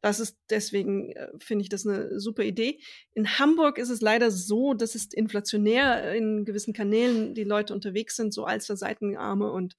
Das 0.04 0.20
ist 0.20 0.38
deswegen, 0.50 1.14
äh, 1.14 1.30
finde 1.40 1.64
ich 1.64 1.70
das 1.70 1.88
eine 1.88 2.20
super 2.20 2.44
Idee. 2.44 2.78
In 3.14 3.40
Hamburg 3.40 3.78
ist 3.78 3.90
es 3.90 4.02
leider 4.02 4.32
so, 4.32 4.74
dass 4.74 4.96
es 4.96 5.14
inflationär 5.14 6.14
in 6.14 6.44
gewissen 6.44 6.74
Kanälen 6.74 7.34
die 7.34 7.46
Leute 7.46 7.74
unterwegs 7.74 8.18
sind, 8.18 8.34
so 8.34 8.44
als 8.44 8.68
der 8.68 8.76
Seitenarme 8.76 9.50
und 9.50 9.78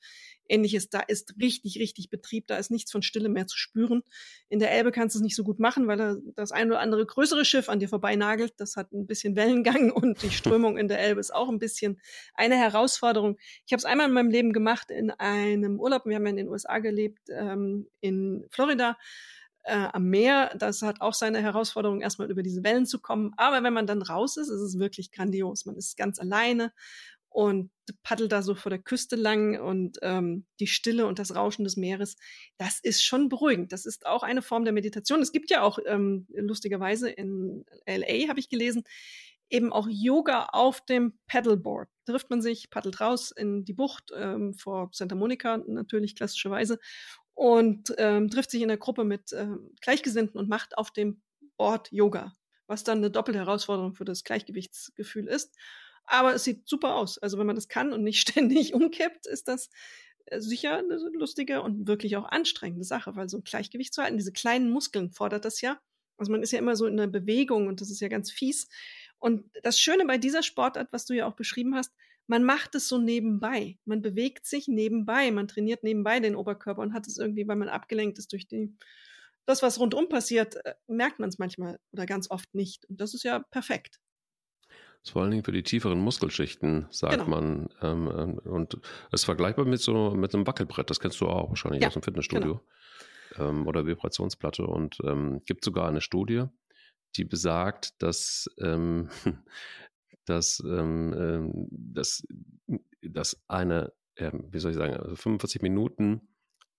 ähnliches. 0.48 0.88
Da 0.88 1.00
ist 1.00 1.34
richtig, 1.38 1.78
richtig 1.78 2.08
Betrieb. 2.08 2.46
Da 2.46 2.56
ist 2.56 2.70
nichts 2.70 2.90
von 2.90 3.02
Stille 3.02 3.28
mehr 3.28 3.46
zu 3.46 3.58
spüren. 3.58 4.02
In 4.48 4.60
der 4.60 4.70
Elbe 4.70 4.92
kannst 4.92 5.14
du 5.14 5.18
es 5.18 5.22
nicht 5.22 5.36
so 5.36 5.44
gut 5.44 5.58
machen, 5.58 5.88
weil 5.88 5.98
da 5.98 6.16
das 6.36 6.52
ein 6.52 6.70
oder 6.70 6.80
andere 6.80 7.04
größere 7.04 7.44
Schiff 7.44 7.68
an 7.68 7.78
dir 7.78 7.90
vorbei 7.90 8.16
nagelt. 8.16 8.54
Das 8.56 8.76
hat 8.76 8.92
ein 8.92 9.06
bisschen 9.06 9.36
Wellengang 9.36 9.90
und 9.92 10.22
die 10.22 10.30
Strömung 10.30 10.78
in 10.78 10.88
der 10.88 11.00
Elbe 11.00 11.20
ist 11.20 11.34
auch 11.34 11.50
ein 11.50 11.58
bisschen 11.58 12.00
eine 12.32 12.56
Herausforderung. 12.56 13.36
Ich 13.66 13.74
habe 13.74 13.78
es 13.78 13.84
einmal 13.84 14.08
in 14.08 14.14
meinem 14.14 14.30
Leben 14.30 14.54
gemacht 14.54 14.90
in 14.90 15.10
einem 15.10 15.78
Urlaub. 15.78 16.06
Wir 16.06 16.16
haben 16.16 16.24
ja 16.24 16.30
in 16.30 16.36
den 16.36 16.48
USA 16.48 16.78
gelebt, 16.78 17.28
ähm, 17.28 17.88
in 18.00 18.46
Florida 18.48 18.96
äh, 19.64 19.88
am 19.92 20.04
Meer. 20.04 20.54
Das 20.58 20.82
hat 20.82 21.00
auch 21.00 21.14
seine 21.14 21.42
Herausforderung, 21.42 22.00
erstmal 22.00 22.30
über 22.30 22.42
diese 22.42 22.64
Wellen 22.64 22.86
zu 22.86 23.00
kommen. 23.00 23.32
Aber 23.36 23.62
wenn 23.62 23.72
man 23.72 23.86
dann 23.86 24.02
raus 24.02 24.36
ist, 24.36 24.48
ist 24.48 24.60
es 24.60 24.78
wirklich 24.78 25.10
grandios. 25.10 25.66
Man 25.66 25.76
ist 25.76 25.96
ganz 25.96 26.18
alleine 26.18 26.72
und 27.34 27.72
paddelt 28.04 28.30
da 28.30 28.42
so 28.42 28.54
vor 28.54 28.70
der 28.70 28.78
Küste 28.78 29.16
lang 29.16 29.60
und 29.60 29.98
ähm, 30.02 30.46
die 30.60 30.68
Stille 30.68 31.06
und 31.06 31.18
das 31.18 31.34
Rauschen 31.34 31.64
des 31.64 31.76
Meeres, 31.76 32.16
das 32.58 32.78
ist 32.80 33.02
schon 33.02 33.28
beruhigend. 33.28 33.72
Das 33.72 33.86
ist 33.86 34.06
auch 34.06 34.22
eine 34.22 34.40
Form 34.40 34.62
der 34.64 34.72
Meditation. 34.72 35.20
Es 35.20 35.32
gibt 35.32 35.50
ja 35.50 35.62
auch 35.62 35.80
ähm, 35.84 36.28
lustigerweise 36.32 37.10
in 37.10 37.64
LA, 37.86 38.28
habe 38.28 38.38
ich 38.38 38.48
gelesen, 38.48 38.84
eben 39.50 39.72
auch 39.72 39.88
Yoga 39.90 40.46
auf 40.52 40.80
dem 40.86 41.18
Paddleboard. 41.26 41.88
Trifft 42.06 42.30
man 42.30 42.40
sich, 42.40 42.70
paddelt 42.70 43.00
raus 43.00 43.32
in 43.32 43.64
die 43.64 43.72
Bucht 43.72 44.12
ähm, 44.16 44.54
vor 44.54 44.90
Santa 44.92 45.16
Monica 45.16 45.58
natürlich 45.66 46.14
klassischerweise 46.14 46.78
und 47.34 47.92
ähm, 47.98 48.30
trifft 48.30 48.50
sich 48.50 48.62
in 48.62 48.68
der 48.68 48.76
Gruppe 48.76 49.04
mit 49.04 49.32
ähm, 49.32 49.70
Gleichgesinnten 49.80 50.38
und 50.38 50.48
macht 50.48 50.78
auf 50.78 50.90
dem 50.90 51.22
Board 51.56 51.90
Yoga, 51.90 52.36
was 52.66 52.84
dann 52.84 52.98
eine 52.98 53.10
doppelte 53.10 53.40
Herausforderung 53.40 53.94
für 53.94 54.04
das 54.04 54.24
Gleichgewichtsgefühl 54.24 55.26
ist. 55.26 55.56
Aber 56.04 56.34
es 56.34 56.44
sieht 56.44 56.68
super 56.68 56.94
aus. 56.94 57.18
Also 57.18 57.38
wenn 57.38 57.46
man 57.46 57.56
das 57.56 57.68
kann 57.68 57.92
und 57.92 58.02
nicht 58.02 58.20
ständig 58.28 58.74
umkippt, 58.74 59.26
ist 59.26 59.48
das 59.48 59.70
äh, 60.26 60.40
sicher 60.40 60.78
eine 60.78 60.96
lustige 61.12 61.62
und 61.62 61.86
wirklich 61.88 62.16
auch 62.16 62.24
anstrengende 62.24 62.84
Sache, 62.84 63.16
weil 63.16 63.28
so 63.28 63.38
ein 63.38 63.44
Gleichgewicht 63.44 63.92
zu 63.92 64.02
halten, 64.02 64.16
diese 64.16 64.32
kleinen 64.32 64.70
Muskeln 64.70 65.10
fordert 65.10 65.44
das 65.44 65.60
ja. 65.60 65.80
Also 66.16 66.30
man 66.30 66.42
ist 66.42 66.52
ja 66.52 66.60
immer 66.60 66.76
so 66.76 66.86
in 66.86 66.96
der 66.96 67.08
Bewegung 67.08 67.66
und 67.66 67.80
das 67.80 67.90
ist 67.90 68.00
ja 68.00 68.08
ganz 68.08 68.30
fies. 68.30 68.68
Und 69.18 69.50
das 69.62 69.80
Schöne 69.80 70.04
bei 70.04 70.18
dieser 70.18 70.42
Sportart, 70.42 70.92
was 70.92 71.06
du 71.06 71.14
ja 71.14 71.26
auch 71.26 71.34
beschrieben 71.34 71.74
hast, 71.74 71.92
man 72.26 72.44
macht 72.44 72.74
es 72.74 72.88
so 72.88 72.98
nebenbei. 72.98 73.78
Man 73.84 74.02
bewegt 74.02 74.46
sich 74.46 74.68
nebenbei, 74.68 75.30
man 75.30 75.48
trainiert 75.48 75.82
nebenbei 75.82 76.20
den 76.20 76.36
Oberkörper 76.36 76.82
und 76.82 76.94
hat 76.94 77.06
es 77.06 77.18
irgendwie, 77.18 77.46
weil 77.46 77.56
man 77.56 77.68
abgelenkt 77.68 78.18
ist 78.18 78.32
durch 78.32 78.46
die, 78.46 78.74
das, 79.46 79.62
was 79.62 79.78
rundum 79.78 80.08
passiert, 80.08 80.56
äh, 80.64 80.74
merkt 80.86 81.18
man 81.18 81.28
es 81.28 81.38
manchmal 81.38 81.78
oder 81.92 82.06
ganz 82.06 82.30
oft 82.30 82.54
nicht. 82.54 82.86
Und 82.86 83.00
das 83.00 83.14
ist 83.14 83.24
ja 83.24 83.40
perfekt. 83.50 84.00
Vor 85.06 85.20
allen 85.20 85.32
Dingen 85.32 85.44
für 85.44 85.52
die 85.52 85.62
tieferen 85.62 86.00
Muskelschichten, 86.00 86.86
sagt 86.90 87.12
genau. 87.12 87.28
man. 87.28 87.68
Ähm, 87.82 88.10
ähm 88.16 88.38
und 88.38 88.74
es 89.12 89.20
ist 89.20 89.24
vergleichbar 89.24 89.66
mit 89.66 89.80
so 89.80 90.12
mit 90.14 90.34
einem 90.34 90.46
Wackelbrett, 90.46 90.88
das 90.88 90.98
kennst 90.98 91.20
du 91.20 91.26
auch 91.26 91.50
wahrscheinlich 91.50 91.82
ja, 91.82 91.88
aus 91.88 91.94
dem 91.94 92.02
Fitnessstudio. 92.02 92.62
Genau. 93.36 93.50
Ähm, 93.50 93.66
oder 93.66 93.84
Vibrationsplatte. 93.84 94.66
Und 94.66 94.96
ähm, 95.04 95.42
gibt 95.44 95.64
sogar 95.64 95.88
eine 95.88 96.00
Studie, 96.00 96.44
die 97.16 97.24
besagt, 97.24 98.02
dass 98.02 98.48
ähm, 98.58 99.10
dass, 100.24 100.62
ähm, 100.64 101.14
ähm, 101.16 101.68
dass, 101.70 102.26
dass 103.02 103.42
eine, 103.48 103.92
äh, 104.16 104.30
wie 104.32 104.58
soll 104.58 104.72
ich 104.72 104.76
sagen, 104.76 104.94
also 104.94 105.16
45 105.16 105.62
Minuten 105.62 106.28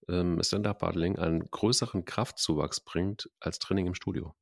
ähm, 0.08 0.41
Stand-Up-Paddling 0.41 1.17
einen 1.17 1.41
größeren 1.49 2.05
Kraftzuwachs 2.05 2.79
bringt 2.79 3.29
als 3.39 3.60
Training 3.60 3.88
im 3.88 3.95
Studio. 3.95 4.36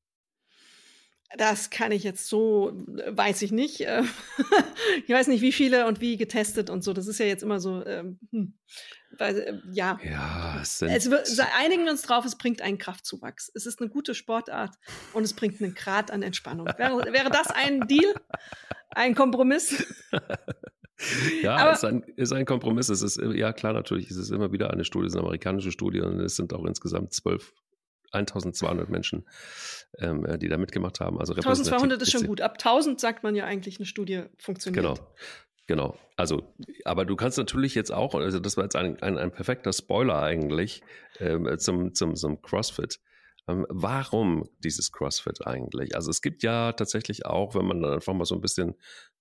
Das 1.36 1.72
kann 1.72 1.92
ich 1.92 2.04
jetzt 2.04 2.28
so, 2.28 2.70
äh, 2.98 3.18
weiß 3.18 3.42
ich 3.42 3.52
nicht. 3.52 3.82
Äh, 3.82 4.04
ich 5.08 5.14
weiß 5.14 5.28
nicht, 5.28 5.42
wie 5.42 5.52
viele 5.52 5.88
und 5.88 6.00
wie 6.00 6.18
getestet 6.18 6.70
und 6.70 6.84
so. 6.84 6.94
Das 6.94 7.08
ist 7.08 7.20
ja 7.20 7.26
jetzt 7.26 7.42
immer 7.44 7.60
so, 7.60 7.84
ähm, 7.86 8.20
hm. 8.32 8.54
Weil, 9.18 9.40
äh, 9.40 9.60
ja. 9.72 10.00
Ja, 10.04 10.60
es 10.62 10.80
sind 10.80 10.92
es 10.92 11.40
einigen 11.40 11.86
wir 11.86 11.92
uns 11.92 12.04
drauf, 12.04 12.26
es 12.26 12.38
bringt 12.38 12.62
einen 12.62 12.78
Kraftzuwachs. 12.78 13.52
Es 13.54 13.66
ist 13.66 13.82
eine 13.82 13.90
gute 13.90 14.14
Sportart 14.14 14.76
und 15.14 15.24
es 15.24 15.34
bringt 15.34 15.62
einen 15.62 15.74
Grad 15.74 16.12
an 16.12 16.22
Entspannung. 16.22 16.68
Wäre, 16.78 17.12
wäre 17.12 17.30
das 17.30 17.48
ein 17.48 17.88
Deal? 17.88 18.14
Ein 18.96 19.16
Kompromiss? 19.16 19.86
ja, 21.42 21.56
Aber, 21.56 21.74
ist, 21.74 21.86
ein, 21.86 22.04
ist 22.16 22.34
ein 22.34 22.46
Kompromiss. 22.46 22.90
Es 22.90 23.02
ist, 23.02 23.20
ja 23.20 23.54
klar, 23.54 23.74
natürlich, 23.74 24.10
es 24.10 24.18
ist 24.18 24.32
immer 24.32 24.52
wieder 24.52 24.72
eine 24.72 24.86
Studie, 24.86 25.08
es 25.08 25.14
ist 25.14 25.18
eine 25.18 25.26
amerikanische 25.26 25.72
Studie 25.72 26.02
und 26.02 26.20
es 26.20 26.36
sind 26.36 26.54
auch 26.54 26.66
insgesamt 26.66 27.14
zwölf 27.14 27.54
1200 28.12 28.90
Menschen, 28.90 29.28
ähm, 29.98 30.26
äh, 30.26 30.38
die 30.38 30.48
da 30.48 30.58
mitgemacht 30.58 31.00
haben. 31.00 31.20
Also 31.20 31.34
1200 31.34 32.02
ist 32.02 32.12
schon 32.12 32.28
gut. 32.28 32.42
Ab 32.42 32.54
1000 32.54 33.00
sagt 33.00 33.24
man 33.24 33.36
ja 33.36 33.46
eigentlich, 33.46 33.78
eine 33.78 33.86
Studie 33.86 34.24
funktioniert. 34.38 34.84
Genau. 34.84 34.98
Genau. 35.66 35.98
Also, 36.18 36.54
aber 36.84 37.06
du 37.06 37.16
kannst 37.16 37.38
natürlich 37.38 37.74
jetzt 37.74 37.92
auch, 37.92 38.16
also 38.16 38.40
das 38.40 38.58
war 38.58 38.66
jetzt 38.66 38.76
ein, 38.76 39.02
ein, 39.02 39.18
ein 39.18 39.32
perfekter 39.32 39.72
Spoiler 39.72 40.22
eigentlich 40.22 40.82
ähm, 41.20 41.48
zum, 41.58 41.94
zum, 41.94 42.16
zum 42.16 42.42
CrossFit. 42.42 43.00
Ähm, 43.48 43.66
warum 43.70 44.50
dieses 44.60 44.92
CrossFit 44.92 45.46
eigentlich? 45.46 45.96
Also 45.96 46.10
es 46.10 46.22
gibt 46.22 46.44
ja 46.44 46.72
tatsächlich 46.72 47.26
auch, 47.26 47.56
wenn 47.56 47.66
man 47.66 47.82
dann 47.82 47.94
einfach 47.94 48.14
mal 48.14 48.26
so 48.26 48.36
ein 48.36 48.42
bisschen 48.42 48.76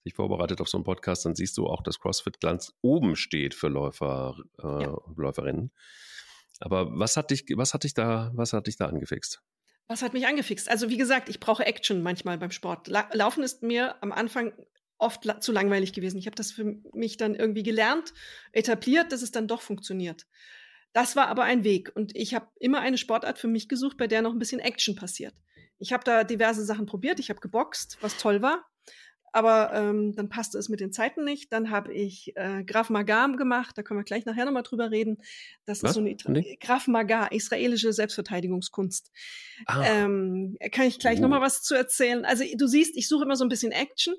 sich 0.05 0.15
vorbereitet 0.15 0.61
auf 0.61 0.69
so 0.69 0.79
einen 0.79 0.85
Podcast, 0.85 1.25
dann 1.25 1.35
siehst 1.35 1.57
du 1.59 1.67
auch, 1.67 1.83
dass 1.83 1.99
CrossFit 1.99 2.41
ganz 2.41 2.73
oben 2.83 3.17
steht 3.17 3.55
für 3.55 3.69
Läufer 3.69 4.37
äh, 4.59 4.83
ja. 4.83 4.91
und 4.91 5.19
Läuferinnen. 5.19 5.73
Aber 6.61 6.89
was 6.97 7.17
hat 7.17 7.31
dich, 7.31 7.47
was 7.57 7.75
hat 7.75 7.85
dich 7.85 7.95
da, 7.95 8.31
was 8.35 8.53
hat 8.53 8.69
dich 8.69 8.77
da 8.77 8.87
angefixt? 8.87 9.43
Was 9.89 10.03
hat 10.03 10.13
mich 10.13 10.27
angefixt? 10.27 10.69
Also 10.71 10.89
wie 10.89 10.97
gesagt, 10.97 11.29
ich 11.29 11.41
brauche 11.41 11.67
Action 11.67 12.03
manchmal 12.03 12.39
beim 12.39 12.53
Sport. 12.53 12.89
La 12.89 13.09
Laufen 13.13 13.43
ist 13.43 13.63
mir 13.63 14.01
am 14.03 14.13
Anfang 14.13 14.53
oft 14.99 15.25
la 15.25 15.41
zu 15.41 15.51
langweilig 15.51 15.93
gewesen. 15.93 16.19
Ich 16.19 16.27
habe 16.27 16.37
das 16.37 16.53
für 16.53 16.77
mich 16.95 17.17
dann 17.17 17.35
irgendwie 17.35 17.65
gelernt, 17.65 18.15
etabliert, 18.53 19.11
dass 19.11 19.23
es 19.23 19.33
dann 19.33 19.49
doch 19.49 19.61
funktioniert. 19.61 20.27
Das 20.93 21.17
war 21.17 21.29
aber 21.29 21.45
ein 21.45 21.65
Weg 21.65 21.91
und 21.95 22.15
ich 22.15 22.35
habe 22.35 22.49
immer 22.59 22.81
eine 22.81 22.99
Sportart 22.99 23.39
für 23.39 23.49
mich 23.49 23.69
gesucht, 23.69 23.97
bei 23.97 24.07
der 24.07 24.23
noch 24.23 24.33
ein 24.33 24.39
bisschen 24.39 24.61
Action 24.61 24.95
passiert. 24.95 25.35
Ich 25.79 25.93
habe 25.93 26.05
da 26.05 26.25
diverse 26.25 26.65
Sachen 26.65 26.87
probiert, 26.87 27.19
ich 27.19 27.31
habe 27.31 27.41
geboxt, 27.41 27.99
was 28.01 28.19
toll 28.19 28.43
war, 28.43 28.65
aber 29.33 29.73
ähm, 29.73 30.15
dann 30.15 30.29
passte 30.29 30.59
es 30.59 30.69
mit 30.69 30.81
den 30.81 30.93
Zeiten 30.93 31.25
nicht. 31.25 31.53
Dann 31.53 31.71
habe 31.71 31.93
ich 31.93 32.37
äh, 32.37 32.63
Graf 32.65 32.91
Magam 32.91 33.39
gemacht, 33.39 33.77
da 33.77 33.83
können 33.83 33.99
wir 33.99 34.05
gleich 34.05 34.27
nachher 34.27 34.45
nochmal 34.45 34.63
drüber 34.63 34.91
reden. 34.91 35.17
Das 35.65 35.83
Was? 35.83 35.91
ist 35.91 35.95
so 35.95 36.01
eine 36.01 36.41
nee. 36.41 36.59
Graf 36.61 36.87
Maga, 36.87 37.27
israelische 37.29 37.95
Selbstverteidigungskunst. 37.95 39.11
Ah. 39.65 39.85
Ähm, 39.87 40.57
kann 40.71 40.87
ich 40.87 40.99
gleich 40.99 41.19
oh. 41.19 41.23
nochmal 41.23 41.41
was 41.41 41.63
zu 41.63 41.75
erzählen. 41.75 42.27
Also 42.27 42.45
du 42.55 42.67
siehst, 42.67 42.95
ich 42.97 43.09
suche 43.09 43.25
immer 43.25 43.37
so 43.37 43.45
ein 43.45 43.49
bisschen 43.49 43.73
Action. 43.73 44.15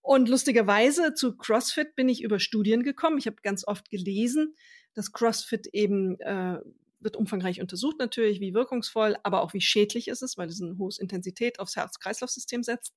Und 0.00 0.28
lustigerweise 0.28 1.14
zu 1.14 1.36
CrossFit 1.36 1.94
bin 1.94 2.08
ich 2.08 2.22
über 2.22 2.40
Studien 2.40 2.82
gekommen. 2.82 3.18
Ich 3.18 3.26
habe 3.26 3.36
ganz 3.42 3.66
oft 3.66 3.88
gelesen, 3.90 4.54
dass 4.94 5.12
CrossFit 5.12 5.68
eben 5.68 6.20
äh, 6.20 6.58
wird 7.04 7.16
umfangreich 7.16 7.60
untersucht 7.60 7.98
natürlich, 7.98 8.40
wie 8.40 8.54
wirkungsvoll, 8.54 9.16
aber 9.22 9.42
auch 9.42 9.54
wie 9.54 9.60
schädlich 9.60 10.08
ist 10.08 10.22
es, 10.22 10.38
weil 10.38 10.48
es 10.48 10.62
eine 10.62 10.78
hohe 10.78 10.90
Intensität 10.98 11.58
aufs 11.58 11.76
Herz-Kreislauf-System 11.76 12.62
setzt. 12.62 12.94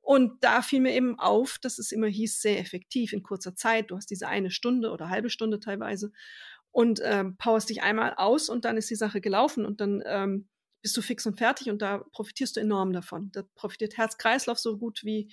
Und 0.00 0.42
da 0.42 0.62
fiel 0.62 0.80
mir 0.80 0.94
eben 0.94 1.18
auf, 1.18 1.58
dass 1.58 1.78
es 1.78 1.92
immer 1.92 2.06
hieß, 2.06 2.40
sehr 2.40 2.58
effektiv 2.58 3.12
in 3.12 3.22
kurzer 3.22 3.54
Zeit. 3.54 3.90
Du 3.90 3.96
hast 3.96 4.10
diese 4.10 4.28
eine 4.28 4.50
Stunde 4.50 4.90
oder 4.90 5.08
halbe 5.08 5.30
Stunde 5.30 5.60
teilweise 5.60 6.12
und 6.70 7.00
ähm, 7.02 7.36
powerst 7.36 7.70
dich 7.70 7.82
einmal 7.82 8.14
aus 8.14 8.48
und 8.48 8.64
dann 8.64 8.76
ist 8.76 8.90
die 8.90 8.96
Sache 8.96 9.20
gelaufen 9.20 9.64
und 9.64 9.80
dann 9.80 10.02
ähm, 10.06 10.48
bist 10.88 10.96
du 10.96 11.02
fix 11.02 11.26
und 11.26 11.36
fertig 11.36 11.68
und 11.68 11.82
da 11.82 11.98
profitierst 12.12 12.56
du 12.56 12.60
enorm 12.60 12.94
davon. 12.94 13.30
Da 13.32 13.42
profitiert 13.54 13.98
Herz-Kreislauf 13.98 14.58
so 14.58 14.78
gut 14.78 15.04
wie 15.04 15.30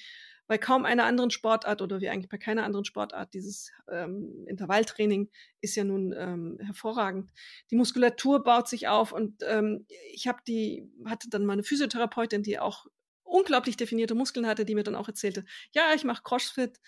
bei 0.48 0.58
kaum 0.58 0.84
einer 0.84 1.06
anderen 1.06 1.32
Sportart 1.32 1.82
oder 1.82 2.02
wie 2.02 2.10
eigentlich 2.10 2.28
bei 2.28 2.38
keiner 2.38 2.66
anderen 2.66 2.84
Sportart. 2.84 3.34
Dieses 3.34 3.72
ähm, 3.90 4.46
Intervalltraining 4.50 5.32
ist 5.62 5.78
ja 5.78 5.86
nun 5.86 6.14
ähm, 6.16 6.60
hervorragend. 6.62 7.32
Die 7.72 7.78
Muskulatur 7.78 8.44
baut 8.44 8.68
sich 8.68 8.90
auf 8.90 9.14
und 9.14 9.44
ähm, 9.48 9.86
ich 10.12 10.28
habe 10.28 10.40
die 10.46 10.92
hatte 11.06 11.30
dann 11.30 11.46
mal 11.46 11.54
eine 11.54 11.64
Physiotherapeutin, 11.64 12.44
die 12.44 12.60
auch 12.60 12.86
unglaublich 13.24 13.78
definierte 13.78 14.14
Muskeln 14.14 14.48
hatte, 14.48 14.66
die 14.66 14.76
mir 14.76 14.84
dann 14.84 14.96
auch 14.96 15.08
erzählte, 15.08 15.46
ja, 15.72 15.94
ich 15.96 16.04
mache 16.04 16.22
CrossFit 16.22 16.82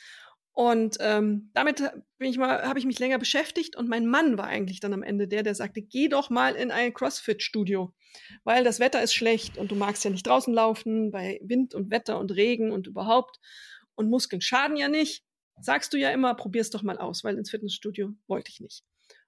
und 0.57 0.97
ähm, 1.01 1.51
damit 1.53 1.83
bin 2.17 2.31
ich 2.31 2.39
mal, 2.39 2.63
habe 2.63 2.79
ich 2.79 2.85
mich 2.85 2.97
länger 2.97 3.19
beschäftigt 3.19 3.75
und 3.75 3.87
mein 3.87 4.07
Mann 4.07 4.39
war 4.39 4.47
eigentlich 4.47 4.79
dann 4.79 4.91
am 4.91 5.03
Ende 5.03 5.27
der, 5.27 5.43
der 5.43 5.53
sagte, 5.53 5.83
geh 5.83 6.07
doch 6.07 6.31
mal 6.31 6.55
in 6.55 6.71
ein 6.71 6.95
CrossFit-Studio, 6.95 7.93
weil 8.43 8.63
das 8.63 8.79
Wetter 8.79 9.03
ist 9.03 9.13
schlecht 9.13 9.59
und 9.59 9.69
du 9.69 9.75
magst 9.75 10.03
ja 10.03 10.09
nicht 10.09 10.25
draußen 10.25 10.51
laufen 10.51 11.11
bei 11.11 11.39
Wind 11.43 11.75
und 11.75 11.91
Wetter 11.91 12.17
und 12.17 12.31
Regen 12.31 12.71
und 12.71 12.87
überhaupt 12.87 13.39
und 13.93 14.09
Muskeln 14.09 14.41
schaden 14.41 14.77
ja 14.77 14.89
nicht. 14.89 15.23
Sagst 15.61 15.93
du 15.93 15.97
ja 15.99 16.09
immer, 16.09 16.33
probier's 16.33 16.71
doch 16.71 16.81
mal 16.81 16.97
aus, 16.97 17.23
weil 17.23 17.37
ins 17.37 17.51
Fitnessstudio 17.51 18.15
wollte 18.25 18.49
ich 18.49 18.59
nicht. 18.59 18.83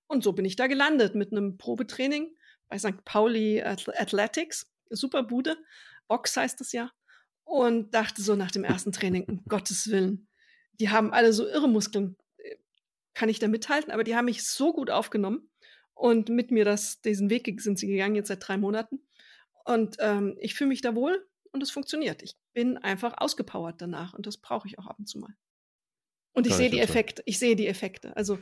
Und 0.08 0.24
so 0.24 0.34
bin 0.34 0.46
ich 0.46 0.56
da 0.56 0.66
gelandet 0.66 1.14
mit 1.14 1.32
einem 1.32 1.58
Probetraining 1.60 2.36
bei 2.70 2.80
St. 2.80 3.06
Pauli 3.06 3.62
Athletics, 3.62 4.74
super 4.90 5.22
Bude, 5.22 5.58
Box 6.08 6.36
heißt 6.36 6.60
das 6.60 6.72
ja, 6.72 6.90
und 7.44 7.94
dachte 7.94 8.24
so 8.24 8.36
nach 8.36 8.50
dem 8.50 8.64
ersten 8.64 8.92
Training, 8.92 9.26
um 9.26 9.44
Gottes 9.48 9.92
Willen, 9.92 10.28
die 10.80 10.90
haben 10.90 11.12
alle 11.14 11.34
so 11.34 11.48
irre 11.48 11.68
Muskeln. 11.68 12.16
Kann 13.14 13.30
ich 13.30 13.40
da 13.40 13.48
mithalten? 13.48 13.92
Aber 13.92 14.04
die 14.04 14.16
haben 14.16 14.26
mich 14.26 14.44
so 14.44 14.72
gut 14.74 14.90
aufgenommen 14.90 15.50
und 15.94 16.30
mit 16.30 16.52
mir 16.52 16.64
das, 16.64 17.02
diesen 17.02 17.30
Weg 17.30 17.60
sind 17.62 17.78
sie 17.78 17.88
gegangen, 17.88 18.16
jetzt 18.16 18.30
seit 18.30 18.48
drei 18.48 18.58
Monaten. 18.58 19.02
Und 19.66 19.98
ähm, 20.00 20.38
ich 20.40 20.56
fühle 20.56 20.70
mich 20.70 20.82
da 20.82 20.96
wohl 20.96 21.28
und 21.52 21.62
es 21.62 21.72
funktioniert. 21.72 22.24
Ich 22.24 22.36
bin 22.54 22.78
einfach 22.78 23.16
ausgepowert 23.18 23.82
danach 23.82 24.14
und 24.14 24.26
das 24.26 24.38
brauche 24.38 24.68
ich 24.68 24.80
auch 24.80 24.88
ab 24.88 24.98
und 25.00 25.08
zu 25.08 25.20
mal. 25.20 25.36
Und 26.34 26.48
ich 26.48 26.54
sehe 26.54 26.70
die 26.70 26.80
Effekte. 26.80 27.22
Ich 27.26 27.40
sehe 27.40 27.56
die 27.56 27.68
Effekte. 27.68 28.16
Also 28.16 28.40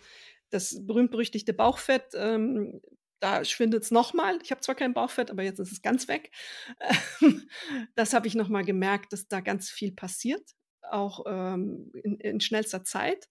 das 0.50 0.86
berühmt-berüchtigte 0.86 1.54
Bauchfett, 1.54 2.14
ähm, 2.14 2.82
da 3.20 3.44
schwindet 3.44 3.84
es 3.84 3.92
nochmal. 3.92 4.40
Ich 4.44 4.52
habe 4.52 4.62
zwar 4.62 4.76
kein 4.76 4.94
Bauchfett, 4.94 5.32
aber 5.32 5.44
jetzt 5.44 5.60
ist 5.60 5.72
es 5.72 5.82
ganz 5.82 6.08
weg. 6.08 6.32
das 7.96 8.14
habe 8.14 8.28
ich 8.28 8.36
nochmal 8.36 8.64
gemerkt, 8.64 9.14
dass 9.14 9.28
da 9.28 9.40
ganz 9.40 9.70
viel 9.70 9.94
passiert, 9.94 10.52
auch 10.92 11.26
ähm, 11.28 11.92
in, 11.94 12.20
in 12.20 12.40
schnellster 12.40 12.84
Zeit. 12.84 13.30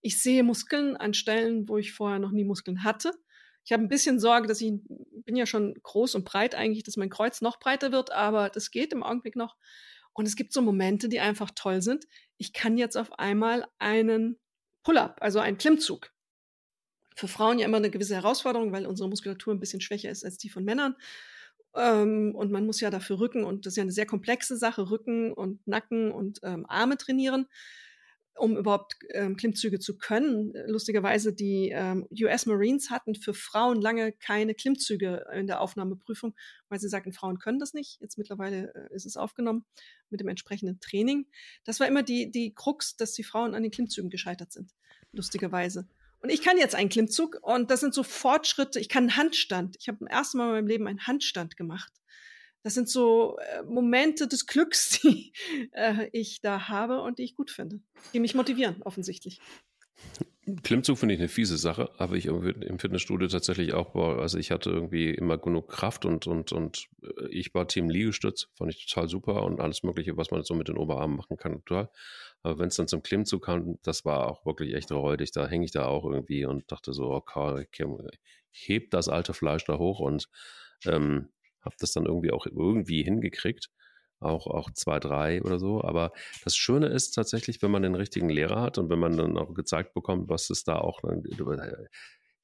Ich 0.00 0.22
sehe 0.22 0.42
Muskeln 0.42 0.96
an 0.96 1.14
Stellen, 1.14 1.68
wo 1.68 1.78
ich 1.78 1.92
vorher 1.92 2.18
noch 2.18 2.30
nie 2.30 2.44
Muskeln 2.44 2.84
hatte. 2.84 3.12
Ich 3.64 3.72
habe 3.72 3.82
ein 3.82 3.88
bisschen 3.88 4.18
Sorge, 4.18 4.48
dass 4.48 4.60
ich 4.60 4.72
bin 5.24 5.36
ja 5.36 5.44
schon 5.44 5.74
groß 5.82 6.14
und 6.14 6.24
breit 6.24 6.54
eigentlich, 6.54 6.84
dass 6.84 6.96
mein 6.96 7.10
Kreuz 7.10 7.42
noch 7.42 7.58
breiter 7.58 7.92
wird, 7.92 8.10
aber 8.12 8.48
das 8.48 8.70
geht 8.70 8.92
im 8.92 9.02
Augenblick 9.02 9.36
noch. 9.36 9.56
Und 10.14 10.26
es 10.26 10.36
gibt 10.36 10.52
so 10.52 10.62
Momente, 10.62 11.08
die 11.08 11.20
einfach 11.20 11.50
toll 11.54 11.82
sind. 11.82 12.06
Ich 12.38 12.52
kann 12.52 12.78
jetzt 12.78 12.96
auf 12.96 13.18
einmal 13.18 13.66
einen 13.78 14.38
Pull-up, 14.84 15.18
also 15.20 15.38
einen 15.38 15.58
Klimmzug. 15.58 16.12
Für 17.14 17.28
Frauen 17.28 17.58
ja 17.58 17.66
immer 17.66 17.76
eine 17.76 17.90
gewisse 17.90 18.14
Herausforderung, 18.14 18.72
weil 18.72 18.86
unsere 18.86 19.08
Muskulatur 19.08 19.52
ein 19.52 19.60
bisschen 19.60 19.80
schwächer 19.80 20.10
ist 20.10 20.24
als 20.24 20.38
die 20.38 20.48
von 20.48 20.64
Männern. 20.64 20.96
Ähm, 21.78 22.34
und 22.34 22.50
man 22.50 22.66
muss 22.66 22.80
ja 22.80 22.90
dafür 22.90 23.20
Rücken, 23.20 23.44
und 23.44 23.64
das 23.64 23.72
ist 23.72 23.76
ja 23.76 23.82
eine 23.82 23.92
sehr 23.92 24.06
komplexe 24.06 24.56
Sache, 24.56 24.90
Rücken 24.90 25.32
und 25.32 25.66
Nacken 25.66 26.10
und 26.10 26.40
ähm, 26.42 26.66
Arme 26.68 26.96
trainieren 26.96 27.46
um 28.38 28.56
überhaupt 28.56 28.96
ähm, 29.12 29.36
Klimmzüge 29.36 29.78
zu 29.78 29.98
können. 29.98 30.52
Lustigerweise, 30.66 31.32
die 31.32 31.70
ähm, 31.74 32.06
US 32.22 32.46
Marines 32.46 32.90
hatten 32.90 33.14
für 33.14 33.34
Frauen 33.34 33.80
lange 33.80 34.12
keine 34.12 34.54
Klimmzüge 34.54 35.26
in 35.34 35.46
der 35.46 35.60
Aufnahmeprüfung, 35.60 36.34
weil 36.68 36.78
sie 36.78 36.88
sagten, 36.88 37.12
Frauen 37.12 37.38
können 37.38 37.58
das 37.58 37.74
nicht. 37.74 38.00
Jetzt 38.00 38.18
mittlerweile 38.18 38.72
äh, 38.74 38.94
ist 38.94 39.06
es 39.06 39.16
aufgenommen 39.16 39.64
mit 40.10 40.20
dem 40.20 40.28
entsprechenden 40.28 40.80
Training. 40.80 41.26
Das 41.64 41.80
war 41.80 41.88
immer 41.88 42.02
die, 42.02 42.30
die 42.30 42.54
Krux, 42.54 42.96
dass 42.96 43.12
die 43.12 43.24
Frauen 43.24 43.54
an 43.54 43.62
den 43.62 43.72
Klimmzügen 43.72 44.10
gescheitert 44.10 44.52
sind. 44.52 44.72
Lustigerweise. 45.12 45.88
Und 46.20 46.30
ich 46.30 46.42
kann 46.42 46.58
jetzt 46.58 46.74
einen 46.74 46.88
Klimmzug 46.88 47.38
und 47.42 47.70
das 47.70 47.80
sind 47.80 47.94
so 47.94 48.02
Fortschritte. 48.02 48.80
Ich 48.80 48.88
kann 48.88 49.04
einen 49.04 49.16
Handstand. 49.16 49.76
Ich 49.78 49.88
habe 49.88 49.98
zum 49.98 50.06
ersten 50.08 50.38
Mal 50.38 50.46
in 50.46 50.52
meinem 50.52 50.66
Leben 50.66 50.86
einen 50.88 51.06
Handstand 51.06 51.56
gemacht. 51.56 51.92
Das 52.62 52.74
sind 52.74 52.88
so 52.88 53.38
äh, 53.38 53.62
Momente 53.62 54.26
des 54.26 54.46
Glücks, 54.46 54.90
die 55.02 55.32
äh, 55.72 56.08
ich 56.12 56.40
da 56.40 56.68
habe 56.68 57.02
und 57.02 57.18
die 57.18 57.24
ich 57.24 57.36
gut 57.36 57.50
finde, 57.50 57.80
die 58.12 58.20
mich 58.20 58.34
motivieren, 58.34 58.82
offensichtlich. 58.82 59.40
Klimmzug 60.56 60.98
finde 60.98 61.14
ich 61.14 61.20
eine 61.20 61.28
fiese 61.28 61.56
Sache, 61.56 61.90
aber 61.98 62.14
ich 62.16 62.26
im 62.26 62.78
Fitnessstudio 62.78 63.28
tatsächlich 63.28 63.74
auch, 63.74 63.94
also 63.94 64.38
ich 64.38 64.50
hatte 64.50 64.70
irgendwie 64.70 65.10
immer 65.10 65.38
genug 65.38 65.68
Kraft 65.68 66.04
und, 66.04 66.26
und, 66.26 66.52
und 66.52 66.88
äh, 67.02 67.28
ich 67.30 67.54
war 67.54 67.66
Team 67.68 67.90
Liegestütz, 67.90 68.48
fand 68.54 68.72
ich 68.72 68.86
total 68.86 69.08
super 69.08 69.42
und 69.44 69.60
alles 69.60 69.82
Mögliche, 69.82 70.16
was 70.16 70.30
man 70.30 70.42
so 70.44 70.54
mit 70.54 70.68
den 70.68 70.76
Oberarmen 70.76 71.16
machen 71.16 71.36
kann, 71.36 71.62
total. 71.64 71.90
Aber 72.42 72.58
wenn 72.58 72.68
es 72.68 72.76
dann 72.76 72.88
zum 72.88 73.02
Klimmzug 73.02 73.44
kam, 73.44 73.78
das 73.82 74.04
war 74.04 74.28
auch 74.28 74.46
wirklich 74.46 74.74
echt 74.74 74.90
räudig, 74.92 75.32
da 75.32 75.46
hänge 75.46 75.64
ich 75.64 75.72
da 75.72 75.86
auch 75.86 76.04
irgendwie 76.04 76.44
und 76.44 76.70
dachte 76.70 76.92
so, 76.92 77.10
okay, 77.10 77.66
ich 78.52 78.68
heb 78.68 78.90
das 78.90 79.08
alte 79.08 79.34
Fleisch 79.34 79.64
da 79.64 79.78
hoch 79.78 80.00
und 80.00 80.28
ähm, 80.84 81.28
habe 81.60 81.76
das 81.80 81.92
dann 81.92 82.06
irgendwie 82.06 82.30
auch 82.30 82.46
irgendwie 82.46 83.02
hingekriegt. 83.02 83.70
Auch, 84.20 84.46
auch 84.46 84.70
zwei, 84.72 84.98
drei 84.98 85.42
oder 85.42 85.58
so. 85.58 85.82
Aber 85.82 86.12
das 86.44 86.56
Schöne 86.56 86.86
ist 86.86 87.12
tatsächlich, 87.12 87.62
wenn 87.62 87.70
man 87.70 87.82
den 87.82 87.94
richtigen 87.94 88.28
Lehrer 88.28 88.60
hat 88.60 88.78
und 88.78 88.90
wenn 88.90 88.98
man 88.98 89.16
dann 89.16 89.38
auch 89.38 89.54
gezeigt 89.54 89.94
bekommt, 89.94 90.28
was 90.28 90.50
es 90.50 90.64
da 90.64 90.76
auch, 90.76 91.02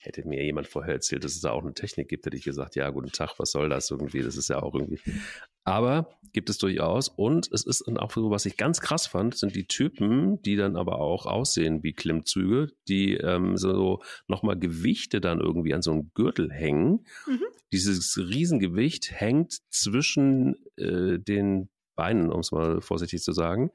hätte 0.05 0.27
mir 0.27 0.45
jemand 0.45 0.67
vorher 0.67 0.95
erzählt, 0.95 1.25
dass 1.25 1.33
es 1.33 1.41
da 1.41 1.51
auch 1.51 1.63
eine 1.63 1.75
Technik 1.75 2.09
gibt, 2.09 2.27
hätte 2.27 2.37
ich 2.37 2.45
gesagt, 2.45 2.77
ja, 2.77 2.91
guten 2.91 3.13
Tag, 3.13 3.39
was 3.39 3.51
soll 3.51 3.69
das 3.69 3.91
irgendwie? 3.91 4.23
Das 4.23 4.37
ist 4.37 4.49
ja 4.49 4.63
auch 4.63 4.75
irgendwie. 4.75 5.01
Aber 5.65 6.11
gibt 6.33 6.51
es 6.51 6.59
durchaus. 6.59 7.09
Und 7.09 7.51
es 7.53 7.65
ist 7.65 7.85
dann 7.87 7.97
auch 7.97 8.11
so, 8.11 8.31
was 8.31 8.45
ich 8.45 8.59
ganz 8.59 8.81
krass 8.81 9.07
fand, 9.07 9.37
sind 9.37 9.57
die 9.57 9.67
Typen, 9.67 10.43
die 10.43 10.57
dann 10.57 10.77
aber 10.77 11.01
auch 11.01 11.25
aussehen 11.25 11.83
wie 11.83 11.95
Klimmzüge, 11.95 12.73
die 12.87 13.15
ähm, 13.15 13.57
so 13.57 14.03
nochmal 14.29 14.59
Gewichte 14.59 15.23
dann 15.23 15.41
irgendwie 15.41 15.73
an 15.73 15.81
so 15.81 15.93
einem 15.93 16.11
Gürtel 16.13 16.53
hängen. 16.53 17.07
Mhm. 17.27 17.45
Dieses 17.73 18.19
Riesengewicht 18.19 19.11
hängt 19.11 19.61
zwischen 19.71 20.57
äh, 20.77 21.19
den 21.19 21.71
Beinen, 21.97 22.31
um 22.31 22.41
es 22.41 22.53
mal 22.53 22.83
vorsichtig 22.83 23.23
zu 23.23 23.33
sagen. 23.33 23.71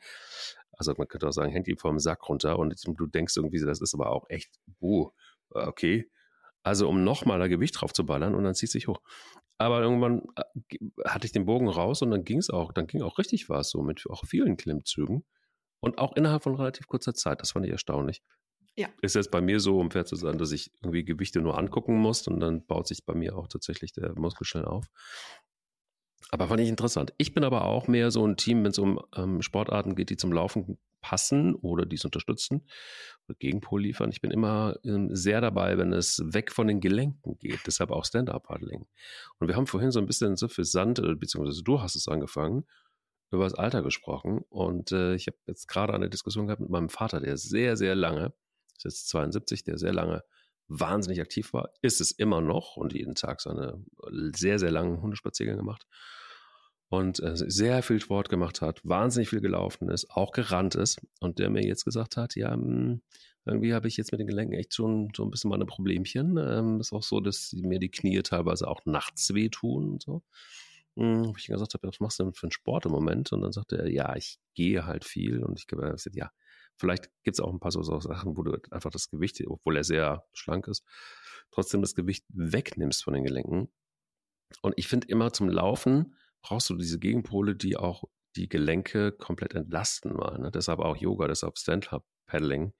Also 0.73 0.93
man 0.97 1.07
könnte 1.07 1.27
auch 1.27 1.34
sagen, 1.34 1.51
hängt 1.51 1.67
ihm 1.67 1.77
vom 1.77 1.97
Sack 1.99 2.30
runter 2.30 2.59
und 2.59 2.73
du 2.86 3.07
denkst 3.07 3.36
irgendwie, 3.36 3.59
das 3.59 3.82
ist 3.82 3.93
aber 3.93 4.11
auch 4.11 4.30
echt, 4.30 4.59
uh, 4.82 5.09
okay, 5.49 6.09
also 6.64 6.88
um 6.88 7.03
nochmal 7.03 7.39
da 7.39 7.47
Gewicht 7.47 7.80
drauf 7.80 7.93
zu 7.93 8.05
ballern 8.05 8.36
und 8.36 8.43
dann 8.43 8.55
zieht 8.55 8.72
sich 8.72 8.88
hoch. 8.88 9.01
Aber 9.57 9.82
irgendwann 9.82 10.24
äh, 10.36 10.78
hatte 11.05 11.26
ich 11.26 11.32
den 11.32 11.45
Bogen 11.45 11.68
raus 11.68 12.01
und 12.01 12.12
dann 12.12 12.24
ging 12.24 12.38
es 12.38 12.49
auch, 12.49 12.72
dann 12.72 12.88
ging 12.88 13.01
auch 13.01 13.18
richtig 13.18 13.49
was, 13.49 13.70
so 13.70 13.82
mit 13.82 14.05
auch 14.10 14.26
vielen 14.26 14.57
Klimmzügen. 14.57 15.26
Und 15.82 15.97
auch 15.97 16.16
innerhalb 16.16 16.43
von 16.43 16.55
relativ 16.55 16.88
kurzer 16.88 17.14
Zeit. 17.14 17.41
Das 17.41 17.51
fand 17.51 17.66
ich 17.66 17.72
erstaunlich. 17.72 18.22
Ja. 18.76 18.89
Ist 19.01 19.16
jetzt 19.16 19.32
bei 19.32 19.41
mir 19.41 19.60
so, 19.60 19.80
um 19.80 19.91
fair 19.91 20.05
zu 20.05 20.16
sein, 20.16 20.38
dass 20.38 20.51
ich 20.51 20.72
irgendwie 20.82 21.03
Gewichte 21.03 21.41
nur 21.41 21.57
angucken 21.57 21.97
muss 21.97 22.28
und 22.28 22.39
dann 22.39 22.66
baut 22.66 22.88
sich 22.88 23.05
bei 23.05 23.14
mir 23.14 23.38
auch 23.38 23.47
tatsächlich 23.47 23.93
der 23.93 24.18
Muskel 24.18 24.45
schnell 24.45 24.66
auf. 24.66 24.86
Aber 26.32 26.47
fand 26.47 26.62
ich 26.62 26.70
interessant. 26.70 27.14
Ich 27.18 27.34
bin 27.34 27.43
aber 27.43 27.66
auch 27.66 27.88
mehr 27.88 28.12
so 28.12 28.26
ein 28.26 28.38
Team, 28.38 28.64
wenn 28.64 28.72
es 28.72 28.80
um 28.80 29.01
ähm, 29.16 29.41
Sportarten 29.41 29.95
geht, 29.95 30.10
die 30.10 30.18
zum 30.18 30.32
Laufen 30.32 30.78
passen 31.02 31.56
oder 31.56 31.86
dies 31.86 32.06
unterstützen 32.06 32.66
oder 33.28 33.36
Gegenpol 33.38 33.82
liefern. 33.82 34.12
Ich 34.12 34.22
bin 34.22 34.32
immer 34.32 34.76
ähm, 34.84 35.16
sehr 35.16 35.41
dabei, 35.41 35.78
wenn 35.78 35.93
es 35.93 36.22
weg 36.24 36.52
von 36.52 36.68
den 36.68 36.80
Gelenken 36.82 37.38
geht. 37.39 37.62
Deshalb 37.68 37.91
auch 37.91 38.06
Stand-Up-Paddling. 38.06 38.86
Und 39.39 39.47
wir 39.47 39.56
haben 39.56 39.68
vorhin 39.68 39.91
so 39.91 40.00
ein 40.00 40.06
bisschen 40.06 40.36
so 40.36 40.47
viel 40.47 40.66
Sand, 40.66 41.00
äh, 41.00 41.16
beziehungsweise 41.16 41.64
du 41.64 41.82
hast 41.82 41.95
es 41.95 42.08
angefangen, 42.08 42.66
über 43.32 43.43
das 43.43 43.54
Alter 43.54 43.84
gesprochen. 43.84 44.41
Und 44.50 44.91
äh, 44.91 45.16
ich 45.16 45.28
habe 45.28 45.38
jetzt 45.47 45.68
gerade 45.68 45.93
eine 45.93 46.10
Diskussion 46.10 46.47
gehabt 46.47 46.62
mit 46.62 46.70
meinem 46.70 46.89
Vater, 46.89 47.20
der 47.20 47.38
sehr, 47.38 47.78
sehr 47.78 47.95
lange, 47.95 48.34
ist 48.78 48.86
jetzt 48.86 49.10
72, 49.10 49.64
der 49.64 49.78
sehr 49.78 49.93
lange 49.93 50.24
wahnsinnig 50.68 51.20
aktiv 51.20 51.54
war, 51.54 51.72
ist 51.82 52.00
es 52.00 52.12
immer 52.12 52.41
noch 52.41 52.78
und 52.78 52.93
jeden 52.93 53.16
Tag 53.16 53.41
seine 53.41 53.84
sehr, 54.36 54.60
sehr 54.60 54.70
langen 54.70 55.02
Hundespaziergänge 55.02 55.58
gemacht 55.58 55.88
und 56.89 57.19
äh, 57.19 57.35
sehr 57.35 57.83
viel 57.83 58.01
Sport 58.01 58.29
gemacht 58.29 58.61
hat, 58.61 58.81
wahnsinnig 58.83 59.29
viel 59.29 59.41
gelaufen 59.41 59.89
ist, 59.89 60.09
auch 60.09 60.31
gerannt 60.31 60.75
ist 60.75 60.99
und 61.19 61.39
der 61.39 61.49
mir 61.49 61.65
jetzt 61.65 61.85
gesagt 61.85 62.17
hat, 62.17 62.35
ja, 62.35 62.51
hm, 62.51 63.01
irgendwie 63.45 63.73
habe 63.73 63.87
ich 63.87 63.97
jetzt 63.97 64.11
mit 64.11 64.19
den 64.19 64.27
Gelenken 64.27 64.53
echt 64.53 64.73
schon 64.73 65.09
so 65.15 65.23
ein 65.23 65.31
bisschen 65.31 65.49
meine 65.49 65.65
Problemchen. 65.65 66.37
Ähm, 66.37 66.79
ist 66.79 66.93
auch 66.93 67.03
so, 67.03 67.19
dass 67.19 67.53
mir 67.53 67.79
die 67.79 67.89
Knie 67.89 68.21
teilweise 68.21 68.67
auch 68.67 68.85
nachts 68.85 69.33
wehtun 69.33 69.93
und 69.93 70.03
so. 70.03 70.23
Hm, 70.95 71.33
ich 71.37 71.47
gesagt 71.47 71.73
habe, 71.73 71.87
was 71.87 71.99
machst 71.99 72.19
du 72.19 72.23
denn 72.23 72.33
für 72.33 72.47
einen 72.47 72.51
Sport 72.51 72.85
im 72.85 72.91
Moment? 72.91 73.31
Und 73.31 73.41
dann 73.41 73.51
sagte 73.51 73.77
er, 73.77 73.87
ja, 73.89 74.15
ich 74.15 74.39
gehe 74.55 74.85
halt 74.85 75.05
viel 75.05 75.43
und 75.43 75.59
ich 75.59 75.67
habe 75.71 75.91
gesagt, 75.91 76.15
ja, 76.15 76.31
vielleicht 76.75 77.09
gibt 77.23 77.35
es 77.35 77.39
auch 77.39 77.51
ein 77.51 77.59
paar 77.59 77.71
so, 77.71 77.81
so 77.83 77.99
Sachen, 77.99 78.35
wo 78.37 78.43
du 78.43 78.57
einfach 78.71 78.91
das 78.91 79.09
Gewicht, 79.09 79.41
obwohl 79.47 79.77
er 79.77 79.83
sehr 79.83 80.25
schlank 80.33 80.67
ist, 80.67 80.83
trotzdem 81.51 81.81
das 81.81 81.95
Gewicht 81.95 82.25
wegnimmst 82.29 83.03
von 83.03 83.13
den 83.13 83.23
Gelenken. 83.23 83.69
Und 84.61 84.73
ich 84.77 84.87
finde 84.87 85.07
immer 85.07 85.31
zum 85.31 85.49
Laufen, 85.49 86.15
brauchst 86.41 86.69
du 86.69 86.75
diese 86.75 86.99
Gegenpole, 86.99 87.55
die 87.55 87.77
auch 87.77 88.03
die 88.35 88.47
Gelenke 88.47 89.11
komplett 89.11 89.55
entlasten 89.55 90.13
mal. 90.13 90.37
Ne? 90.39 90.51
Deshalb 90.51 90.79
auch 90.79 90.95
Yoga, 90.97 91.27
deshalb 91.27 91.57
Stand-Up-Paddling. 91.57 92.73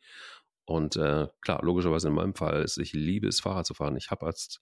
Und 0.66 0.96
äh, 0.96 1.28
klar, 1.42 1.64
logischerweise 1.64 2.10
in 2.10 2.14
meinem 2.14 2.36
Fall 2.36 2.62
ist, 2.62 2.78
ich 2.78 2.94
liebe 2.94 3.28
es, 3.28 3.40
Fahrrad 3.40 3.66
zu 3.66 3.74
fahren. 3.74 3.98
Ich 3.98 4.12
habe 4.12 4.26
als 4.26 4.60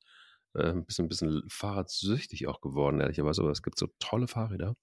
äh, 0.55 0.69
ein 0.69 0.85
bisschen, 0.85 1.05
ein 1.05 1.09
bisschen 1.09 1.43
fahrradsüchtig 1.49 2.47
auch 2.47 2.61
geworden, 2.61 3.01
ehrlicherweise. 3.01 3.41
Aber 3.41 3.51
es 3.51 3.61
gibt 3.61 3.77
so 3.77 3.87
tolle 3.99 4.27
Fahrräder. 4.27 4.75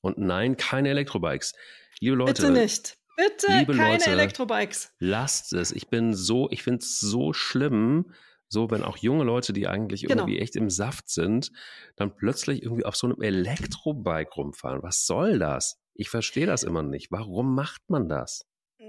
Und 0.00 0.18
nein, 0.18 0.56
keine 0.56 0.90
Elektrobikes. 0.90 1.52
Liebe 2.00 2.16
Leute. 2.16 2.32
Bitte 2.32 2.52
nicht. 2.52 2.96
Bitte 3.16 3.46
keine 3.46 3.92
Leute, 3.92 4.10
Elektrobikes. 4.10 4.92
Lasst 4.98 5.52
es. 5.52 5.70
Ich 5.70 5.88
bin 5.88 6.14
so, 6.14 6.48
ich 6.50 6.62
finde 6.62 6.80
es 6.80 6.98
so 6.98 7.32
schlimm, 7.32 8.12
so, 8.54 8.70
wenn 8.70 8.82
auch 8.82 8.96
junge 8.96 9.24
Leute, 9.24 9.52
die 9.52 9.68
eigentlich 9.68 10.04
genau. 10.04 10.22
irgendwie 10.22 10.38
echt 10.38 10.56
im 10.56 10.70
Saft 10.70 11.10
sind, 11.10 11.52
dann 11.96 12.16
plötzlich 12.16 12.62
irgendwie 12.62 12.86
auf 12.86 12.96
so 12.96 13.06
einem 13.06 13.20
Elektrobike 13.20 14.32
rumfahren. 14.34 14.82
Was 14.82 15.04
soll 15.04 15.38
das? 15.38 15.78
Ich 15.92 16.08
verstehe 16.08 16.46
das 16.46 16.62
immer 16.62 16.82
nicht. 16.82 17.10
Warum 17.10 17.54
macht 17.54 17.82
man 17.88 18.08
das? 18.08 18.46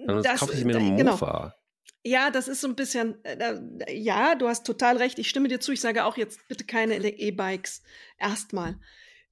Dann 0.08 0.24
das, 0.24 0.40
kaufe 0.40 0.54
ich 0.54 0.64
mir 0.64 0.78
einen 0.78 0.96
genau. 0.96 1.12
Mofa. 1.12 1.56
Ja, 2.04 2.30
das 2.30 2.48
ist 2.48 2.62
so 2.62 2.68
ein 2.68 2.76
bisschen, 2.76 3.24
äh, 3.26 3.60
ja, 3.92 4.36
du 4.36 4.48
hast 4.48 4.66
total 4.66 4.98
recht. 4.98 5.18
Ich 5.18 5.28
stimme 5.28 5.48
dir 5.48 5.60
zu. 5.60 5.72
Ich 5.72 5.82
sage 5.82 6.06
auch 6.06 6.18
jetzt 6.18 6.48
bitte 6.48 6.64
keine 6.64 6.96
E-Bikes. 6.98 7.82
Erstmal. 8.20 8.80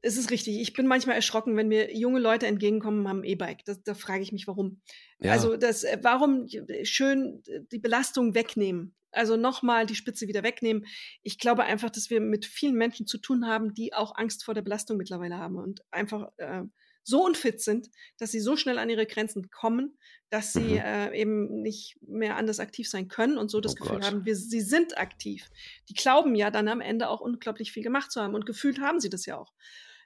Es 0.01 0.17
ist 0.17 0.31
richtig. 0.31 0.59
Ich 0.59 0.73
bin 0.73 0.87
manchmal 0.87 1.15
erschrocken, 1.15 1.55
wenn 1.55 1.67
mir 1.67 1.95
junge 1.95 2.19
Leute 2.19 2.47
entgegenkommen 2.47 3.07
haben 3.07 3.23
E-Bike. 3.23 3.63
Da 3.85 3.93
frage 3.93 4.23
ich 4.23 4.31
mich, 4.31 4.47
warum. 4.47 4.81
Ja. 5.19 5.31
Also 5.31 5.55
das, 5.55 5.83
äh, 5.83 5.99
warum 6.01 6.47
schön 6.83 7.43
die 7.71 7.79
Belastung 7.79 8.33
wegnehmen? 8.33 8.95
Also 9.13 9.37
nochmal 9.37 9.85
die 9.85 9.95
Spitze 9.95 10.27
wieder 10.27 10.43
wegnehmen. 10.43 10.85
Ich 11.21 11.37
glaube 11.37 11.63
einfach, 11.63 11.89
dass 11.89 12.09
wir 12.09 12.19
mit 12.19 12.45
vielen 12.45 12.75
Menschen 12.75 13.07
zu 13.07 13.17
tun 13.17 13.47
haben, 13.47 13.73
die 13.73 13.93
auch 13.93 14.15
Angst 14.15 14.43
vor 14.43 14.53
der 14.53 14.61
Belastung 14.61 14.97
mittlerweile 14.97 15.37
haben 15.37 15.57
und 15.57 15.81
einfach 15.91 16.29
äh, 16.37 16.63
so 17.03 17.25
unfit 17.25 17.61
sind, 17.61 17.89
dass 18.17 18.31
sie 18.31 18.39
so 18.39 18.55
schnell 18.55 18.77
an 18.77 18.89
ihre 18.89 19.05
Grenzen 19.05 19.49
kommen, 19.49 19.97
dass 20.29 20.53
sie 20.53 20.59
mhm. 20.59 20.77
äh, 20.77 21.15
eben 21.15 21.61
nicht 21.61 21.97
mehr 22.01 22.37
anders 22.37 22.59
aktiv 22.59 22.89
sein 22.89 23.07
können 23.07 23.37
und 23.37 23.51
so 23.51 23.61
das 23.61 23.73
oh 23.73 23.75
Gefühl 23.75 23.99
Gott. 23.99 24.05
haben, 24.05 24.25
wir, 24.25 24.35
sie 24.35 24.61
sind 24.61 24.97
aktiv. 24.97 25.49
Die 25.89 25.93
glauben 25.93 26.33
ja 26.35 26.49
dann 26.49 26.67
am 26.67 26.81
Ende 26.81 27.09
auch 27.09 27.21
unglaublich 27.21 27.71
viel 27.71 27.83
gemacht 27.83 28.11
zu 28.11 28.21
haben 28.21 28.35
und 28.35 28.45
gefühlt 28.45 28.79
haben 28.79 28.99
sie 28.99 29.09
das 29.09 29.25
ja 29.25 29.37
auch. 29.37 29.53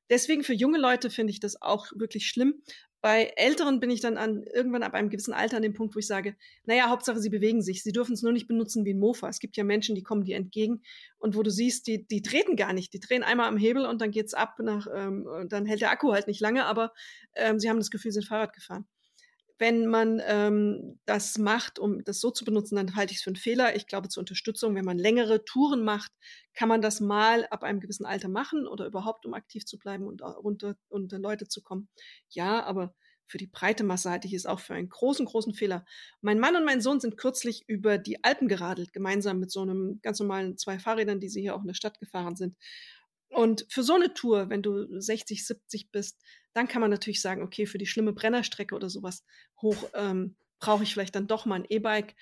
Deswegen 0.09 0.43
für 0.43 0.53
junge 0.53 0.79
Leute 0.79 1.09
finde 1.09 1.31
ich 1.31 1.39
das 1.39 1.61
auch 1.61 1.87
wirklich 1.95 2.27
schlimm. 2.27 2.61
Bei 3.07 3.31
Älteren 3.37 3.79
bin 3.79 3.89
ich 3.89 4.01
dann 4.01 4.17
an 4.17 4.43
irgendwann 4.53 4.83
ab 4.83 4.93
einem 4.93 5.09
gewissen 5.09 5.33
Alter 5.33 5.55
an 5.55 5.63
dem 5.63 5.73
Punkt, 5.73 5.95
wo 5.95 5.99
ich 5.99 6.07
sage, 6.07 6.35
naja, 6.65 6.89
Hauptsache 6.89 7.21
sie 7.21 7.29
bewegen 7.29 7.61
sich. 7.61 7.81
Sie 7.81 7.93
dürfen 7.93 8.11
es 8.11 8.21
nur 8.21 8.33
nicht 8.33 8.49
benutzen 8.49 8.83
wie 8.83 8.93
ein 8.93 8.99
Mofa. 8.99 9.29
Es 9.29 9.39
gibt 9.39 9.55
ja 9.55 9.63
Menschen, 9.63 9.95
die 9.95 10.03
kommen 10.03 10.25
dir 10.25 10.35
entgegen 10.35 10.81
und 11.17 11.33
wo 11.37 11.41
du 11.41 11.49
siehst, 11.49 11.87
die, 11.87 12.05
die 12.05 12.21
treten 12.21 12.57
gar 12.57 12.73
nicht. 12.73 12.91
Die 12.91 12.99
drehen 12.99 13.23
einmal 13.23 13.47
am 13.47 13.55
Hebel 13.55 13.85
und 13.85 14.01
dann 14.01 14.11
geht's 14.11 14.33
ab 14.33 14.59
nach, 14.59 14.87
ähm, 14.93 15.25
dann 15.47 15.65
hält 15.65 15.79
der 15.79 15.91
Akku 15.91 16.11
halt 16.11 16.27
nicht 16.27 16.41
lange, 16.41 16.65
aber 16.65 16.91
ähm, 17.35 17.61
sie 17.61 17.69
haben 17.69 17.77
das 17.77 17.91
Gefühl, 17.91 18.11
sie 18.11 18.19
sind 18.19 18.27
Fahrrad 18.27 18.51
gefahren 18.51 18.85
wenn 19.59 19.87
man 19.87 20.21
ähm, 20.25 20.99
das 21.05 21.37
macht, 21.37 21.79
um 21.79 22.03
das 22.03 22.19
so 22.19 22.31
zu 22.31 22.45
benutzen, 22.45 22.75
dann 22.75 22.95
halte 22.95 23.11
ich 23.11 23.17
es 23.17 23.23
für 23.23 23.29
einen 23.29 23.37
Fehler. 23.37 23.75
Ich 23.75 23.87
glaube, 23.87 24.09
zur 24.09 24.21
Unterstützung, 24.21 24.75
wenn 24.75 24.85
man 24.85 24.97
längere 24.97 25.43
Touren 25.45 25.83
macht, 25.83 26.11
kann 26.53 26.69
man 26.69 26.81
das 26.81 26.99
mal 26.99 27.45
ab 27.47 27.63
einem 27.63 27.79
gewissen 27.79 28.05
Alter 28.05 28.29
machen 28.29 28.67
oder 28.67 28.85
überhaupt, 28.85 29.25
um 29.25 29.33
aktiv 29.33 29.65
zu 29.65 29.77
bleiben 29.77 30.05
und 30.05 30.21
unter, 30.21 30.75
unter 30.89 31.19
Leute 31.19 31.47
zu 31.47 31.61
kommen. 31.61 31.89
Ja, 32.29 32.63
aber 32.63 32.93
für 33.27 33.37
die 33.37 33.47
breite 33.47 33.83
Masse 33.83 34.09
halte 34.09 34.27
ich 34.27 34.33
es 34.33 34.45
auch 34.45 34.59
für 34.59 34.73
einen 34.73 34.89
großen, 34.89 35.25
großen 35.25 35.53
Fehler. 35.53 35.85
Mein 36.21 36.39
Mann 36.39 36.55
und 36.55 36.63
mein 36.63 36.81
Sohn 36.81 36.99
sind 36.99 37.17
kürzlich 37.17 37.63
über 37.67 37.97
die 37.97 38.23
Alpen 38.23 38.47
geradelt, 38.47 38.93
gemeinsam 38.93 39.39
mit 39.39 39.51
so 39.51 39.61
einem 39.61 39.99
ganz 40.01 40.19
normalen 40.19 40.57
zwei 40.57 40.79
Fahrrädern, 40.79 41.19
die 41.19 41.29
sie 41.29 41.41
hier 41.41 41.55
auch 41.55 41.61
in 41.61 41.67
der 41.67 41.73
Stadt 41.73 41.99
gefahren 41.99 42.35
sind. 42.35 42.55
Und 43.29 43.65
für 43.69 43.83
so 43.83 43.93
eine 43.93 44.13
Tour, 44.13 44.49
wenn 44.49 44.61
du 44.61 44.99
60, 44.99 45.45
70 45.45 45.91
bist, 45.91 46.21
dann 46.53 46.67
kann 46.67 46.81
man 46.81 46.89
natürlich 46.89 47.21
sagen, 47.21 47.43
okay, 47.43 47.65
für 47.65 47.77
die 47.77 47.85
schlimme 47.85 48.13
Brennerstrecke 48.13 48.73
oder 48.73 48.89
sowas 48.89 49.23
hoch 49.61 49.89
ähm, 49.93 50.35
brauche 50.59 50.83
ich 50.83 50.93
vielleicht 50.93 51.15
dann 51.15 51.27
doch 51.27 51.45
mal 51.45 51.55
ein 51.55 51.67
E-Bike. 51.69 52.15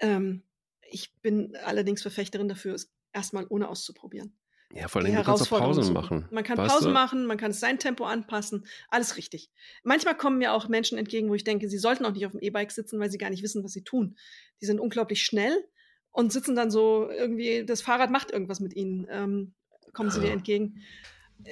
Ähm, 0.00 0.42
ich 0.90 1.14
bin 1.20 1.54
allerdings 1.64 2.02
Verfechterin 2.02 2.48
dafür, 2.48 2.74
es 2.74 2.92
erstmal 3.12 3.46
ohne 3.48 3.68
auszuprobieren. 3.68 4.36
Ja, 4.74 4.86
vor 4.88 5.00
allem, 5.00 5.14
du 5.14 5.22
kannst 5.22 5.50
auch 5.50 5.58
Pausen 5.58 5.94
machen. 5.94 6.28
Man 6.30 6.44
kann 6.44 6.56
Pausen 6.56 6.92
machen, 6.92 7.24
man 7.24 7.38
kann 7.38 7.52
sein 7.52 7.78
Tempo 7.78 8.04
anpassen, 8.04 8.66
alles 8.90 9.16
richtig. 9.16 9.50
Manchmal 9.82 10.16
kommen 10.16 10.38
mir 10.38 10.52
auch 10.52 10.68
Menschen 10.68 10.98
entgegen, 10.98 11.30
wo 11.30 11.34
ich 11.34 11.44
denke, 11.44 11.70
sie 11.70 11.78
sollten 11.78 12.04
auch 12.04 12.12
nicht 12.12 12.26
auf 12.26 12.32
dem 12.32 12.40
E-Bike 12.40 12.70
sitzen, 12.70 13.00
weil 13.00 13.10
sie 13.10 13.16
gar 13.16 13.30
nicht 13.30 13.42
wissen, 13.42 13.64
was 13.64 13.72
sie 13.72 13.82
tun. 13.82 14.16
Die 14.60 14.66
sind 14.66 14.78
unglaublich 14.78 15.22
schnell 15.22 15.56
und 16.10 16.32
sitzen 16.32 16.54
dann 16.54 16.70
so 16.70 17.08
irgendwie, 17.10 17.64
das 17.64 17.80
Fahrrad 17.80 18.10
macht 18.10 18.30
irgendwas 18.30 18.60
mit 18.60 18.76
ihnen. 18.76 19.06
Ähm, 19.10 19.54
kommen 19.98 20.12
sie 20.12 20.20
dir 20.20 20.30
entgegen. 20.30 20.80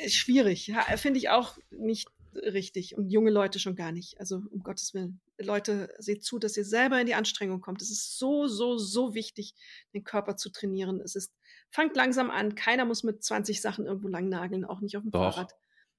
Schwierig, 0.07 0.69
ja, 0.69 0.83
finde 0.97 1.19
ich 1.19 1.31
auch 1.31 1.59
nicht 1.71 2.09
richtig 2.33 2.97
und 2.97 3.11
junge 3.11 3.33
Leute 3.33 3.59
schon 3.59 3.75
gar 3.75 3.91
nicht. 3.91 4.21
Also 4.21 4.37
um 4.37 4.63
Gottes 4.63 4.95
Willen. 4.95 5.21
Leute, 5.37 5.93
seht 5.99 6.23
zu, 6.23 6.39
dass 6.39 6.57
ihr 6.57 6.65
selber 6.65 7.01
in 7.01 7.07
die 7.07 7.17
Anstrengung 7.17 7.61
kommt. 7.61 7.83
Es 7.83 7.91
ist 7.91 8.19
so, 8.19 8.47
so, 8.47 8.79
so 8.79 9.15
wichtig, 9.15 9.55
den 9.95 10.05
Körper 10.05 10.37
zu 10.37 10.51
trainieren. 10.51 11.01
Es 11.01 11.17
ist, 11.17 11.35
fangt 11.71 11.97
langsam 11.97 12.31
an. 12.31 12.55
Keiner 12.55 12.85
muss 12.85 13.03
mit 13.03 13.25
20 13.25 13.61
Sachen 13.61 13.85
irgendwo 13.85 14.07
lang 14.07 14.29
nageln, 14.29 14.65
auch 14.65 14.81
nicht 14.81 14.97
auf 14.97 15.03
dem 15.03 15.11
Doch. 15.11 15.35
Fahrrad. 15.35 15.53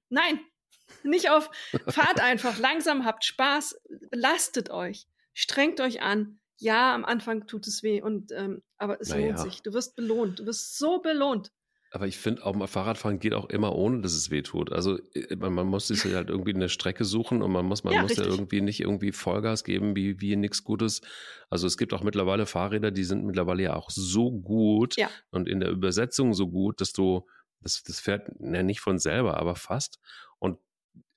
Nein, 0.08 0.40
nicht 1.02 1.28
auf. 1.28 1.50
Fahrt 1.86 2.20
einfach 2.20 2.58
langsam, 2.58 3.04
habt 3.04 3.26
Spaß, 3.26 3.78
lastet 4.10 4.70
euch, 4.70 5.06
strengt 5.34 5.82
euch 5.82 6.00
an. 6.00 6.40
Ja, 6.56 6.94
am 6.94 7.04
Anfang 7.04 7.46
tut 7.46 7.66
es 7.66 7.82
weh 7.82 8.00
und 8.00 8.32
ähm, 8.32 8.62
aber 8.78 9.02
es 9.02 9.10
naja. 9.10 9.26
lohnt 9.26 9.38
sich. 9.38 9.62
Du 9.62 9.74
wirst 9.74 9.96
belohnt. 9.96 10.38
Du 10.38 10.46
wirst 10.46 10.78
so 10.78 10.98
belohnt. 10.98 11.52
Aber 11.90 12.06
ich 12.06 12.18
finde, 12.18 12.44
auch 12.44 12.54
mal 12.54 12.66
Fahrradfahren 12.66 13.18
geht 13.18 13.32
auch 13.32 13.48
immer 13.48 13.74
ohne, 13.74 14.02
dass 14.02 14.12
es 14.12 14.30
weh 14.30 14.42
tut. 14.42 14.72
Also 14.72 14.98
äh, 15.14 15.36
man, 15.36 15.54
man 15.54 15.66
muss 15.66 15.88
sich 15.88 16.04
halt 16.14 16.28
irgendwie 16.28 16.54
eine 16.54 16.68
Strecke 16.68 17.04
suchen 17.04 17.42
und 17.42 17.50
man 17.50 17.64
muss, 17.64 17.84
man 17.84 17.94
ja, 17.94 18.02
muss 18.02 18.16
ja 18.16 18.24
irgendwie 18.24 18.60
nicht 18.60 18.80
irgendwie 18.80 19.12
Vollgas 19.12 19.64
geben, 19.64 19.96
wie, 19.96 20.20
wie 20.20 20.36
nichts 20.36 20.64
Gutes. 20.64 21.00
Also 21.48 21.66
es 21.66 21.78
gibt 21.78 21.94
auch 21.94 22.02
mittlerweile 22.02 22.46
Fahrräder, 22.46 22.90
die 22.90 23.04
sind 23.04 23.24
mittlerweile 23.24 23.62
ja 23.62 23.76
auch 23.76 23.90
so 23.90 24.30
gut 24.30 24.96
ja. 24.96 25.08
und 25.30 25.48
in 25.48 25.60
der 25.60 25.70
Übersetzung 25.70 26.34
so 26.34 26.48
gut, 26.48 26.80
dass 26.80 26.92
du, 26.92 27.26
das, 27.60 27.82
das 27.82 28.00
fährt 28.00 28.30
ja 28.38 28.62
nicht 28.62 28.80
von 28.80 28.98
selber, 28.98 29.38
aber 29.38 29.54
fast. 29.54 29.98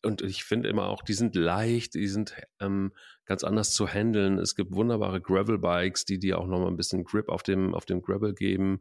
Und 0.04 0.22
ich 0.24 0.43
finde 0.43 0.68
immer 0.68 0.88
auch, 0.88 1.04
die 1.04 1.14
sind 1.14 1.36
leicht, 1.36 1.93
die 1.93 2.08
sind 2.08 2.36
ähm, 2.60 2.91
ganz 3.26 3.43
anders 3.43 3.72
zu 3.72 3.88
handeln. 3.88 4.39
Es 4.39 4.56
gibt 4.56 4.74
wunderbare 4.74 5.22
Gravel-Bikes, 5.22 6.06
die 6.06 6.18
dir 6.18 6.39
auch 6.39 6.47
nochmal 6.47 6.70
ein 6.70 6.78
bisschen 6.78 7.04
Grip 7.04 7.30
auf 7.30 7.43
dem, 7.43 7.76
auf 7.76 7.86
dem 7.86 8.02
Gravel 8.02 8.34
geben. 8.34 8.80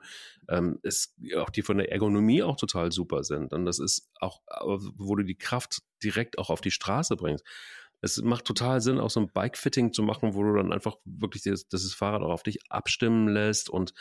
Ähm, 0.48 0.78
es, 0.82 1.14
auch 1.36 1.50
die 1.50 1.62
von 1.62 1.76
der 1.76 1.92
Ergonomie 1.92 2.42
auch 2.42 2.56
total 2.56 2.90
super 2.90 3.22
sind. 3.22 3.52
Und 3.52 3.66
das 3.66 3.78
ist 3.78 4.10
auch, 4.18 4.40
wo 4.96 5.14
du 5.14 5.22
die 5.22 5.36
Kraft 5.36 5.82
direkt 6.02 6.38
auch 6.38 6.48
auf 6.48 6.62
die 6.62 6.70
Straße 6.70 7.16
bringst. 7.16 7.44
Es 8.00 8.22
macht 8.22 8.46
total 8.46 8.80
Sinn, 8.80 8.98
auch 8.98 9.10
so 9.10 9.20
ein 9.20 9.30
Bike-Fitting 9.30 9.92
zu 9.92 10.02
machen, 10.02 10.34
wo 10.34 10.42
du 10.42 10.54
dann 10.54 10.72
einfach 10.72 10.96
wirklich 11.04 11.42
das, 11.42 11.68
das 11.68 11.92
Fahrrad 11.92 12.22
auch 12.22 12.30
auf 12.30 12.42
dich 12.42 12.60
abstimmen 12.70 13.28
lässt. 13.28 13.68
Und 13.68 13.92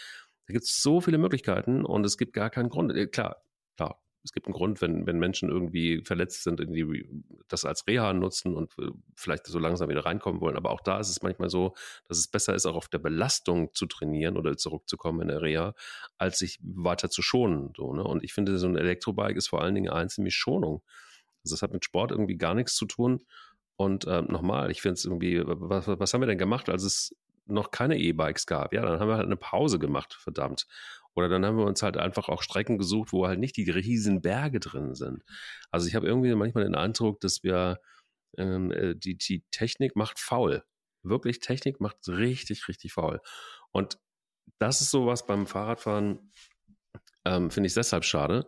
da 0.47 0.53
gibt 0.53 0.63
es 0.63 0.81
so 0.81 1.01
viele 1.01 1.17
Möglichkeiten 1.17 1.85
und 1.85 2.05
es 2.05 2.17
gibt 2.17 2.31
gar 2.31 2.49
keinen 2.49 2.69
Grund. 2.69 2.95
Äh, 2.95 3.07
klar, 3.07 3.43
klar, 3.75 4.01
es 4.23 4.33
gibt 4.33 4.47
einen 4.47 4.53
Grund, 4.53 4.81
wenn, 4.81 5.07
wenn 5.07 5.17
Menschen 5.17 5.49
irgendwie 5.49 6.01
verletzt 6.03 6.43
sind, 6.43 6.59
in 6.59 6.73
die, 6.73 7.07
das 7.47 7.65
als 7.65 7.87
Reha 7.87 8.13
nutzen 8.13 8.55
und 8.55 8.77
äh, 8.79 8.91
vielleicht 9.15 9.47
so 9.47 9.59
langsam 9.59 9.89
wieder 9.89 10.05
reinkommen 10.05 10.41
wollen. 10.41 10.57
Aber 10.57 10.71
auch 10.71 10.81
da 10.81 10.99
ist 10.99 11.09
es 11.09 11.21
manchmal 11.21 11.49
so, 11.49 11.73
dass 12.07 12.17
es 12.17 12.27
besser 12.27 12.53
ist, 12.53 12.65
auch 12.65 12.75
auf 12.75 12.89
der 12.89 12.99
Belastung 12.99 13.73
zu 13.73 13.85
trainieren 13.85 14.37
oder 14.37 14.57
zurückzukommen 14.57 15.21
in 15.21 15.27
der 15.29 15.41
Reha, 15.41 15.73
als 16.17 16.39
sich 16.39 16.59
weiter 16.61 17.09
zu 17.09 17.21
schonen. 17.21 17.73
So, 17.77 17.93
ne? 17.93 18.03
Und 18.03 18.23
ich 18.23 18.33
finde, 18.33 18.57
so 18.57 18.67
ein 18.67 18.77
Elektrobike 18.77 19.37
ist 19.37 19.47
vor 19.47 19.61
allen 19.61 19.75
Dingen 19.75 19.89
eine 19.89 20.09
ziemlich 20.09 20.35
Schonung. 20.35 20.81
Also 21.43 21.55
das 21.55 21.61
hat 21.61 21.73
mit 21.73 21.85
Sport 21.85 22.11
irgendwie 22.11 22.37
gar 22.37 22.55
nichts 22.55 22.75
zu 22.75 22.85
tun. 22.85 23.25
Und 23.77 24.05
ähm, 24.07 24.25
nochmal, 24.27 24.71
ich 24.71 24.81
finde 24.81 24.95
es 24.95 25.05
irgendwie, 25.05 25.41
was, 25.45 25.87
was 25.87 26.13
haben 26.13 26.21
wir 26.21 26.27
denn 26.27 26.37
gemacht, 26.37 26.69
als 26.69 26.83
es 26.83 27.15
noch 27.45 27.71
keine 27.71 27.97
E-Bikes 27.97 28.45
gab? 28.45 28.73
Ja, 28.73 28.81
dann 28.81 28.99
haben 28.99 29.07
wir 29.07 29.15
halt 29.15 29.25
eine 29.25 29.37
Pause 29.37 29.79
gemacht, 29.79 30.13
verdammt. 30.13 30.67
Oder 31.15 31.29
dann 31.29 31.45
haben 31.45 31.57
wir 31.57 31.65
uns 31.65 31.81
halt 31.83 31.97
einfach 31.97 32.29
auch 32.29 32.41
Strecken 32.41 32.77
gesucht, 32.77 33.11
wo 33.11 33.27
halt 33.27 33.39
nicht 33.39 33.57
die 33.57 33.69
riesen 33.69 34.21
Berge 34.21 34.59
drin 34.59 34.95
sind. 34.95 35.23
Also 35.71 35.87
ich 35.87 35.95
habe 35.95 36.07
irgendwie 36.07 36.33
manchmal 36.35 36.63
den 36.63 36.75
Eindruck, 36.75 37.19
dass 37.19 37.43
wir 37.43 37.79
ähm, 38.37 38.71
äh, 38.71 38.95
die, 38.95 39.17
die 39.17 39.43
Technik 39.51 39.95
macht 39.95 40.19
faul. 40.19 40.63
Wirklich, 41.03 41.39
Technik 41.39 41.79
macht 41.79 42.07
richtig, 42.07 42.67
richtig 42.67 42.93
faul. 42.93 43.21
Und 43.71 43.97
das 44.59 44.81
ist 44.81 44.91
sowas 44.91 45.25
beim 45.25 45.47
Fahrradfahren, 45.47 46.31
ähm, 47.25 47.51
finde 47.51 47.67
ich 47.67 47.73
deshalb 47.73 48.03
schade, 48.03 48.47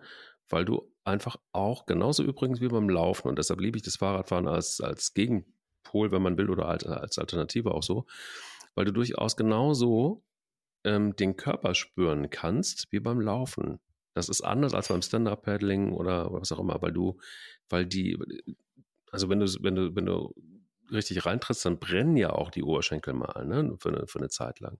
weil 0.50 0.66
du 0.66 0.92
einfach 1.04 1.38
auch, 1.52 1.86
genauso 1.86 2.24
übrigens 2.24 2.62
wie 2.62 2.68
beim 2.68 2.90
Laufen, 2.90 3.28
und 3.28 3.40
deshalb 3.40 3.60
liebe 3.62 3.78
ich 3.78 3.84
das 3.84 3.98
Fahrradfahren 3.98 4.48
als, 4.48 4.82
als 4.82 5.14
Gegenpol, 5.14 6.12
wenn 6.12 6.22
man 6.22 6.38
will, 6.38 6.50
oder 6.50 6.68
als, 6.68 6.86
als 6.86 7.18
Alternative 7.18 7.72
auch 7.74 7.84
so, 7.84 8.06
weil 8.76 8.86
du 8.86 8.94
durchaus 8.94 9.36
genauso 9.36 10.24
ähm, 10.84 11.16
den 11.16 11.36
Körper 11.38 11.76
spüren 11.76 12.30
kannst, 12.30 12.92
wie 12.92 13.00
beim 13.00 13.22
Laufen. 13.22 13.80
Das 14.14 14.30
ist 14.30 14.42
anders 14.42 14.74
als 14.74 14.90
beim 14.90 15.02
Stand-Up-Paddling 15.02 15.94
oder 15.94 16.32
was 16.34 16.52
auch 16.52 16.60
immer, 16.60 16.82
weil 16.82 16.92
du, 16.92 17.18
weil 17.70 17.86
die, 17.86 18.18
also 19.12 19.30
wenn 19.30 19.40
du, 19.40 19.48
wenn 19.62 19.76
du, 19.76 19.96
wenn 19.96 20.06
du 20.06 20.34
richtig 20.92 21.26
reintrittst, 21.26 21.66
dann 21.66 21.80
brennen 21.80 22.18
ja 22.18 22.32
auch 22.32 22.52
die 22.52 22.64
Oberschenkel 22.64 23.14
mal, 23.14 23.46
ne, 23.46 23.76
für 23.80 23.90
eine, 23.90 24.08
für 24.08 24.20
eine 24.20 24.30
Zeit 24.30 24.60
lang. 24.60 24.80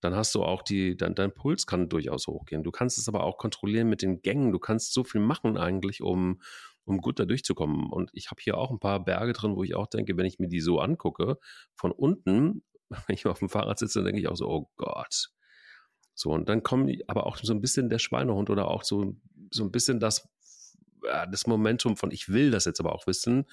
Dann 0.00 0.14
hast 0.14 0.34
du 0.34 0.42
auch 0.42 0.62
die, 0.62 0.96
dein, 0.96 1.14
dein 1.14 1.32
Puls 1.32 1.66
kann 1.66 1.88
durchaus 1.88 2.26
hochgehen. 2.26 2.62
Du 2.62 2.70
kannst 2.70 2.98
es 2.98 3.08
aber 3.08 3.24
auch 3.24 3.38
kontrollieren 3.38 3.88
mit 3.88 4.02
den 4.02 4.20
Gängen. 4.20 4.52
Du 4.52 4.58
kannst 4.58 4.92
so 4.92 5.02
viel 5.02 5.20
machen 5.20 5.56
eigentlich, 5.56 6.02
um, 6.02 6.42
um 6.84 6.98
gut 6.98 7.18
da 7.18 7.24
durchzukommen. 7.24 7.90
Und 7.90 8.10
ich 8.12 8.30
habe 8.30 8.42
hier 8.42 8.58
auch 8.58 8.70
ein 8.70 8.80
paar 8.80 9.02
Berge 9.02 9.32
drin, 9.32 9.56
wo 9.56 9.64
ich 9.64 9.74
auch 9.74 9.86
denke, 9.86 10.16
wenn 10.16 10.26
ich 10.26 10.38
mir 10.38 10.48
die 10.48 10.60
so 10.60 10.78
angucke, 10.78 11.38
von 11.74 11.90
unten 11.90 12.62
wenn 13.06 13.14
ich 13.14 13.26
auf 13.26 13.38
dem 13.38 13.48
Fahrrad 13.48 13.78
sitze, 13.78 13.98
dann 13.98 14.06
denke 14.06 14.20
ich 14.20 14.28
auch 14.28 14.36
so, 14.36 14.48
oh 14.48 14.70
Gott. 14.76 15.30
So, 16.14 16.30
und 16.30 16.48
dann 16.48 16.62
kommt 16.62 16.92
aber 17.08 17.26
auch 17.26 17.36
so 17.38 17.52
ein 17.52 17.60
bisschen 17.60 17.88
der 17.88 17.98
Schweinehund 17.98 18.48
oder 18.50 18.68
auch 18.68 18.84
so, 18.84 19.16
so 19.50 19.64
ein 19.64 19.72
bisschen 19.72 19.98
das, 19.98 20.28
das 21.30 21.46
Momentum 21.46 21.96
von, 21.96 22.10
ich 22.10 22.28
will 22.28 22.50
das 22.50 22.64
jetzt 22.64 22.80
aber 22.80 22.94
auch 22.94 23.06
wissen. 23.06 23.46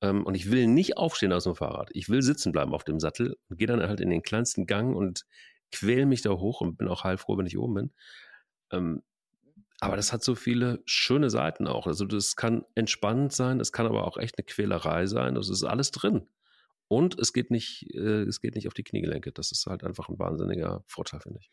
Ähm, 0.00 0.24
und 0.24 0.34
ich 0.34 0.50
will 0.50 0.66
nicht 0.66 0.96
aufstehen 0.96 1.32
aus 1.32 1.44
dem 1.44 1.56
Fahrrad. 1.56 1.90
Ich 1.92 2.08
will 2.08 2.22
sitzen 2.22 2.52
bleiben 2.52 2.74
auf 2.74 2.84
dem 2.84 3.00
Sattel 3.00 3.36
und 3.48 3.58
gehe 3.58 3.66
dann 3.66 3.82
halt 3.82 4.00
in 4.00 4.10
den 4.10 4.22
kleinsten 4.22 4.66
Gang 4.66 4.96
und 4.96 5.26
quäl 5.72 6.06
mich 6.06 6.22
da 6.22 6.30
hoch 6.30 6.60
und 6.60 6.76
bin 6.76 6.88
auch 6.88 7.04
heilfroh, 7.04 7.36
wenn 7.36 7.46
ich 7.46 7.58
oben 7.58 7.74
bin. 7.74 7.90
Ähm, 8.70 9.02
aber 9.80 9.96
das 9.96 10.12
hat 10.12 10.22
so 10.22 10.34
viele 10.34 10.82
schöne 10.84 11.30
Seiten 11.30 11.66
auch. 11.66 11.86
Also 11.86 12.04
das 12.04 12.36
kann 12.36 12.64
entspannend 12.74 13.32
sein, 13.32 13.60
es 13.60 13.72
kann 13.72 13.86
aber 13.86 14.06
auch 14.06 14.18
echt 14.18 14.38
eine 14.38 14.44
Quälerei 14.44 15.06
sein. 15.06 15.34
Das 15.34 15.48
ist 15.48 15.64
alles 15.64 15.90
drin. 15.90 16.28
Und 16.90 17.20
es 17.20 17.32
geht 17.32 17.52
nicht, 17.52 17.86
äh, 17.94 18.24
es 18.24 18.40
geht 18.40 18.56
nicht 18.56 18.66
auf 18.66 18.74
die 18.74 18.82
Kniegelenke. 18.82 19.30
Das 19.30 19.52
ist 19.52 19.64
halt 19.66 19.84
einfach 19.84 20.08
ein 20.08 20.18
wahnsinniger 20.18 20.82
Vorteil, 20.88 21.20
finde 21.20 21.38
ich. 21.40 21.52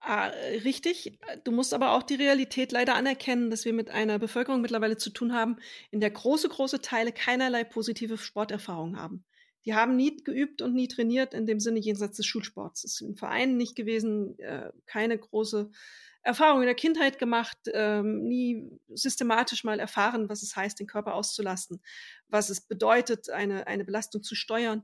Ah, 0.00 0.28
richtig. 0.64 1.18
Du 1.44 1.52
musst 1.52 1.74
aber 1.74 1.92
auch 1.92 2.02
die 2.02 2.14
Realität 2.14 2.72
leider 2.72 2.94
anerkennen, 2.94 3.50
dass 3.50 3.66
wir 3.66 3.74
mit 3.74 3.90
einer 3.90 4.18
Bevölkerung 4.18 4.62
mittlerweile 4.62 4.96
zu 4.96 5.10
tun 5.10 5.34
haben, 5.34 5.58
in 5.90 6.00
der 6.00 6.10
große, 6.10 6.48
große 6.48 6.80
Teile 6.80 7.12
keinerlei 7.12 7.64
positive 7.64 8.16
Sporterfahrung 8.16 8.96
haben. 8.96 9.26
Die 9.66 9.74
haben 9.74 9.94
nie 9.94 10.16
geübt 10.16 10.62
und 10.62 10.72
nie 10.72 10.88
trainiert, 10.88 11.34
in 11.34 11.44
dem 11.44 11.60
Sinne 11.60 11.80
jenseits 11.80 12.16
des 12.16 12.24
Schulsports. 12.24 12.84
Es 12.84 12.94
ist 12.94 13.00
im 13.02 13.16
Verein 13.16 13.58
nicht 13.58 13.76
gewesen, 13.76 14.38
äh, 14.38 14.70
keine 14.86 15.18
große 15.18 15.70
Erfahrung 16.28 16.60
in 16.60 16.66
der 16.66 16.74
Kindheit 16.74 17.18
gemacht, 17.18 17.56
ähm, 17.72 18.22
nie 18.22 18.70
systematisch 18.90 19.64
mal 19.64 19.80
erfahren, 19.80 20.28
was 20.28 20.42
es 20.42 20.54
heißt, 20.54 20.78
den 20.78 20.86
Körper 20.86 21.14
auszulasten, 21.14 21.80
was 22.28 22.50
es 22.50 22.60
bedeutet, 22.60 23.30
eine, 23.30 23.66
eine 23.66 23.84
Belastung 23.84 24.22
zu 24.22 24.34
steuern. 24.34 24.82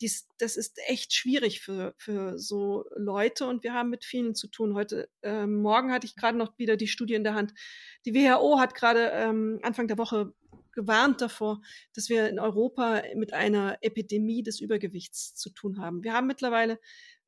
Dies, 0.00 0.26
das 0.38 0.56
ist 0.56 0.78
echt 0.88 1.14
schwierig 1.14 1.60
für, 1.60 1.94
für 1.98 2.38
so 2.38 2.86
Leute 2.96 3.46
und 3.46 3.62
wir 3.62 3.74
haben 3.74 3.90
mit 3.90 4.06
vielen 4.06 4.34
zu 4.34 4.48
tun. 4.48 4.74
Heute 4.74 5.10
ähm, 5.22 5.60
Morgen 5.60 5.92
hatte 5.92 6.06
ich 6.06 6.16
gerade 6.16 6.38
noch 6.38 6.58
wieder 6.58 6.78
die 6.78 6.88
Studie 6.88 7.14
in 7.14 7.24
der 7.24 7.34
Hand. 7.34 7.52
Die 8.06 8.14
WHO 8.14 8.58
hat 8.58 8.74
gerade 8.74 9.10
ähm, 9.12 9.60
Anfang 9.62 9.88
der 9.88 9.98
Woche 9.98 10.32
gewarnt 10.72 11.20
davor, 11.20 11.60
dass 11.94 12.08
wir 12.08 12.28
in 12.28 12.38
Europa 12.38 13.02
mit 13.14 13.34
einer 13.34 13.78
Epidemie 13.82 14.42
des 14.42 14.60
Übergewichts 14.60 15.34
zu 15.34 15.50
tun 15.50 15.78
haben. 15.78 16.04
Wir 16.04 16.14
haben 16.14 16.26
mittlerweile 16.26 16.78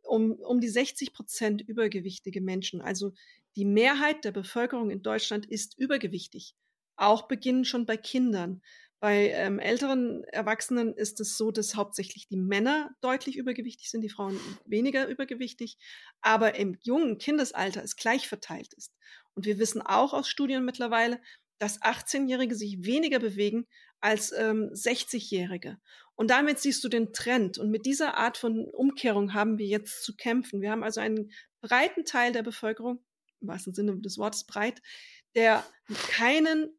um, 0.09 0.33
um 0.33 0.61
die 0.61 0.69
60 0.69 1.13
Prozent 1.13 1.63
übergewichtige 1.63 2.41
Menschen. 2.41 2.81
Also 2.81 3.13
die 3.59 3.65
Mehrheit 3.65 4.25
der 4.25 4.31
Bevölkerung 4.31 4.89
in 4.89 5.03
Deutschland 5.03 5.45
ist 5.45 5.77
übergewichtig. 5.77 6.55
Auch 6.97 7.27
beginnen 7.27 7.65
schon 7.65 7.87
bei 7.87 7.97
Kindern. 7.97 8.63
Bei 9.01 9.31
ähm, 9.31 9.59
älteren 9.59 10.23
Erwachsenen 10.25 10.95
ist 10.95 11.19
es 11.19 11.37
so, 11.37 11.51
dass 11.51 11.75
hauptsächlich 11.75 12.29
die 12.29 12.37
Männer 12.37 12.91
deutlich 13.01 13.37
übergewichtig 13.37 13.91
sind, 13.91 14.03
die 14.03 14.11
Frauen 14.11 14.39
weniger 14.65 15.09
übergewichtig, 15.09 15.77
aber 16.21 16.55
im 16.55 16.79
jungen 16.83 17.19
Kindesalter 17.19 17.83
es 17.83 17.97
gleich 17.97 18.29
verteilt 18.29 18.75
ist. 18.75 18.95
Und 19.35 19.45
wir 19.45 19.59
wissen 19.59 19.83
auch 19.83 20.13
aus 20.13 20.29
Studien 20.29 20.65
mittlerweile, 20.65 21.21
dass 21.59 21.83
18-Jährige 21.83 22.55
sich 22.55 22.85
weniger 22.85 23.19
bewegen 23.19 23.67
als 24.01 24.31
ähm, 24.31 24.71
60-Jährige. 24.73 25.79
Und 26.15 26.31
damit 26.31 26.61
siehst 26.61 26.85
du 26.85 26.89
den 26.89 27.13
Trend. 27.13 27.59
Und 27.59 27.71
mit 27.71 27.87
dieser 27.87 28.17
Art 28.17 28.39
von 28.39 28.67
Umkehrung 28.67 29.35
haben 29.35 29.59
wir 29.59 29.67
jetzt 29.67 30.05
zu 30.05 30.15
kämpfen. 30.15 30.61
Wir 30.61 30.71
haben 30.71 30.85
also 30.85 31.01
einen 31.01 31.33
breiten 31.61 32.05
Teil 32.05 32.33
der 32.33 32.45
Bevölkerung, 32.45 33.05
im 33.41 33.49
wahrsten 33.49 33.75
Sinne 33.75 33.99
des 34.01 34.19
Wortes 34.19 34.45
breit, 34.45 34.83
der 35.35 35.65
keinen, 36.11 36.79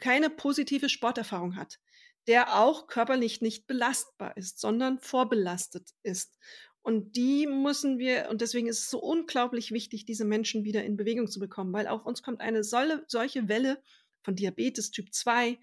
keine 0.00 0.30
positive 0.30 0.88
Sporterfahrung 0.88 1.56
hat, 1.56 1.78
der 2.26 2.58
auch 2.58 2.86
körperlich 2.86 3.40
nicht 3.40 3.66
belastbar 3.66 4.36
ist, 4.36 4.60
sondern 4.60 4.98
vorbelastet 5.00 5.90
ist. 6.02 6.38
Und 6.82 7.16
die 7.16 7.46
müssen 7.46 7.98
wir, 7.98 8.28
und 8.28 8.40
deswegen 8.40 8.66
ist 8.66 8.80
es 8.80 8.90
so 8.90 8.98
unglaublich 9.00 9.70
wichtig, 9.70 10.04
diese 10.04 10.24
Menschen 10.24 10.64
wieder 10.64 10.84
in 10.84 10.96
Bewegung 10.96 11.28
zu 11.28 11.38
bekommen, 11.38 11.72
weil 11.72 11.86
auf 11.86 12.04
uns 12.04 12.22
kommt 12.22 12.40
eine 12.40 12.64
solche 12.64 13.48
Welle 13.48 13.80
von 14.22 14.34
Diabetes 14.34 14.90
Typ 14.90 15.12
2, 15.12 15.58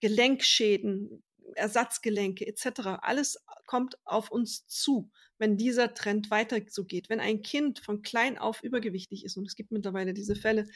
Gelenkschäden, 0.00 1.22
Ersatzgelenke 1.54 2.46
etc. 2.46 2.98
Alles 3.00 3.38
kommt 3.66 3.96
auf 4.04 4.30
uns 4.30 4.66
zu, 4.66 5.10
wenn 5.38 5.56
dieser 5.56 5.94
Trend 5.94 6.30
weiter 6.30 6.60
so 6.68 6.84
geht. 6.84 7.08
Wenn 7.08 7.20
ein 7.20 7.42
Kind 7.42 7.78
von 7.78 8.02
klein 8.02 8.38
auf 8.38 8.62
übergewichtig 8.62 9.24
ist, 9.24 9.36
und 9.36 9.46
es 9.46 9.56
gibt 9.56 9.72
mittlerweile 9.72 10.14
diese 10.14 10.36
Fälle, 10.36 10.66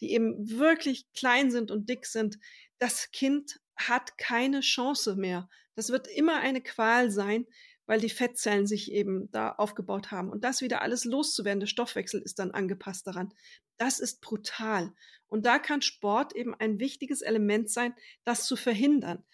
die 0.00 0.12
eben 0.12 0.50
wirklich 0.50 1.10
klein 1.12 1.50
sind 1.50 1.70
und 1.70 1.88
dick 1.88 2.06
sind, 2.06 2.38
das 2.78 3.10
Kind 3.10 3.60
hat 3.76 4.16
keine 4.18 4.60
Chance 4.60 5.16
mehr. 5.16 5.48
Das 5.74 5.90
wird 5.90 6.06
immer 6.06 6.40
eine 6.40 6.62
Qual 6.62 7.10
sein, 7.10 7.46
weil 7.86 8.00
die 8.00 8.10
Fettzellen 8.10 8.66
sich 8.66 8.92
eben 8.92 9.30
da 9.30 9.52
aufgebaut 9.52 10.10
haben. 10.10 10.30
Und 10.30 10.44
das 10.44 10.62
wieder 10.62 10.82
alles 10.82 11.04
loszuwerden, 11.04 11.60
der 11.60 11.66
Stoffwechsel 11.66 12.22
ist 12.22 12.38
dann 12.38 12.52
angepasst 12.52 13.06
daran. 13.06 13.32
Das 13.76 14.00
ist 14.00 14.20
brutal. 14.20 14.92
Und 15.26 15.46
da 15.46 15.58
kann 15.58 15.82
Sport 15.82 16.34
eben 16.34 16.54
ein 16.54 16.78
wichtiges 16.78 17.20
Element 17.20 17.70
sein, 17.70 17.94
das 18.24 18.46
zu 18.46 18.56
verhindern. 18.56 19.24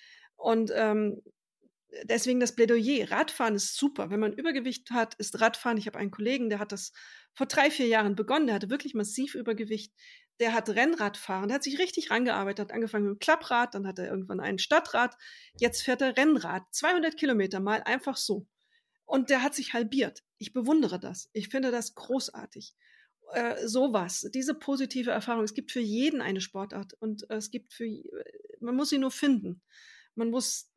Und 0.40 0.72
ähm, 0.74 1.22
deswegen 2.04 2.40
das 2.40 2.54
Plädoyer. 2.54 3.10
Radfahren 3.10 3.54
ist 3.54 3.76
super. 3.76 4.10
Wenn 4.10 4.20
man 4.20 4.32
Übergewicht 4.32 4.90
hat, 4.90 5.14
ist 5.16 5.40
Radfahren. 5.40 5.76
Ich 5.76 5.86
habe 5.86 5.98
einen 5.98 6.10
Kollegen, 6.10 6.48
der 6.48 6.58
hat 6.58 6.72
das 6.72 6.92
vor 7.34 7.46
drei, 7.46 7.70
vier 7.70 7.86
Jahren 7.86 8.16
begonnen. 8.16 8.46
Der 8.46 8.56
hatte 8.56 8.70
wirklich 8.70 8.94
massiv 8.94 9.34
Übergewicht. 9.34 9.92
Der 10.40 10.54
hat 10.54 10.70
Rennradfahren. 10.70 11.48
Der 11.48 11.56
hat 11.56 11.62
sich 11.62 11.78
richtig 11.78 12.10
rangearbeitet. 12.10 12.68
Hat 12.68 12.74
angefangen 12.74 13.04
mit 13.04 13.16
dem 13.16 13.18
Klapprad, 13.18 13.74
dann 13.74 13.86
hat 13.86 13.98
er 13.98 14.08
irgendwann 14.08 14.40
ein 14.40 14.58
Stadtrad. 14.58 15.14
Jetzt 15.58 15.82
fährt 15.82 16.00
er 16.00 16.16
Rennrad. 16.16 16.62
200 16.70 17.16
Kilometer 17.16 17.60
mal 17.60 17.82
einfach 17.82 18.16
so. 18.16 18.46
Und 19.04 19.28
der 19.28 19.42
hat 19.42 19.54
sich 19.54 19.74
halbiert. 19.74 20.22
Ich 20.38 20.54
bewundere 20.54 20.98
das. 20.98 21.28
Ich 21.34 21.48
finde 21.48 21.70
das 21.70 21.94
großartig. 21.94 22.74
Äh, 23.34 23.68
sowas, 23.68 24.28
diese 24.32 24.54
positive 24.54 25.10
Erfahrung. 25.10 25.44
Es 25.44 25.54
gibt 25.54 25.70
für 25.70 25.80
jeden 25.80 26.22
eine 26.22 26.40
Sportart 26.40 26.94
und 26.94 27.28
äh, 27.30 27.36
es 27.36 27.50
gibt 27.50 27.74
für, 27.74 27.86
man 28.60 28.74
muss 28.74 28.88
sie 28.88 28.98
nur 28.98 29.10
finden. 29.10 29.62
Man 30.20 30.30
muss 30.30 30.70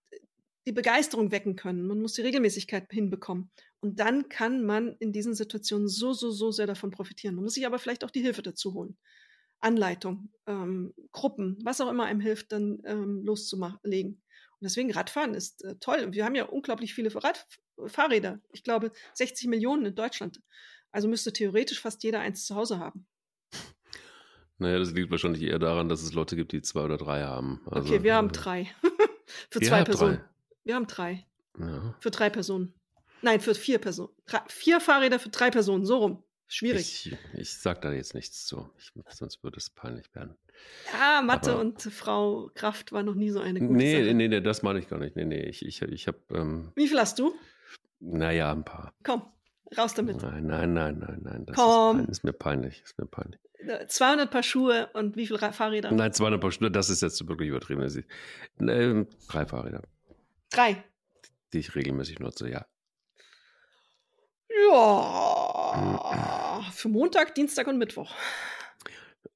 die 0.66 0.72
Begeisterung 0.72 1.32
wecken 1.32 1.58
können. 1.58 1.86
Man 1.86 2.02
muss 2.02 2.14
die 2.14 2.22
Regelmäßigkeit 2.22 2.90
hinbekommen. 2.90 3.52
Und 3.82 4.00
dann 4.00 4.30
kann 4.30 4.66
man 4.66 4.96
in 5.00 5.12
diesen 5.12 5.34
Situationen 5.34 5.90
so, 5.90 6.14
so, 6.14 6.32
so 6.32 6.52
sehr 6.52 6.66
davon 6.66 6.92
profitieren. 6.92 7.36
Man 7.36 7.44
muss 7.44 7.56
sich 7.56 7.66
aber 7.66 7.78
vielleicht 7.78 8.06
auch 8.06 8.10
die 8.10 8.22
Hilfe 8.22 8.42
dazu 8.42 8.74
holen. 8.74 8.98
Anleitung, 9.60 10.30
ähm, 10.48 10.94
Gruppen, 11.12 11.58
was 11.64 11.82
auch 11.82 11.90
immer 11.90 12.06
einem 12.06 12.22
hilft, 12.22 12.54
dann 12.54 12.82
ähm, 12.86 13.22
loszulegen. 13.26 14.14
Und 14.14 14.62
deswegen 14.62 14.94
Radfahren 14.94 15.34
ist 15.34 15.66
äh, 15.66 15.76
toll. 15.82 16.14
Wir 16.14 16.24
haben 16.24 16.36
ja 16.36 16.46
unglaublich 16.46 16.94
viele 16.94 17.14
Rad 17.14 17.46
Fahrräder. 17.88 18.40
Ich 18.54 18.64
glaube 18.64 18.94
60 19.16 19.50
Millionen 19.50 19.86
in 19.88 19.96
Deutschland. 19.96 20.42
Also 20.92 21.10
müsste 21.10 21.34
theoretisch 21.34 21.82
fast 21.82 22.04
jeder 22.04 22.22
eins 22.22 22.46
zu 22.46 22.56
Hause 22.56 22.80
haben. 22.80 23.06
Naja, 24.60 24.80
das 24.80 24.92
liegt 24.92 25.12
wahrscheinlich 25.12 25.42
eher 25.42 25.60
daran, 25.60 25.90
dass 25.90 26.04
es 26.04 26.14
Leute 26.14 26.36
gibt, 26.36 26.54
die 26.54 26.62
zwei 26.62 26.82
oder 26.82 26.98
drei 26.98 27.24
haben. 27.24 27.62
Also, 27.66 27.94
okay, 27.94 28.04
wir 28.04 28.16
haben 28.16 28.32
drei. 28.32 28.72
Für 29.50 29.60
zwei 29.60 29.84
Personen. 29.84 30.18
Drei. 30.18 30.26
Wir 30.64 30.76
haben 30.76 30.88
drei. 30.88 31.26
Ja. 31.60 31.96
Für 32.00 32.12
drei 32.12 32.30
Personen. 32.30 32.74
Nein, 33.22 33.40
für 33.40 33.56
vier 33.56 33.80
Personen. 33.80 34.14
Drei, 34.26 34.42
vier 34.48 34.80
Fahrräder 34.80 35.20
für 35.20 35.30
drei 35.30 35.50
Personen, 35.50 35.86
so 35.86 35.98
rum. 35.98 36.24
Schwierig. 36.48 37.08
Ich, 37.08 37.18
ich 37.40 37.58
sag 37.58 37.82
da 37.82 37.92
jetzt 37.92 38.14
nichts 38.14 38.46
zu, 38.46 38.70
ich, 38.78 38.92
sonst 39.10 39.44
würde 39.44 39.58
es 39.58 39.70
peinlich 39.70 40.14
werden. 40.14 40.36
Ja, 40.92 41.22
Mathe 41.22 41.54
Aber, 41.54 41.62
und 41.62 41.82
Frau 41.82 42.52
Kraft 42.54 42.92
war 42.92 43.02
noch 43.02 43.16
nie 43.16 43.32
so 43.32 43.40
eine 43.40 43.60
gute 43.60 43.74
nee, 43.74 44.04
Sache. 44.04 44.14
Nee, 44.14 44.28
nee, 44.28 44.42
das 44.42 44.62
meine 44.62 44.80
ich 44.80 44.88
gar 44.88 45.00
nicht. 45.00 45.16
Nee, 45.16 45.26
nee, 45.26 45.42
ich, 45.42 45.66
ich, 45.66 45.82
ich 45.82 46.08
habe. 46.08 46.20
Ähm, 46.32 46.72
Wie 46.76 46.88
viel 46.88 47.00
hast 47.00 47.18
du? 47.18 47.34
Naja, 48.00 48.52
ein 48.52 48.66
paar. 48.66 48.94
Komm, 49.04 49.24
raus 49.78 49.94
damit. 49.94 50.22
Nein, 50.22 50.48
nein, 50.48 50.74
nein, 50.74 50.98
nein, 51.00 51.20
nein. 51.24 51.46
Das 51.46 51.56
Komm. 51.56 52.02
Ist, 52.02 52.10
ist, 52.10 52.24
mir 52.24 52.34
peinlich. 52.34 52.82
Ist 52.84 52.98
mir 52.98 53.06
peinlich. 53.06 53.40
200 53.88 54.30
Paar 54.30 54.44
Schuhe 54.44 54.90
und 54.94 55.16
wie 55.16 55.26
viele 55.26 55.40
Fahrräder? 55.54 55.92
Nein, 55.92 56.12
200 56.12 56.42
Paar 56.42 56.52
Schuhe, 56.52 56.70
das 56.70 56.90
ist 56.90 57.02
jetzt 57.02 57.26
wirklich 57.28 57.50
übertrieben. 57.50 58.06
Ähm, 58.60 59.08
drei 59.28 59.46
Fahrräder. 59.46 59.82
Drei? 60.50 60.84
Die 61.54 61.60
ich 61.60 61.74
regelmäßig 61.76 62.20
nutze, 62.20 62.50
ja. 62.50 62.66
Ja, 64.70 66.62
für 66.74 66.90
Montag, 66.90 67.36
Dienstag 67.36 67.68
und 67.68 67.78
Mittwoch. 67.78 68.14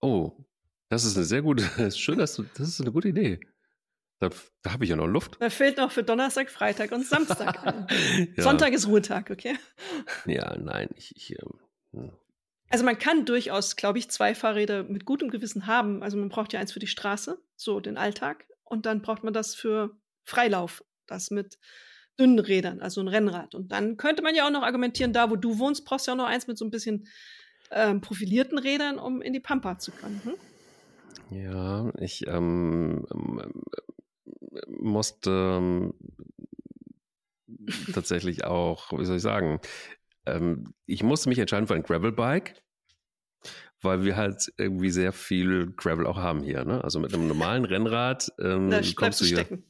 Oh, 0.01 0.33
das 0.89 1.05
ist 1.05 1.15
eine 1.17 1.25
sehr 1.25 1.41
gute, 1.41 1.91
schön, 1.91 2.19
dass 2.19 2.35
du, 2.35 2.43
das 2.55 2.67
ist 2.67 2.81
eine 2.81 2.91
gute 2.91 3.07
Idee. 3.09 3.39
Da, 4.19 4.29
da 4.63 4.73
habe 4.73 4.83
ich 4.83 4.89
ja 4.89 4.95
noch 4.95 5.05
Luft. 5.05 5.37
Da 5.39 5.49
fehlt 5.49 5.77
noch 5.77 5.91
für 5.91 6.03
Donnerstag, 6.03 6.49
Freitag 6.49 6.91
und 6.91 7.05
Samstag. 7.05 7.63
ja. 8.35 8.43
Sonntag 8.43 8.73
ist 8.73 8.87
Ruhetag, 8.87 9.29
okay? 9.29 9.55
Ja, 10.25 10.57
nein, 10.57 10.89
ich. 10.95 11.15
ich 11.15 11.31
ähm, 11.39 11.59
hm. 11.91 12.11
also 12.69 12.83
man 12.83 12.97
kann 12.97 13.25
durchaus, 13.25 13.75
glaube 13.75 13.99
ich, 13.99 14.09
zwei 14.09 14.33
Fahrräder 14.33 14.83
mit 14.83 15.05
gutem 15.05 15.29
Gewissen 15.29 15.67
haben. 15.67 16.01
Also 16.01 16.17
man 16.17 16.29
braucht 16.29 16.53
ja 16.53 16.59
eins 16.59 16.71
für 16.71 16.79
die 16.79 16.87
Straße, 16.87 17.39
so 17.55 17.79
den 17.79 17.97
Alltag, 17.97 18.45
und 18.63 18.85
dann 18.85 19.01
braucht 19.01 19.23
man 19.23 19.33
das 19.33 19.53
für 19.53 19.95
Freilauf, 20.23 20.83
das 21.05 21.29
mit 21.29 21.59
dünnen 22.19 22.39
Rädern, 22.39 22.81
also 22.81 23.01
ein 23.01 23.07
Rennrad. 23.07 23.53
Und 23.53 23.71
dann 23.71 23.97
könnte 23.97 24.23
man 24.23 24.33
ja 24.33 24.47
auch 24.47 24.51
noch 24.51 24.63
argumentieren, 24.63 25.13
da 25.13 25.29
wo 25.29 25.35
du 25.35 25.59
wohnst, 25.59 25.85
brauchst 25.85 26.07
du 26.07 26.11
ja 26.11 26.13
auch 26.13 26.17
noch 26.17 26.25
eins 26.25 26.47
mit 26.47 26.57
so 26.57 26.65
ein 26.65 26.71
bisschen 26.71 27.07
ähm, 27.69 28.01
profilierten 28.01 28.57
Rädern, 28.57 28.97
um 28.97 29.21
in 29.21 29.33
die 29.33 29.39
Pampa 29.39 29.77
zu 29.77 29.91
können. 29.91 30.21
Hm? 30.23 30.33
Ja, 31.29 31.91
ich 31.99 32.25
ähm, 32.27 33.05
ähm 33.11 33.63
musste 34.67 35.57
ähm, 35.59 35.93
tatsächlich 37.93 38.45
auch, 38.45 38.91
wie 38.97 39.05
soll 39.05 39.17
ich 39.17 39.21
sagen, 39.21 39.59
ähm, 40.25 40.73
ich 40.85 41.03
musste 41.03 41.29
mich 41.29 41.39
entscheiden 41.39 41.67
für 41.67 41.75
ein 41.75 41.83
Gravelbike, 41.83 42.61
weil 43.81 44.03
wir 44.03 44.15
halt 44.15 44.51
irgendwie 44.57 44.89
sehr 44.89 45.13
viel 45.13 45.73
Gravel 45.75 46.07
auch 46.07 46.17
haben 46.17 46.43
hier. 46.43 46.65
Ne? 46.65 46.83
Also 46.83 46.99
mit 46.99 47.13
einem 47.13 47.27
normalen 47.27 47.65
Rennrad 47.65 48.31
ähm, 48.39 48.69
da 48.69 48.81
kommst 48.95 49.21
du 49.21 49.25
hier. 49.25 49.37
Stecken. 49.37 49.63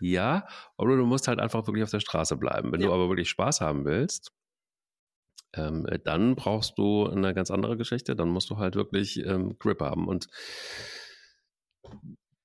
Ja, 0.00 0.48
oder 0.76 0.96
du 0.96 1.06
musst 1.06 1.28
halt 1.28 1.38
einfach 1.38 1.66
wirklich 1.68 1.84
auf 1.84 1.90
der 1.90 2.00
Straße 2.00 2.36
bleiben. 2.36 2.72
Wenn 2.72 2.80
ja. 2.80 2.88
du 2.88 2.92
aber 2.92 3.08
wirklich 3.08 3.28
Spaß 3.28 3.60
haben 3.60 3.84
willst, 3.84 4.32
ähm, 5.54 5.86
dann 6.02 6.34
brauchst 6.34 6.76
du 6.76 7.06
eine 7.08 7.34
ganz 7.34 7.52
andere 7.52 7.76
Geschichte. 7.76 8.16
Dann 8.16 8.28
musst 8.28 8.50
du 8.50 8.56
halt 8.56 8.74
wirklich 8.74 9.24
ähm, 9.24 9.58
Grip 9.60 9.80
haben. 9.80 10.08
Und 10.08 10.26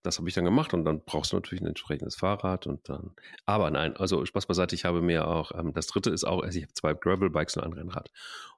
das 0.07 0.17
habe 0.17 0.27
ich 0.29 0.35
dann 0.35 0.45
gemacht 0.45 0.73
und 0.73 0.85
dann 0.85 1.03
brauchst 1.03 1.31
du 1.31 1.35
natürlich 1.35 1.61
ein 1.61 1.67
entsprechendes 1.67 2.15
Fahrrad 2.15 2.65
und 2.65 2.87
dann. 2.89 3.11
Aber 3.45 3.69
nein, 3.69 3.95
also 3.97 4.25
Spaß 4.25 4.45
beiseite, 4.45 4.73
ich 4.73 4.85
habe 4.85 5.01
mir 5.01 5.27
auch, 5.27 5.51
ähm, 5.53 5.73
das 5.73 5.87
dritte 5.87 6.09
ist 6.09 6.23
auch, 6.23 6.41
also 6.41 6.57
ich 6.57 6.63
habe 6.63 6.73
zwei 6.73 6.93
Gravel-Bikes 6.93 7.57
und 7.57 7.63
ein 7.63 7.73
Rennrad. 7.73 8.11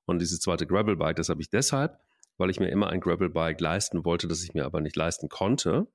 Und 0.05 0.19
dieses 0.19 0.39
zweite 0.39 0.67
Gravel-Bike, 0.67 1.15
das 1.15 1.29
habe 1.29 1.41
ich 1.41 1.49
deshalb, 1.49 1.99
weil 2.37 2.49
ich 2.49 2.59
mir 2.59 2.69
immer 2.69 2.89
ein 2.89 3.01
Gravel-Bike 3.01 3.59
leisten 3.59 4.05
wollte, 4.05 4.27
das 4.27 4.43
ich 4.43 4.53
mir 4.53 4.65
aber 4.65 4.79
nicht 4.79 4.95
leisten 4.95 5.27
konnte. 5.27 5.87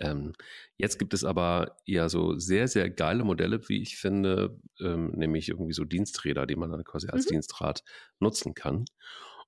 Ähm, 0.00 0.32
jetzt 0.76 0.98
gibt 0.98 1.14
es 1.14 1.24
aber 1.24 1.76
ja 1.84 2.08
so 2.08 2.38
sehr, 2.38 2.68
sehr 2.68 2.90
geile 2.90 3.24
Modelle, 3.24 3.68
wie 3.68 3.82
ich 3.82 3.96
finde, 3.96 4.58
ähm, 4.80 5.10
nämlich 5.10 5.48
irgendwie 5.48 5.72
so 5.72 5.84
Diensträder, 5.84 6.46
die 6.46 6.56
man 6.56 6.70
dann 6.70 6.84
quasi 6.84 7.08
als 7.08 7.26
mhm. 7.26 7.34
Dienstrad 7.34 7.84
nutzen 8.18 8.54
kann. 8.54 8.86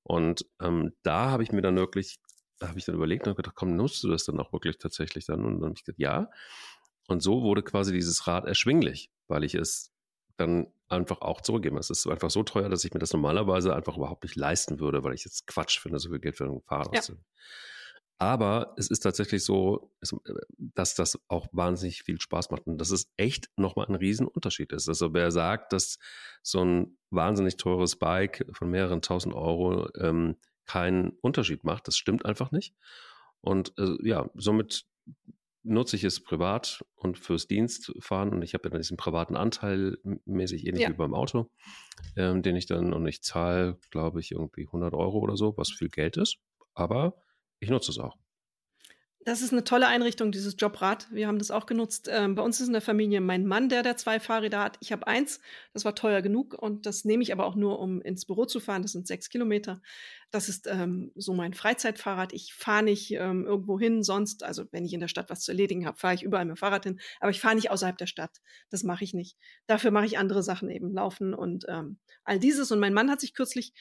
Und 0.02 0.46
ähm, 0.60 0.92
da 1.02 1.30
habe 1.30 1.42
ich 1.42 1.52
mir 1.52 1.60
dann 1.60 1.76
wirklich, 1.76 2.18
da 2.58 2.68
habe 2.68 2.78
ich 2.78 2.84
dann 2.84 2.94
überlegt 2.94 3.26
und 3.26 3.36
gedacht, 3.36 3.54
komm, 3.54 3.76
nutzt 3.76 4.02
du 4.02 4.08
das 4.08 4.24
dann 4.24 4.40
auch 4.40 4.52
wirklich 4.52 4.78
tatsächlich 4.78 5.26
dann? 5.26 5.44
Und 5.44 5.60
dann 5.60 5.70
habe 5.70 5.74
ich 5.76 5.84
gesagt, 5.84 5.98
ja. 5.98 6.30
Und 7.06 7.22
so 7.22 7.42
wurde 7.42 7.62
quasi 7.62 7.92
dieses 7.92 8.26
Rad 8.26 8.46
erschwinglich, 8.46 9.10
weil 9.28 9.44
ich 9.44 9.54
es 9.54 9.92
dann 10.36 10.66
einfach 10.88 11.20
auch 11.20 11.40
zurückgebe. 11.40 11.78
Es 11.78 11.90
ist 11.90 12.06
einfach 12.06 12.30
so 12.30 12.42
teuer, 12.42 12.68
dass 12.68 12.84
ich 12.84 12.92
mir 12.92 13.00
das 13.00 13.12
normalerweise 13.12 13.74
einfach 13.74 13.96
überhaupt 13.96 14.24
nicht 14.24 14.36
leisten 14.36 14.80
würde, 14.80 15.04
weil 15.04 15.14
ich 15.14 15.24
jetzt 15.24 15.46
Quatsch 15.46 15.78
finde, 15.78 15.98
so 15.98 16.10
viel 16.10 16.18
Geld 16.18 16.36
für 16.36 16.44
ein 16.44 16.60
Fahrrad 16.62 16.94
ja. 16.94 17.14
Aber 18.20 18.74
es 18.76 18.88
ist 18.88 19.00
tatsächlich 19.00 19.44
so, 19.44 19.92
dass 20.58 20.96
das 20.96 21.20
auch 21.28 21.46
wahnsinnig 21.52 22.02
viel 22.02 22.20
Spaß 22.20 22.50
macht 22.50 22.66
und 22.66 22.78
dass 22.78 22.90
es 22.90 23.12
echt 23.16 23.48
nochmal 23.56 23.86
ein 23.86 23.94
Riesenunterschied 23.94 24.72
ist. 24.72 24.88
Also 24.88 25.14
wer 25.14 25.30
sagt, 25.30 25.72
dass 25.72 25.98
so 26.42 26.64
ein 26.64 26.98
wahnsinnig 27.10 27.58
teures 27.58 27.94
Bike 27.94 28.44
von 28.50 28.70
mehreren 28.70 29.02
tausend 29.02 29.34
Euro 29.34 29.88
ähm, 30.00 30.36
keinen 30.68 31.10
Unterschied 31.20 31.64
macht, 31.64 31.88
das 31.88 31.96
stimmt 31.96 32.24
einfach 32.24 32.52
nicht. 32.52 32.74
Und 33.40 33.72
äh, 33.78 33.96
ja, 34.02 34.30
somit 34.34 34.84
nutze 35.64 35.96
ich 35.96 36.04
es 36.04 36.22
privat 36.22 36.84
und 36.94 37.18
fürs 37.18 37.46
Dienstfahren 37.46 38.30
und 38.30 38.42
ich 38.42 38.54
habe 38.54 38.64
ja 38.64 38.70
dann 38.70 38.80
diesen 38.80 38.96
privaten 38.96 39.36
Anteil 39.36 39.98
mäßig 40.24 40.66
ähnlich 40.66 40.82
ja. 40.82 40.90
wie 40.90 40.94
beim 40.94 41.14
Auto, 41.14 41.50
ähm, 42.16 42.42
den 42.42 42.56
ich 42.56 42.66
dann 42.66 42.92
und 42.92 43.06
ich 43.06 43.22
zahle, 43.22 43.78
glaube 43.90 44.20
ich, 44.20 44.32
irgendwie 44.32 44.66
100 44.66 44.94
Euro 44.94 45.18
oder 45.18 45.36
so, 45.36 45.56
was 45.56 45.70
viel 45.70 45.88
Geld 45.88 46.16
ist. 46.16 46.36
Aber 46.74 47.22
ich 47.60 47.70
nutze 47.70 47.90
es 47.90 47.98
auch. 47.98 48.16
Das 49.24 49.42
ist 49.42 49.52
eine 49.52 49.64
tolle 49.64 49.88
Einrichtung, 49.88 50.32
dieses 50.32 50.54
Jobrad. 50.58 51.08
Wir 51.10 51.26
haben 51.26 51.38
das 51.38 51.50
auch 51.50 51.66
genutzt. 51.66 52.08
Ähm, 52.10 52.34
bei 52.34 52.42
uns 52.42 52.60
ist 52.60 52.68
in 52.68 52.72
der 52.72 52.80
Familie 52.80 53.20
mein 53.20 53.46
Mann, 53.46 53.68
der 53.68 53.82
der 53.82 53.96
zwei 53.96 54.20
Fahrräder 54.20 54.60
hat. 54.60 54.78
Ich 54.80 54.92
habe 54.92 55.06
eins, 55.06 55.40
das 55.74 55.84
war 55.84 55.94
teuer 55.94 56.22
genug 56.22 56.54
und 56.54 56.86
das 56.86 57.04
nehme 57.04 57.22
ich 57.22 57.32
aber 57.32 57.44
auch 57.44 57.56
nur, 57.56 57.80
um 57.80 58.00
ins 58.00 58.24
Büro 58.24 58.46
zu 58.46 58.60
fahren. 58.60 58.82
Das 58.82 58.92
sind 58.92 59.06
sechs 59.06 59.28
Kilometer. 59.28 59.82
Das 60.30 60.48
ist 60.48 60.66
ähm, 60.66 61.10
so 61.14 61.34
mein 61.34 61.52
Freizeitfahrrad. 61.52 62.32
Ich 62.32 62.54
fahre 62.54 62.84
nicht 62.84 63.10
ähm, 63.12 63.44
irgendwo 63.44 63.78
hin 63.78 64.02
sonst. 64.02 64.44
Also 64.44 64.64
wenn 64.70 64.84
ich 64.84 64.94
in 64.94 65.00
der 65.00 65.08
Stadt 65.08 65.30
was 65.30 65.40
zu 65.40 65.50
erledigen 65.50 65.84
habe, 65.84 65.98
fahre 65.98 66.14
ich 66.14 66.22
überall 66.22 66.44
mit 66.44 66.56
dem 66.56 66.58
Fahrrad 66.58 66.84
hin. 66.84 67.00
Aber 67.18 67.30
ich 67.30 67.40
fahre 67.40 67.56
nicht 67.56 67.70
außerhalb 67.70 67.98
der 67.98 68.06
Stadt. 68.06 68.40
Das 68.70 68.82
mache 68.84 69.04
ich 69.04 69.14
nicht. 69.14 69.36
Dafür 69.66 69.90
mache 69.90 70.06
ich 70.06 70.16
andere 70.16 70.42
Sachen 70.42 70.70
eben, 70.70 70.92
laufen 70.92 71.34
und 71.34 71.66
ähm, 71.68 71.98
all 72.24 72.38
dieses. 72.38 72.70
Und 72.70 72.78
mein 72.78 72.94
Mann 72.94 73.10
hat 73.10 73.20
sich 73.20 73.34
kürzlich 73.34 73.74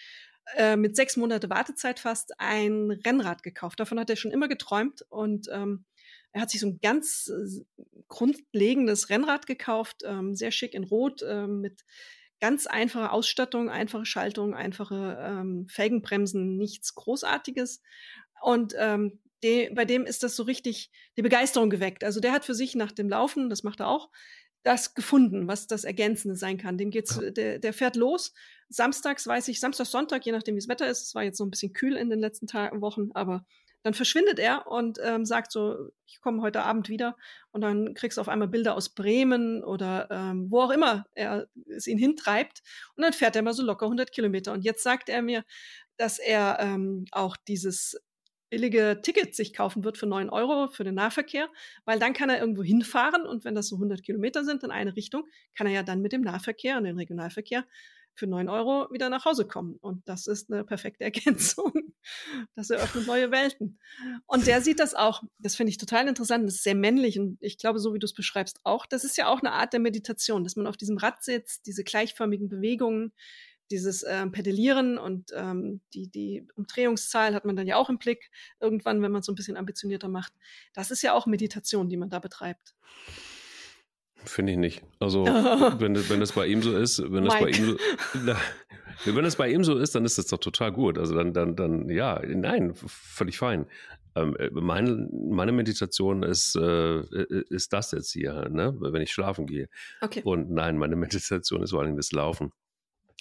äh, 0.55 0.75
mit 0.75 0.95
sechs 0.95 1.17
Monate 1.17 1.49
Wartezeit 1.49 1.99
fast 1.99 2.39
ein 2.39 2.91
Rennrad 2.91 3.43
gekauft. 3.43 3.79
Davon 3.79 3.99
hat 3.99 4.09
er 4.09 4.15
schon 4.15 4.31
immer 4.31 4.47
geträumt 4.47 5.05
und 5.09 5.47
ähm, 5.51 5.85
er 6.31 6.41
hat 6.41 6.51
sich 6.51 6.61
so 6.61 6.67
ein 6.67 6.79
ganz 6.81 7.29
äh, 7.29 7.83
grundlegendes 8.07 9.09
Rennrad 9.09 9.47
gekauft, 9.47 10.03
ähm, 10.05 10.35
sehr 10.35 10.51
schick 10.51 10.73
in 10.73 10.83
Rot, 10.83 11.21
ähm, 11.27 11.61
mit 11.61 11.83
ganz 12.39 12.67
einfacher 12.67 13.11
Ausstattung, 13.11 13.69
einfache 13.69 14.05
Schaltung, 14.05 14.53
einfache 14.53 15.17
ähm, 15.19 15.67
Felgenbremsen, 15.69 16.55
nichts 16.57 16.93
Großartiges. 16.95 17.81
Und 18.41 18.75
ähm, 18.77 19.19
de, 19.43 19.73
bei 19.73 19.85
dem 19.85 20.05
ist 20.05 20.23
das 20.23 20.35
so 20.35 20.43
richtig 20.43 20.91
die 21.17 21.23
Begeisterung 21.23 21.69
geweckt. 21.69 22.03
Also 22.03 22.19
der 22.19 22.31
hat 22.31 22.45
für 22.45 22.53
sich 22.53 22.75
nach 22.75 22.91
dem 22.91 23.09
Laufen, 23.09 23.49
das 23.49 23.63
macht 23.63 23.79
er 23.79 23.87
auch, 23.87 24.09
das 24.67 24.93
gefunden, 24.93 25.47
was 25.47 25.67
das 25.67 25.85
Ergänzende 25.85 26.35
sein 26.35 26.57
kann. 26.57 26.77
Dem 26.77 26.91
geht's, 26.91 27.19
ja. 27.21 27.31
der, 27.31 27.57
der 27.57 27.73
fährt 27.73 27.95
los. 27.95 28.33
Samstags 28.67 29.25
weiß 29.25 29.47
ich, 29.47 29.61
Samstag, 29.61 29.85
Sonntag, 29.85 30.25
je 30.25 30.33
nachdem 30.33 30.55
wie 30.55 30.59
das 30.59 30.67
Wetter 30.67 30.89
ist. 30.89 31.03
Es 31.03 31.15
war 31.15 31.23
jetzt 31.23 31.37
so 31.37 31.45
ein 31.45 31.49
bisschen 31.49 31.71
kühl 31.71 31.95
in 31.95 32.09
den 32.09 32.19
letzten 32.19 32.47
Tagen, 32.47 32.81
Wochen, 32.81 33.11
aber 33.13 33.45
dann 33.83 33.93
verschwindet 33.93 34.39
er 34.39 34.67
und 34.67 34.99
ähm, 35.01 35.23
sagt 35.23 35.53
so, 35.53 35.91
ich 36.05 36.19
komme 36.19 36.41
heute 36.41 36.63
Abend 36.63 36.89
wieder 36.89 37.15
und 37.51 37.61
dann 37.61 37.93
kriegst 37.93 38.17
du 38.17 38.21
auf 38.21 38.27
einmal 38.27 38.49
Bilder 38.49 38.75
aus 38.75 38.89
Bremen 38.89 39.63
oder 39.63 40.09
ähm, 40.11 40.51
wo 40.51 40.59
auch 40.59 40.71
immer 40.71 41.05
er 41.13 41.47
es 41.69 41.87
ihn 41.87 41.97
hintreibt 41.97 42.63
und 42.95 43.03
dann 43.03 43.13
fährt 43.13 43.37
er 43.37 43.43
mal 43.43 43.53
so 43.53 43.63
locker 43.63 43.85
100 43.85 44.11
Kilometer 44.11 44.51
und 44.51 44.65
jetzt 44.65 44.83
sagt 44.83 45.07
er 45.07 45.21
mir, 45.21 45.45
dass 45.95 46.19
er 46.19 46.57
ähm, 46.59 47.05
auch 47.11 47.37
dieses 47.47 47.97
billige 48.49 48.99
Ticket 49.01 49.35
sich 49.35 49.53
kaufen 49.53 49.83
wird 49.83 49.97
für 49.97 50.05
neun 50.05 50.29
Euro 50.29 50.67
für 50.67 50.83
den 50.83 50.95
Nahverkehr, 50.95 51.49
weil 51.85 51.99
dann 51.99 52.13
kann 52.13 52.29
er 52.29 52.39
irgendwo 52.39 52.63
hinfahren 52.63 53.25
und 53.25 53.45
wenn 53.45 53.55
das 53.55 53.67
so 53.67 53.75
100 53.75 54.03
Kilometer 54.03 54.43
sind 54.43 54.63
in 54.63 54.71
eine 54.71 54.95
Richtung, 54.95 55.23
kann 55.55 55.67
er 55.67 55.73
ja 55.73 55.83
dann 55.83 56.01
mit 56.01 56.13
dem 56.13 56.21
Nahverkehr 56.21 56.77
und 56.77 56.85
dem 56.85 56.97
Regionalverkehr 56.97 57.65
für 58.17 58.27
neun 58.27 58.49
Euro 58.49 58.87
wieder 58.91 59.09
nach 59.09 59.25
Hause 59.25 59.47
kommen. 59.47 59.77
Und 59.79 60.07
das 60.09 60.27
ist 60.27 60.51
eine 60.51 60.63
perfekte 60.63 61.03
Ergänzung. 61.05 61.71
Das 62.55 62.69
eröffnet 62.69 63.05
neue 63.05 63.31
Welten. 63.31 63.79
Und 64.25 64.47
der 64.47 64.61
sieht 64.61 64.79
das 64.79 64.95
auch. 64.95 65.23
Das 65.37 65.55
finde 65.55 65.69
ich 65.69 65.77
total 65.77 66.07
interessant. 66.07 66.47
Das 66.47 66.55
ist 66.55 66.63
sehr 66.63 66.75
männlich 66.75 67.19
und 67.19 67.37
ich 67.41 67.57
glaube, 67.57 67.79
so 67.79 67.93
wie 67.93 67.99
du 67.99 68.05
es 68.05 68.13
beschreibst, 68.13 68.59
auch. 68.63 68.85
Das 68.85 69.03
ist 69.03 69.17
ja 69.17 69.27
auch 69.27 69.39
eine 69.39 69.51
Art 69.51 69.73
der 69.73 69.79
Meditation, 69.79 70.43
dass 70.43 70.55
man 70.55 70.67
auf 70.67 70.77
diesem 70.77 70.97
Rad 70.97 71.23
sitzt, 71.23 71.67
diese 71.67 71.83
gleichförmigen 71.83 72.49
Bewegungen, 72.49 73.13
dieses 73.71 74.03
ähm, 74.07 74.31
Pedalieren 74.31 74.97
und 74.97 75.31
ähm, 75.35 75.81
die, 75.93 76.09
die 76.09 76.47
Umdrehungszahl 76.55 77.33
hat 77.33 77.45
man 77.45 77.55
dann 77.55 77.67
ja 77.67 77.75
auch 77.75 77.89
im 77.89 77.97
Blick, 77.97 78.29
irgendwann, 78.59 79.01
wenn 79.01 79.11
man 79.11 79.19
es 79.19 79.25
so 79.25 79.31
ein 79.31 79.35
bisschen 79.35 79.57
ambitionierter 79.57 80.07
macht. 80.07 80.33
Das 80.73 80.91
ist 80.91 81.01
ja 81.01 81.13
auch 81.13 81.25
Meditation, 81.25 81.89
die 81.89 81.97
man 81.97 82.09
da 82.09 82.19
betreibt. 82.19 82.75
Finde 84.23 84.53
ich 84.53 84.57
nicht. 84.57 84.83
Also, 84.99 85.25
wenn, 85.25 85.95
wenn 86.09 86.19
das 86.19 86.31
bei 86.31 86.47
ihm 86.47 86.61
so 86.61 86.75
ist, 86.75 86.99
wenn 87.11 87.25
das 87.25 87.39
bei 87.39 87.49
ihm 87.49 87.65
so, 87.65 87.77
na, 88.25 88.37
wenn 89.05 89.23
das 89.23 89.35
bei 89.35 89.49
ihm 89.49 89.63
so 89.63 89.77
ist, 89.77 89.95
dann 89.95 90.05
ist 90.05 90.17
das 90.17 90.27
doch 90.27 90.39
total 90.39 90.71
gut. 90.71 90.97
Also 90.97 91.15
dann, 91.15 91.33
dann, 91.33 91.55
dann, 91.55 91.89
ja, 91.89 92.21
nein, 92.25 92.73
völlig 92.75 93.37
fein. 93.37 93.67
Ähm, 94.15 94.35
meine, 94.51 95.07
meine 95.11 95.51
Meditation 95.51 96.23
ist, 96.23 96.55
äh, 96.55 97.01
ist 97.49 97.73
das 97.73 97.91
jetzt 97.91 98.11
hier, 98.11 98.49
ne? 98.49 98.75
wenn 98.79 99.01
ich 99.01 99.11
schlafen 99.11 99.45
gehe. 99.45 99.69
Okay. 100.01 100.21
Und 100.23 100.49
nein, 100.49 100.77
meine 100.77 100.95
Meditation 100.95 101.61
ist 101.61 101.71
vor 101.71 101.81
allem 101.81 101.95
das 101.95 102.11
Laufen. 102.11 102.51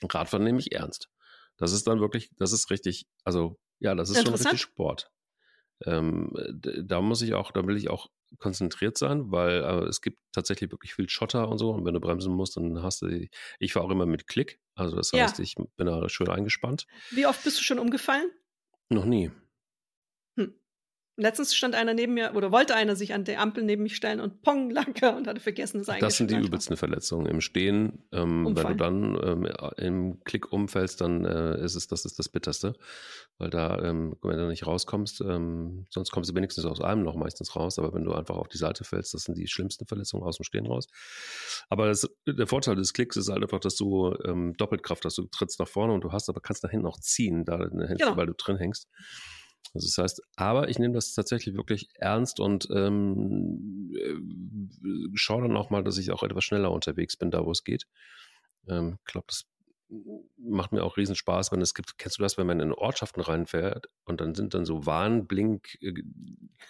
Radfahren 0.02 0.44
nehme 0.44 0.58
ich 0.58 0.72
ernst. 0.72 1.08
Das 1.56 1.72
ist 1.72 1.86
dann 1.86 2.00
wirklich, 2.00 2.30
das 2.36 2.52
ist 2.52 2.70
richtig, 2.70 3.06
also 3.24 3.58
ja, 3.78 3.94
das 3.94 4.10
ist 4.10 4.22
schon 4.22 4.34
richtig 4.34 4.60
Sport. 4.60 5.10
Ähm, 5.84 6.32
da 6.84 7.00
muss 7.00 7.22
ich 7.22 7.34
auch, 7.34 7.50
da 7.52 7.66
will 7.66 7.76
ich 7.76 7.90
auch 7.90 8.08
konzentriert 8.38 8.96
sein, 8.98 9.30
weil 9.30 9.62
äh, 9.62 9.84
es 9.88 10.00
gibt 10.00 10.18
tatsächlich 10.32 10.70
wirklich 10.70 10.94
viel 10.94 11.08
Schotter 11.08 11.48
und 11.48 11.58
so. 11.58 11.70
Und 11.70 11.84
wenn 11.84 11.94
du 11.94 12.00
bremsen 12.00 12.32
musst, 12.32 12.56
dann 12.56 12.82
hast 12.82 13.02
du, 13.02 13.08
die, 13.08 13.30
ich 13.58 13.72
fahre 13.72 13.86
auch 13.86 13.90
immer 13.90 14.06
mit 14.06 14.26
Klick. 14.26 14.60
Also 14.74 14.96
das 14.96 15.12
heißt, 15.12 15.38
ja. 15.38 15.44
ich 15.44 15.54
bin 15.54 15.86
da 15.86 16.08
schön 16.08 16.28
eingespannt. 16.28 16.86
Wie 17.10 17.26
oft 17.26 17.42
bist 17.44 17.58
du 17.58 17.62
schon 17.62 17.78
umgefallen? 17.78 18.30
Noch 18.88 19.04
nie. 19.04 19.30
Letztens 21.18 21.54
stand 21.54 21.74
einer 21.74 21.94
neben 21.94 22.12
mir 22.12 22.34
oder 22.34 22.52
wollte 22.52 22.74
einer 22.74 22.94
sich 22.94 23.14
an 23.14 23.24
der 23.24 23.40
Ampel 23.40 23.64
neben 23.64 23.82
mich 23.82 23.96
stellen 23.96 24.20
und 24.20 24.42
pong 24.42 24.68
lag 24.70 24.88
er 25.00 25.16
und 25.16 25.26
hatte 25.26 25.40
vergessen, 25.40 25.80
es 25.80 25.86
Das 25.86 26.18
sind 26.18 26.30
die 26.30 26.36
übelsten 26.36 26.76
Verletzungen. 26.76 27.24
Im 27.24 27.40
Stehen, 27.40 28.04
ähm, 28.12 28.54
wenn 28.54 28.66
du 28.66 28.76
dann 28.76 29.18
ähm, 29.24 29.48
im 29.78 30.24
Klick 30.24 30.52
umfällst, 30.52 31.00
dann 31.00 31.24
äh, 31.24 31.58
ist 31.64 31.74
es 31.74 31.88
das 31.88 32.04
ist 32.04 32.18
das 32.18 32.28
Bitterste, 32.28 32.74
weil 33.38 33.48
da, 33.48 33.82
ähm, 33.82 34.16
wenn 34.20 34.36
du 34.36 34.46
nicht 34.48 34.66
rauskommst, 34.66 35.22
ähm, 35.22 35.86
sonst 35.88 36.10
kommst 36.10 36.30
du 36.30 36.34
wenigstens 36.34 36.66
aus 36.66 36.82
einem 36.82 37.02
noch 37.02 37.16
meistens 37.16 37.56
raus, 37.56 37.78
aber 37.78 37.94
wenn 37.94 38.04
du 38.04 38.12
einfach 38.12 38.36
auf 38.36 38.48
die 38.48 38.58
Seite 38.58 38.84
fällst, 38.84 39.14
das 39.14 39.22
sind 39.22 39.38
die 39.38 39.48
schlimmsten 39.48 39.86
Verletzungen 39.86 40.22
aus 40.22 40.36
dem 40.36 40.44
Stehen 40.44 40.66
raus. 40.66 40.86
Aber 41.70 41.86
das, 41.86 42.06
der 42.26 42.46
Vorteil 42.46 42.76
des 42.76 42.92
Klicks 42.92 43.16
ist 43.16 43.30
halt 43.30 43.42
einfach, 43.42 43.60
dass 43.60 43.76
du 43.76 44.14
ähm, 44.26 44.52
Doppelkraft 44.58 45.06
hast. 45.06 45.16
Du 45.16 45.24
trittst 45.28 45.58
nach 45.60 45.68
vorne 45.68 45.94
und 45.94 46.04
du 46.04 46.12
hast, 46.12 46.28
aber 46.28 46.40
kannst 46.40 46.62
nach 46.62 46.70
hinten 46.70 46.86
auch 46.86 47.00
ziehen, 47.00 47.46
da, 47.46 47.56
genau. 47.56 48.18
weil 48.18 48.26
du 48.26 48.34
drin 48.34 48.58
hängst. 48.58 48.88
Also 49.74 49.86
das 49.86 49.98
heißt, 49.98 50.22
aber 50.36 50.68
ich 50.68 50.78
nehme 50.78 50.94
das 50.94 51.14
tatsächlich 51.14 51.56
wirklich 51.56 51.88
ernst 51.94 52.40
und 52.40 52.68
ähm, 52.70 53.92
äh, 53.94 55.10
schaue 55.14 55.42
dann 55.42 55.56
auch 55.56 55.70
mal, 55.70 55.84
dass 55.84 55.98
ich 55.98 56.10
auch 56.10 56.22
etwas 56.22 56.44
schneller 56.44 56.70
unterwegs 56.70 57.16
bin, 57.16 57.30
da 57.30 57.44
wo 57.44 57.50
es 57.50 57.64
geht. 57.64 57.86
Ähm, 58.68 58.98
ich 59.06 59.12
glaube, 59.12 59.26
das 59.28 59.44
macht 60.36 60.72
mir 60.72 60.82
auch 60.82 60.96
riesen 60.96 61.14
Spaß, 61.14 61.52
wenn 61.52 61.60
es 61.60 61.74
gibt, 61.74 61.98
kennst 61.98 62.18
du 62.18 62.22
das, 62.22 62.36
wenn 62.38 62.46
man 62.46 62.60
in 62.60 62.72
Ortschaften 62.72 63.20
reinfährt 63.20 63.88
und 64.04 64.20
dann 64.20 64.34
sind 64.34 64.54
dann 64.54 64.64
so 64.64 64.84
Warnblink 64.86 65.78
äh, 65.80 65.88
äh 65.88 65.94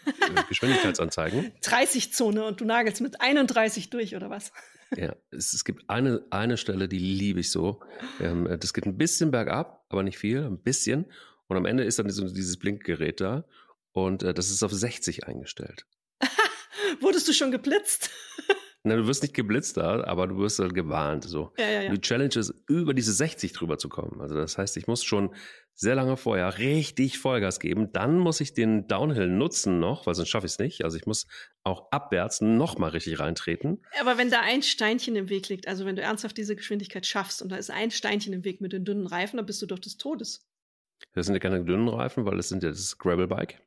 Geschwindigkeitsanzeigen. 0.49 1.53
30 1.63 2.13
Zone 2.13 2.45
und 2.45 2.61
du 2.61 2.65
nagelst 2.65 3.01
mit 3.01 3.21
31 3.21 3.91
durch 3.91 4.17
oder 4.17 4.31
was? 4.31 4.53
Ja, 4.97 5.17
es, 5.33 5.53
es 5.53 5.65
gibt 5.65 5.91
eine, 5.91 6.25
eine 6.31 6.57
Stelle, 6.57 6.87
die 6.87 7.01
liebe 7.01 7.41
ich 7.41 7.51
so. 7.51 7.81
Ähm, 8.21 8.47
das 8.61 8.73
geht 8.73 8.87
ein 8.87 8.97
bisschen 8.97 9.33
bergab, 9.33 9.85
aber 9.89 10.05
nicht 10.05 10.17
viel, 10.17 10.45
ein 10.45 10.63
bisschen. 10.63 11.07
Und 11.49 11.57
am 11.57 11.67
Ende 11.67 11.85
ist 11.85 11.99
dann 11.99 12.07
dieses 12.09 12.59
Blinkgerät 12.59 13.21
da 13.21 13.45
und 13.93 14.23
äh, 14.23 14.35
das 14.35 14.51
ist 14.51 14.63
auf 14.63 14.73
60 14.73 15.27
eingestellt. 15.27 15.87
Wurdest 17.01 17.29
du 17.29 17.33
schon 17.33 17.51
geblitzt? 17.51 18.11
Na, 18.87 18.95
du 18.95 19.09
wirst 19.09 19.23
nicht 19.23 19.35
geblitzt 19.35 19.79
da, 19.79 20.05
aber 20.05 20.29
du 20.29 20.39
wirst 20.39 20.61
halt 20.61 20.73
gewarnt. 20.73 21.25
So. 21.25 21.53
Ja, 21.59 21.69
ja, 21.69 21.83
ja. 21.83 21.91
Die 21.91 22.01
Challenge 22.01 22.37
ist, 22.37 22.55
über 22.69 22.95
diese 22.95 23.13
60 23.13 23.53
drüber 23.53 23.79
zu 23.79 23.89
kommen. 23.89 24.21
Also 24.21 24.37
das 24.37 24.59
heißt, 24.59 24.77
ich 24.77 24.87
muss 24.87 25.03
schon 25.03 25.35
sehr 25.75 25.97
lange 25.97 26.17
vorher 26.17 26.59
richtig 26.59 27.19
Vollgas 27.19 27.59
geben. 27.59 27.91
Dann 27.93 28.21
muss 28.21 28.41
ich 28.41 28.55
den 28.55 28.87
Downhill 28.87 29.27
nutzen 29.27 29.81
noch, 29.81 30.07
weil 30.07 30.15
sonst 30.15 30.29
schaffe 30.29 30.47
ich 30.47 30.53
es 30.53 30.59
nicht. 30.61 30.85
Also 30.85 30.97
ich 30.97 31.05
muss 31.05 31.27
auch 31.65 31.91
abwärts 31.91 32.41
nochmal 32.41 32.91
richtig 32.91 33.19
reintreten. 33.19 33.83
Aber 34.01 34.19
wenn 34.19 34.31
da 34.31 34.41
ein 34.43 34.63
Steinchen 34.63 35.17
im 35.17 35.31
Weg 35.31 35.49
liegt, 35.49 35.67
also 35.67 35.85
wenn 35.85 35.97
du 35.97 36.03
ernsthaft 36.03 36.37
diese 36.37 36.55
Geschwindigkeit 36.55 37.07
schaffst 37.07 37.43
und 37.43 37.51
da 37.51 37.57
ist 37.57 37.73
ein 37.73 37.91
Steinchen 37.91 38.33
im 38.35 38.45
Weg 38.45 38.61
mit 38.61 38.73
den 38.73 38.85
dünnen 38.85 39.09
Reifen, 39.09 39.39
dann 39.39 39.47
bist 39.47 39.61
du 39.63 39.67
doch 39.67 39.81
des 39.81 39.97
Todes. 39.97 40.47
Das 41.13 41.27
sind 41.27 41.35
ja 41.35 41.41
keine 41.41 41.65
dünnen 41.65 41.89
Reifen, 41.89 42.25
weil 42.27 42.37
das 42.37 42.49
sind 42.49 42.63
ja 42.63 42.71
das 42.71 42.99
Gravel-Bike. 42.99 43.63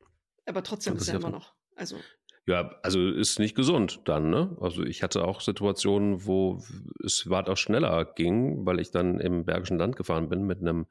Aber 0.45 0.63
trotzdem 0.63 0.95
ist 0.95 1.07
ja 1.07 1.15
immer 1.15 1.30
noch. 1.30 1.53
Also. 1.75 1.97
Ja, 2.45 2.80
also 2.82 3.09
ist 3.09 3.38
nicht 3.38 3.55
gesund 3.55 4.01
dann, 4.05 4.30
ne? 4.32 4.57
Also 4.59 4.84
ich 4.84 5.03
hatte 5.03 5.23
auch 5.23 5.39
Situationen, 5.39 6.25
wo 6.25 6.63
es 7.03 7.30
weit 7.30 7.47
auch 7.47 7.57
schneller 7.57 8.05
ging, 8.05 8.65
weil 8.65 8.80
ich 8.80 8.89
dann 8.89 9.19
im 9.19 9.45
Bergischen 9.45 9.77
Land 9.77 9.95
gefahren 9.95 10.30
bin 10.30 10.47
mit 10.47 10.59
einem 10.59 10.88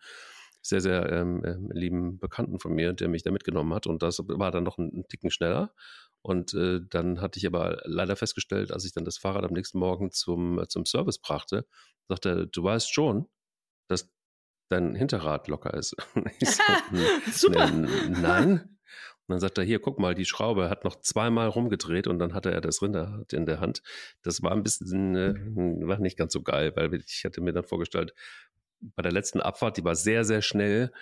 sehr, 0.62 0.80
sehr 0.80 1.10
ähm, 1.10 1.42
ähm, 1.44 1.70
lieben 1.72 2.18
Bekannten 2.18 2.60
von 2.60 2.72
mir, 2.74 2.92
der 2.92 3.08
mich 3.08 3.22
da 3.22 3.30
mitgenommen 3.30 3.74
hat. 3.74 3.86
Und 3.86 4.02
das 4.02 4.18
war 4.20 4.50
dann 4.50 4.64
noch 4.64 4.78
ein, 4.78 4.90
ein 4.92 5.08
Ticken 5.08 5.30
schneller. 5.30 5.72
Und 6.22 6.54
äh, 6.54 6.80
dann 6.88 7.20
hatte 7.20 7.38
ich 7.38 7.46
aber 7.46 7.80
leider 7.84 8.16
festgestellt, 8.16 8.72
als 8.72 8.84
ich 8.84 8.92
dann 8.92 9.04
das 9.04 9.18
Fahrrad 9.18 9.44
am 9.44 9.52
nächsten 9.52 9.78
Morgen 9.78 10.10
zum, 10.10 10.62
zum 10.68 10.84
Service 10.84 11.18
brachte, 11.18 11.66
sagte 12.08 12.28
er, 12.28 12.46
du 12.46 12.62
weißt 12.62 12.92
schon, 12.92 13.26
dass 13.88 14.10
dein 14.68 14.94
Hinterrad 14.94 15.48
locker 15.48 15.74
ist. 15.74 15.96
so, 16.40 16.62
Super. 17.48 17.70
Nein. 17.70 18.78
Und 19.28 19.34
dann 19.34 19.40
sagt 19.40 19.58
er, 19.58 19.64
hier, 19.64 19.78
guck 19.78 19.98
mal, 19.98 20.14
die 20.14 20.24
Schraube 20.24 20.70
hat 20.70 20.84
noch 20.84 20.96
zweimal 21.00 21.48
rumgedreht 21.48 22.06
und 22.06 22.18
dann 22.18 22.32
hatte 22.32 22.50
er 22.50 22.62
das 22.62 22.80
Rinderrad 22.80 23.32
in 23.34 23.44
der 23.44 23.60
Hand. 23.60 23.82
Das 24.22 24.42
war 24.42 24.52
ein 24.52 24.62
bisschen, 24.62 25.16
äh, 25.16 25.34
war 25.86 25.98
nicht 25.98 26.16
ganz 26.16 26.32
so 26.32 26.42
geil, 26.42 26.72
weil 26.76 26.94
ich 26.94 27.24
hatte 27.24 27.42
mir 27.42 27.52
dann 27.52 27.64
vorgestellt, 27.64 28.14
bei 28.80 29.02
der 29.02 29.12
letzten 29.12 29.40
Abfahrt, 29.40 29.76
die 29.76 29.84
war 29.84 29.96
sehr, 29.96 30.24
sehr 30.24 30.40
schnell, 30.40 30.92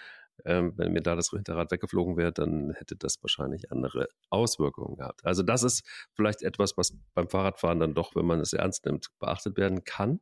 ähm, 0.44 0.72
wenn 0.76 0.92
mir 0.92 1.02
da 1.02 1.14
das 1.14 1.30
Hinterrad 1.30 1.70
weggeflogen 1.70 2.16
wäre, 2.16 2.32
dann 2.32 2.72
hätte 2.72 2.96
das 2.96 3.22
wahrscheinlich 3.22 3.70
andere 3.70 4.08
Auswirkungen 4.28 4.96
gehabt. 4.96 5.24
Also 5.24 5.42
das 5.42 5.62
ist 5.62 5.86
vielleicht 6.14 6.42
etwas, 6.42 6.76
was 6.76 6.96
beim 7.14 7.28
Fahrradfahren 7.28 7.80
dann 7.80 7.94
doch, 7.94 8.14
wenn 8.14 8.26
man 8.26 8.40
es 8.40 8.52
ernst 8.52 8.86
nimmt, 8.86 9.08
beachtet 9.18 9.56
werden 9.56 9.84
kann. 9.84 10.20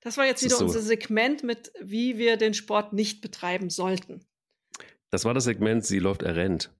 Das 0.00 0.16
war 0.16 0.26
jetzt 0.26 0.42
wieder 0.42 0.56
so. 0.56 0.64
unser 0.64 0.80
Segment 0.80 1.42
mit, 1.42 1.72
wie 1.80 2.16
wir 2.18 2.36
den 2.36 2.54
Sport 2.54 2.92
nicht 2.92 3.20
betreiben 3.20 3.70
sollten. 3.70 4.24
Das 5.10 5.24
war 5.24 5.34
das 5.34 5.44
Segment, 5.44 5.84
sie 5.84 5.98
läuft, 5.98 6.22
er 6.22 6.36
rennt. 6.36 6.72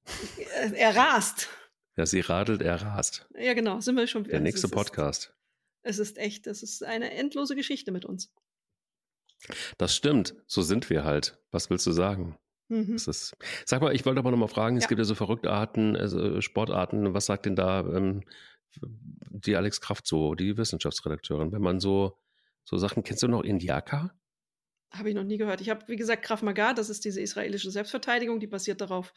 Er 0.74 0.96
rast. 0.96 1.48
Ja, 1.96 2.06
sie 2.06 2.20
radelt, 2.20 2.62
er 2.62 2.80
rast. 2.80 3.28
Ja, 3.36 3.54
genau, 3.54 3.80
sind 3.80 3.96
wir 3.96 4.06
schon 4.06 4.24
wieder. 4.24 4.32
Der 4.32 4.40
nächste 4.40 4.68
es 4.68 4.70
Podcast. 4.70 5.34
Ist, 5.82 5.98
es 5.98 6.10
ist 6.10 6.18
echt, 6.18 6.46
das 6.46 6.62
ist 6.62 6.84
eine 6.84 7.10
endlose 7.12 7.56
Geschichte 7.56 7.92
mit 7.92 8.04
uns. 8.04 8.32
Das 9.78 9.94
stimmt, 9.94 10.34
so 10.46 10.62
sind 10.62 10.90
wir 10.90 11.04
halt. 11.04 11.38
Was 11.50 11.70
willst 11.70 11.86
du 11.86 11.92
sagen? 11.92 12.38
Mhm. 12.68 12.94
Ist, 12.94 13.36
sag 13.64 13.82
mal, 13.82 13.94
ich 13.94 14.06
wollte 14.06 14.20
aber 14.20 14.30
noch 14.30 14.38
mal 14.38 14.46
fragen, 14.46 14.76
ja. 14.76 14.82
es 14.82 14.88
gibt 14.88 15.00
ja 15.00 15.04
so 15.04 15.14
verrückte 15.14 15.50
Arten, 15.50 15.96
also 15.96 16.40
Sportarten, 16.40 17.14
was 17.14 17.26
sagt 17.26 17.46
denn 17.46 17.56
da 17.56 17.80
ähm, 17.80 18.22
die 19.30 19.56
Alex 19.56 19.80
Kraft 19.80 20.06
so, 20.06 20.34
die 20.34 20.56
Wissenschaftsredakteurin, 20.56 21.52
wenn 21.52 21.62
man 21.62 21.80
so, 21.80 22.16
so 22.64 22.76
Sachen, 22.76 23.02
kennst 23.02 23.22
du 23.22 23.28
noch 23.28 23.42
Indiaka? 23.42 24.14
Habe 24.92 25.10
ich 25.10 25.14
noch 25.14 25.24
nie 25.24 25.38
gehört. 25.38 25.60
Ich 25.60 25.70
habe, 25.70 25.86
wie 25.86 25.96
gesagt, 25.96 26.24
Krav 26.24 26.42
Maga, 26.42 26.74
das 26.74 26.90
ist 26.90 27.04
diese 27.04 27.20
israelische 27.20 27.70
Selbstverteidigung, 27.70 28.40
die 28.40 28.48
basiert 28.48 28.80
darauf, 28.80 29.12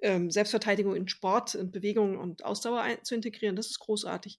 ähm, 0.00 0.30
Selbstverteidigung 0.30 0.94
in 0.94 1.08
Sport, 1.08 1.54
in 1.54 1.70
Bewegung 1.70 2.18
und 2.18 2.44
Ausdauer 2.44 2.82
ein, 2.82 3.02
zu 3.04 3.14
integrieren. 3.14 3.56
Das 3.56 3.68
ist 3.68 3.78
großartig. 3.78 4.38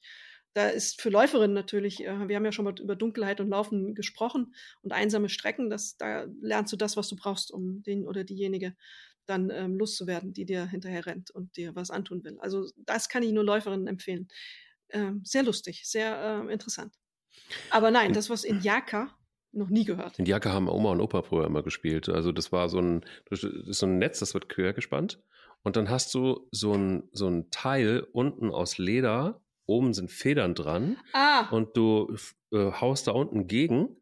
Da 0.53 0.69
ist 0.69 1.01
für 1.01 1.09
Läuferinnen 1.09 1.53
natürlich, 1.53 2.05
äh, 2.05 2.27
wir 2.27 2.35
haben 2.35 2.45
ja 2.45 2.51
schon 2.51 2.65
mal 2.65 2.79
über 2.79 2.95
Dunkelheit 2.95 3.41
und 3.41 3.49
Laufen 3.49 3.95
gesprochen 3.95 4.55
und 4.81 4.93
einsame 4.93 5.29
Strecken, 5.29 5.69
das, 5.69 5.97
da 5.97 6.27
lernst 6.41 6.71
du 6.71 6.77
das, 6.77 6.95
was 6.97 7.09
du 7.09 7.15
brauchst, 7.15 7.51
um 7.51 7.83
den 7.83 8.07
oder 8.07 8.23
diejenige 8.23 8.75
dann 9.25 9.49
ähm, 9.49 9.75
loszuwerden, 9.77 10.33
die 10.33 10.45
dir 10.45 10.67
hinterher 10.67 11.05
rennt 11.07 11.31
und 11.31 11.57
dir 11.57 11.75
was 11.75 11.89
antun 11.89 12.23
will. 12.23 12.37
Also 12.39 12.69
das 12.77 13.09
kann 13.09 13.23
ich 13.23 13.31
nur 13.31 13.43
Läuferinnen 13.43 13.87
empfehlen. 13.87 14.27
Ähm, 14.89 15.21
sehr 15.25 15.43
lustig, 15.43 15.81
sehr 15.85 16.45
äh, 16.47 16.53
interessant. 16.53 16.93
Aber 17.69 17.91
nein, 17.91 18.13
das, 18.13 18.29
was 18.29 18.43
in 18.43 18.61
Jaka 18.61 19.09
noch 19.55 19.69
nie 19.69 19.85
gehört. 19.85 20.19
In 20.19 20.25
Jacke 20.25 20.51
haben 20.51 20.67
Oma 20.67 20.91
und 20.91 21.01
Opa 21.01 21.21
früher 21.21 21.45
immer 21.45 21.63
gespielt. 21.63 22.09
Also 22.09 22.31
das 22.31 22.51
war 22.51 22.69
so 22.69 22.79
ein, 22.79 23.05
so 23.31 23.85
ein 23.85 23.97
Netz, 23.97 24.19
das 24.19 24.33
wird 24.33 24.49
quer 24.49 24.73
gespannt. 24.73 25.19
Und 25.63 25.77
dann 25.77 25.89
hast 25.89 26.13
du 26.13 26.47
so 26.51 26.73
ein, 26.73 27.09
so 27.11 27.27
ein 27.27 27.49
Teil 27.49 28.05
unten 28.11 28.51
aus 28.51 28.77
Leder, 28.77 29.41
oben 29.65 29.93
sind 29.93 30.11
Federn 30.11 30.53
dran. 30.53 30.97
Ah. 31.13 31.49
Und 31.49 31.75
du 31.77 32.15
äh, 32.51 32.71
haust 32.71 33.07
da 33.07 33.11
unten 33.11 33.47
gegen. 33.47 33.95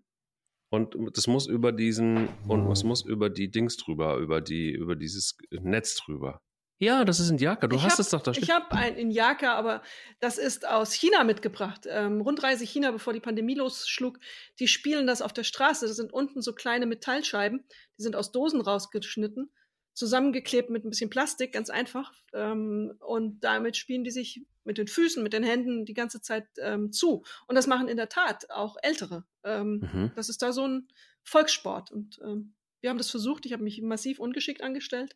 Und 0.69 0.97
das 1.15 1.27
muss 1.27 1.45
über 1.45 1.71
diesen, 1.71 2.29
und 2.47 2.69
es 2.71 2.84
muss 2.84 3.05
über 3.05 3.29
die 3.29 3.51
Dings 3.51 3.77
drüber, 3.77 4.17
über 4.17 4.41
die, 4.41 4.71
über 4.71 4.95
dieses 4.95 5.38
Netz 5.51 5.95
drüber. 5.97 6.41
Ja, 6.84 7.05
das 7.05 7.21
ist 7.21 7.29
Indiaka. 7.29 7.67
Du 7.67 7.77
ich 7.77 7.84
hast 7.84 7.93
hab, 7.93 7.99
es 7.99 8.09
doch 8.09 8.21
da 8.21 8.31
Ich 8.31 8.51
habe 8.51 8.69
ein 8.73 8.95
Indiaka, 8.95 9.55
aber 9.55 9.81
das 10.19 10.38
ist 10.38 10.67
aus 10.67 10.91
China 10.91 11.23
mitgebracht. 11.23 11.88
Ähm, 11.89 12.19
Rundreise 12.19 12.65
China, 12.65 12.91
bevor 12.91 13.13
die 13.13 13.21
Pandemie 13.21 13.55
losschlug. 13.55 14.19
Die 14.59 14.67
spielen 14.67 15.07
das 15.07 15.21
auf 15.21 15.31
der 15.31 15.45
Straße. 15.45 15.88
Das 15.88 15.95
sind 15.95 16.11
unten 16.11 16.41
so 16.41 16.53
kleine 16.53 16.86
Metallscheiben. 16.86 17.63
Die 17.97 18.03
sind 18.03 18.17
aus 18.17 18.34
Dosen 18.34 18.59
rausgeschnitten, 18.59 19.49
zusammengeklebt 19.93 20.69
mit 20.69 20.84
ein 20.84 20.89
bisschen 20.89 21.09
Plastik, 21.09 21.53
ganz 21.53 21.69
einfach. 21.69 22.11
Ähm, 22.34 22.95
und 22.99 23.39
damit 23.39 23.77
spielen 23.77 24.03
die 24.03 24.11
sich 24.11 24.45
mit 24.65 24.77
den 24.77 24.88
Füßen, 24.88 25.23
mit 25.23 25.31
den 25.31 25.43
Händen 25.43 25.86
die 25.86 25.93
ganze 25.93 26.19
Zeit 26.21 26.47
ähm, 26.57 26.91
zu. 26.91 27.23
Und 27.47 27.55
das 27.55 27.65
machen 27.65 27.88
in 27.88 27.95
der 27.95 28.09
Tat 28.09 28.49
auch 28.49 28.75
Ältere. 28.81 29.23
Ähm, 29.45 29.89
mhm. 29.93 30.11
Das 30.17 30.27
ist 30.27 30.41
da 30.41 30.51
so 30.51 30.67
ein 30.67 30.89
Volkssport. 31.23 31.91
Und 31.91 32.19
ähm, 32.25 32.55
wir 32.81 32.89
haben 32.89 32.97
das 32.97 33.09
versucht. 33.09 33.45
Ich 33.45 33.53
habe 33.53 33.63
mich 33.63 33.81
massiv 33.81 34.19
ungeschickt 34.19 34.61
angestellt 34.61 35.15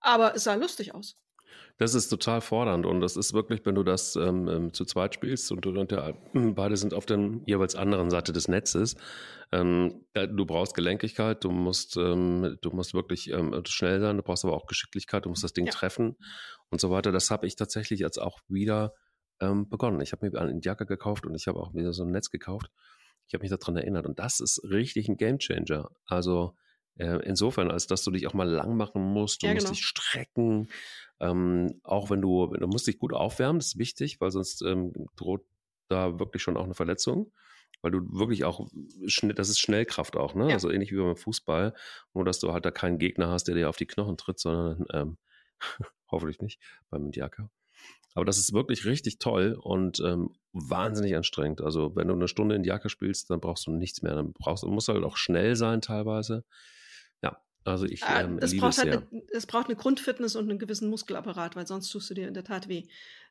aber 0.00 0.34
es 0.34 0.44
sah 0.44 0.54
lustig 0.54 0.94
aus. 0.94 1.16
Das 1.78 1.94
ist 1.94 2.08
total 2.08 2.42
fordernd 2.42 2.84
und 2.84 3.00
das 3.00 3.16
ist 3.16 3.32
wirklich, 3.32 3.64
wenn 3.64 3.74
du 3.74 3.82
das 3.82 4.14
ähm, 4.14 4.48
ähm 4.48 4.72
zu 4.74 4.84
zweit 4.84 5.14
spielst 5.14 5.50
und 5.50 5.64
du 5.64 5.70
und 5.70 5.90
der, 5.90 6.14
beide 6.34 6.76
sind 6.76 6.92
auf 6.92 7.06
der 7.06 7.18
jeweils 7.46 7.74
anderen 7.74 8.10
Seite 8.10 8.32
des 8.32 8.48
Netzes. 8.48 8.96
Ähm, 9.50 10.04
du 10.14 10.46
brauchst 10.46 10.74
Gelenkigkeit, 10.74 11.42
du 11.42 11.50
musst, 11.50 11.96
ähm, 11.96 12.58
du 12.60 12.70
musst 12.70 12.94
wirklich 12.94 13.30
ähm, 13.30 13.62
schnell 13.66 14.00
sein, 14.00 14.16
du 14.16 14.22
brauchst 14.22 14.44
aber 14.44 14.54
auch 14.54 14.66
Geschicklichkeit, 14.66 15.24
du 15.24 15.30
musst 15.30 15.42
das 15.42 15.54
Ding 15.54 15.66
ja. 15.66 15.72
treffen 15.72 16.16
und 16.68 16.80
so 16.80 16.90
weiter. 16.90 17.12
Das 17.12 17.30
habe 17.30 17.46
ich 17.46 17.56
tatsächlich 17.56 18.00
jetzt 18.00 18.18
auch 18.18 18.40
wieder 18.48 18.94
ähm, 19.40 19.68
begonnen. 19.68 20.00
Ich 20.02 20.12
habe 20.12 20.28
mir 20.28 20.38
eine 20.38 20.60
Jacke 20.62 20.86
gekauft 20.86 21.26
und 21.26 21.34
ich 21.34 21.48
habe 21.48 21.58
auch 21.58 21.74
wieder 21.74 21.92
so 21.92 22.04
ein 22.04 22.10
Netz 22.10 22.30
gekauft. 22.30 22.70
Ich 23.26 23.34
habe 23.34 23.42
mich 23.42 23.50
daran 23.50 23.76
erinnert 23.76 24.06
und 24.06 24.18
das 24.18 24.40
ist 24.40 24.62
richtig 24.64 25.08
ein 25.08 25.16
Gamechanger. 25.16 25.90
Also 26.04 26.54
insofern, 27.06 27.70
als 27.70 27.86
dass 27.86 28.04
du 28.04 28.10
dich 28.10 28.26
auch 28.26 28.34
mal 28.34 28.48
lang 28.48 28.76
machen 28.76 29.02
musst, 29.02 29.42
du 29.42 29.46
ja, 29.46 29.54
musst 29.54 29.66
genau. 29.66 29.74
dich 29.74 29.84
strecken, 29.84 30.68
ähm, 31.20 31.80
auch 31.84 32.10
wenn 32.10 32.20
du, 32.20 32.46
du 32.46 32.66
musst 32.66 32.86
dich 32.86 32.98
gut 32.98 33.12
aufwärmen, 33.12 33.58
das 33.58 33.68
ist 33.68 33.78
wichtig, 33.78 34.20
weil 34.20 34.30
sonst 34.30 34.62
ähm, 34.62 34.92
droht 35.16 35.42
da 35.88 36.18
wirklich 36.18 36.42
schon 36.42 36.56
auch 36.56 36.64
eine 36.64 36.74
Verletzung, 36.74 37.32
weil 37.82 37.90
du 37.90 38.00
wirklich 38.10 38.44
auch, 38.44 38.68
das 39.34 39.48
ist 39.48 39.58
Schnellkraft 39.58 40.16
auch, 40.16 40.34
ne? 40.34 40.48
Ja. 40.48 40.54
Also 40.54 40.70
ähnlich 40.70 40.92
wie 40.92 40.96
beim 40.96 41.16
Fußball, 41.16 41.74
nur 42.14 42.24
dass 42.24 42.40
du 42.40 42.52
halt 42.52 42.64
da 42.64 42.70
keinen 42.70 42.98
Gegner 42.98 43.28
hast, 43.28 43.44
der 43.44 43.54
dir 43.54 43.68
auf 43.68 43.76
die 43.76 43.86
Knochen 43.86 44.16
tritt, 44.16 44.38
sondern 44.38 44.84
ähm, 44.92 45.18
hoffentlich 46.10 46.40
nicht 46.40 46.60
beim 46.90 47.06
Indiaker. 47.06 47.50
Aber 48.14 48.24
das 48.24 48.38
ist 48.38 48.52
wirklich 48.52 48.86
richtig 48.86 49.18
toll 49.18 49.56
und 49.60 50.00
ähm, 50.00 50.30
wahnsinnig 50.52 51.14
anstrengend. 51.16 51.60
Also 51.60 51.94
wenn 51.94 52.08
du 52.08 52.14
eine 52.14 52.28
Stunde 52.28 52.56
in 52.56 52.62
die 52.62 52.68
Jacke 52.68 52.88
spielst, 52.88 53.30
dann 53.30 53.40
brauchst 53.40 53.66
du 53.66 53.72
nichts 53.72 54.02
mehr. 54.02 54.16
Dann 54.16 54.32
brauchst 54.32 54.64
du 54.64 54.68
musst 54.68 54.88
halt 54.88 55.04
auch 55.04 55.16
schnell 55.16 55.54
sein 55.54 55.80
teilweise. 55.80 56.44
Also 57.70 57.86
ich 57.86 58.02
ah, 58.04 58.22
ähm, 58.22 58.38
das 58.38 58.56
braucht 58.56 58.78
halt 58.78 58.88
eine, 58.88 59.22
es 59.32 59.46
braucht 59.46 59.66
eine 59.66 59.76
Grundfitness 59.76 60.36
und 60.36 60.48
einen 60.48 60.58
gewissen 60.58 60.88
Muskelapparat, 60.90 61.56
weil 61.56 61.66
sonst 61.66 61.90
tust 61.90 62.10
du 62.10 62.14
dir 62.14 62.28
in 62.28 62.34
der 62.34 62.44
Tat 62.44 62.68
weh. 62.68 62.84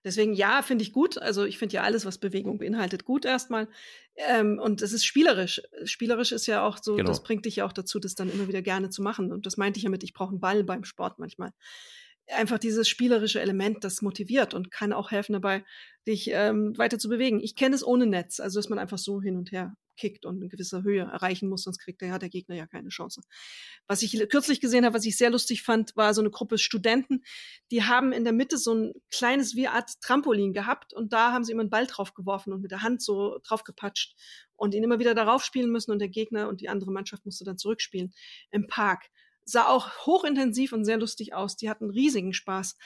Deswegen 0.04 0.34
ja, 0.34 0.62
finde 0.62 0.84
ich 0.84 0.94
gut. 0.94 1.18
Also 1.18 1.46
ich 1.46 1.58
finde 1.58 1.76
ja 1.76 1.84
alles, 1.84 2.06
was 2.06 2.18
Bewegung 2.18 2.58
beinhaltet, 2.58 3.06
gut 3.06 3.26
erstmal. 3.26 3.68
Ähm, 4.16 4.60
und 4.60 4.82
es 4.82 4.94
ist 4.94 5.06
spielerisch. 5.06 5.62
Spielerisch 5.84 6.32
ist 6.32 6.48
ja 6.48 6.64
auch 6.64 6.78
so, 6.82 6.96
genau. 6.96 7.08
das 7.08 7.22
bringt 7.22 7.46
dich 7.46 7.58
ja 7.58 7.66
auch 7.66 7.74
dazu, 7.74 8.00
das 8.00 8.16
dann 8.16 8.32
immer 8.32 8.48
wieder 8.48 8.62
gerne 8.62 8.90
zu 8.90 9.02
machen. 9.02 9.32
Und 9.32 9.46
das 9.46 9.58
meinte 9.58 9.78
ich 9.78 9.84
ja 9.84 9.90
mit, 9.90 10.04
ich 10.04 10.14
brauche 10.14 10.32
einen 10.32 10.40
Ball 10.40 10.64
beim 10.64 10.86
Sport 10.86 11.20
manchmal. 11.20 11.52
Einfach 12.28 12.60
dieses 12.60 12.88
spielerische 12.88 13.42
Element, 13.42 13.84
das 13.84 14.02
motiviert 14.02 14.54
und 14.54 14.72
kann 14.72 14.94
auch 14.94 15.12
helfen 15.12 15.34
dabei, 15.34 15.66
dich 16.08 16.30
ähm, 16.32 16.78
weiter 16.78 17.00
zu 17.00 17.10
bewegen. 17.10 17.40
Ich 17.40 17.56
kenne 17.56 17.76
es 17.76 17.86
ohne 17.86 18.06
Netz, 18.06 18.40
also 18.40 18.60
dass 18.60 18.70
man 18.70 18.80
einfach 18.80 19.00
so 19.00 19.22
hin 19.22 19.36
und 19.36 19.52
her 19.52 19.76
kickt 20.00 20.26
und 20.26 20.38
eine 20.38 20.48
gewisse 20.48 20.82
Höhe 20.84 21.02
erreichen 21.02 21.50
muss, 21.50 21.64
sonst 21.64 21.80
kriegt 21.80 22.02
der, 22.02 22.08
ja, 22.08 22.20
der 22.20 22.30
Gegner 22.30 22.56
ja 22.56 22.66
keine 22.66 22.90
Chance. 22.90 23.22
Was 23.88 24.02
ich 24.02 24.18
kürzlich 24.30 24.62
gesehen 24.62 24.86
habe, 24.86 24.96
was 24.96 25.06
ich 25.06 25.18
sehr 25.18 25.30
lustig 25.30 25.62
fand, 25.62 25.96
war 25.96 26.14
so 26.14 26.22
eine 26.22 26.32
Gruppe 26.32 26.58
Studenten, 26.58 27.24
die 27.70 27.84
haben 27.84 28.12
in 28.12 28.24
der 28.24 28.34
Mitte 28.34 28.58
so 28.58 28.74
ein 28.74 28.94
kleines 29.12 29.56
wie 29.56 29.68
Art 29.68 29.92
Trampolin 30.02 30.54
gehabt 30.54 30.94
und 30.94 31.14
da 31.14 31.32
haben 31.34 31.44
sie 31.44 31.52
immer 31.52 31.62
einen 31.62 31.70
Ball 31.70 31.86
drauf 31.86 32.14
geworfen 32.14 32.54
und 32.54 32.62
mit 32.62 32.72
der 32.72 32.82
Hand 32.82 33.04
so 33.04 33.40
drauf 33.44 33.64
gepatscht 33.64 34.16
und 34.56 34.74
ihn 34.74 34.84
immer 34.84 35.00
wieder 35.00 35.14
darauf 35.14 35.44
spielen 35.44 35.72
müssen 35.72 35.92
und 35.92 36.00
der 36.00 36.10
Gegner 36.10 36.48
und 36.48 36.62
die 36.62 36.70
andere 36.70 36.92
Mannschaft 36.92 37.26
musste 37.26 37.44
dann 37.44 37.58
zurückspielen 37.58 38.14
im 38.52 38.68
Park 38.68 39.10
sah 39.52 39.68
auch 39.68 40.06
hochintensiv 40.06 40.74
und 40.74 40.86
sehr 40.86 40.98
lustig 40.98 41.34
aus. 41.34 41.56
Die 41.56 41.70
hatten 41.70 41.90
riesigen 41.90 42.34
Spaß. 42.34 42.78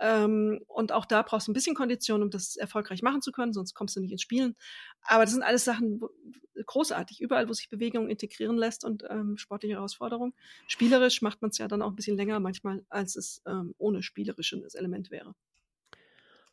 Ähm, 0.00 0.60
und 0.66 0.92
auch 0.92 1.04
da 1.04 1.22
brauchst 1.22 1.48
du 1.48 1.52
ein 1.52 1.54
bisschen 1.54 1.74
Kondition, 1.74 2.22
um 2.22 2.30
das 2.30 2.56
erfolgreich 2.56 3.02
machen 3.02 3.22
zu 3.22 3.32
können, 3.32 3.52
sonst 3.52 3.74
kommst 3.74 3.96
du 3.96 4.00
nicht 4.00 4.12
ins 4.12 4.22
Spielen. 4.22 4.56
Aber 5.02 5.24
das 5.24 5.32
sind 5.32 5.42
alles 5.42 5.64
Sachen 5.64 6.00
großartig. 6.66 7.20
Überall, 7.20 7.48
wo 7.48 7.52
sich 7.52 7.68
Bewegung 7.68 8.08
integrieren 8.08 8.56
lässt 8.56 8.84
und 8.84 9.04
ähm, 9.08 9.36
sportliche 9.36 9.74
Herausforderungen. 9.74 10.34
Spielerisch 10.66 11.22
macht 11.22 11.40
man 11.42 11.50
es 11.50 11.58
ja 11.58 11.68
dann 11.68 11.82
auch 11.82 11.90
ein 11.90 11.96
bisschen 11.96 12.16
länger 12.16 12.40
manchmal, 12.40 12.84
als 12.88 13.16
es 13.16 13.42
ähm, 13.46 13.74
ohne 13.78 14.02
spielerisches 14.02 14.74
Element 14.74 15.10
wäre. 15.10 15.34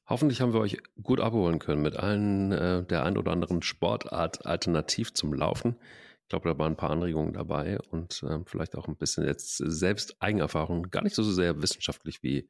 Hoffentlich 0.07 0.41
haben 0.41 0.53
wir 0.53 0.59
euch 0.59 0.77
gut 1.01 1.19
abholen 1.19 1.57
können 1.57 1.81
mit 1.81 1.95
allen 1.95 2.51
äh, 2.51 2.83
der 2.83 3.03
ein 3.03 3.17
oder 3.17 3.31
anderen 3.31 3.63
Sportart 3.63 4.45
alternativ 4.45 5.13
zum 5.13 5.33
Laufen. 5.33 5.77
Ich 6.25 6.29
glaube, 6.29 6.49
da 6.49 6.57
waren 6.57 6.73
ein 6.73 6.75
paar 6.75 6.89
Anregungen 6.89 7.33
dabei 7.33 7.77
und 7.91 8.23
äh, 8.23 8.39
vielleicht 8.47 8.75
auch 8.75 8.87
ein 8.87 8.97
bisschen 8.97 9.27
jetzt 9.27 9.57
selbst 9.57 10.15
Eigenerfahrung, 10.19 10.89
gar 10.89 11.03
nicht 11.03 11.15
so 11.15 11.21
sehr 11.21 11.61
wissenschaftlich 11.61 12.23
wie 12.23 12.49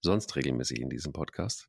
sonst 0.00 0.36
regelmäßig 0.36 0.80
in 0.80 0.90
diesem 0.90 1.12
Podcast. 1.12 1.68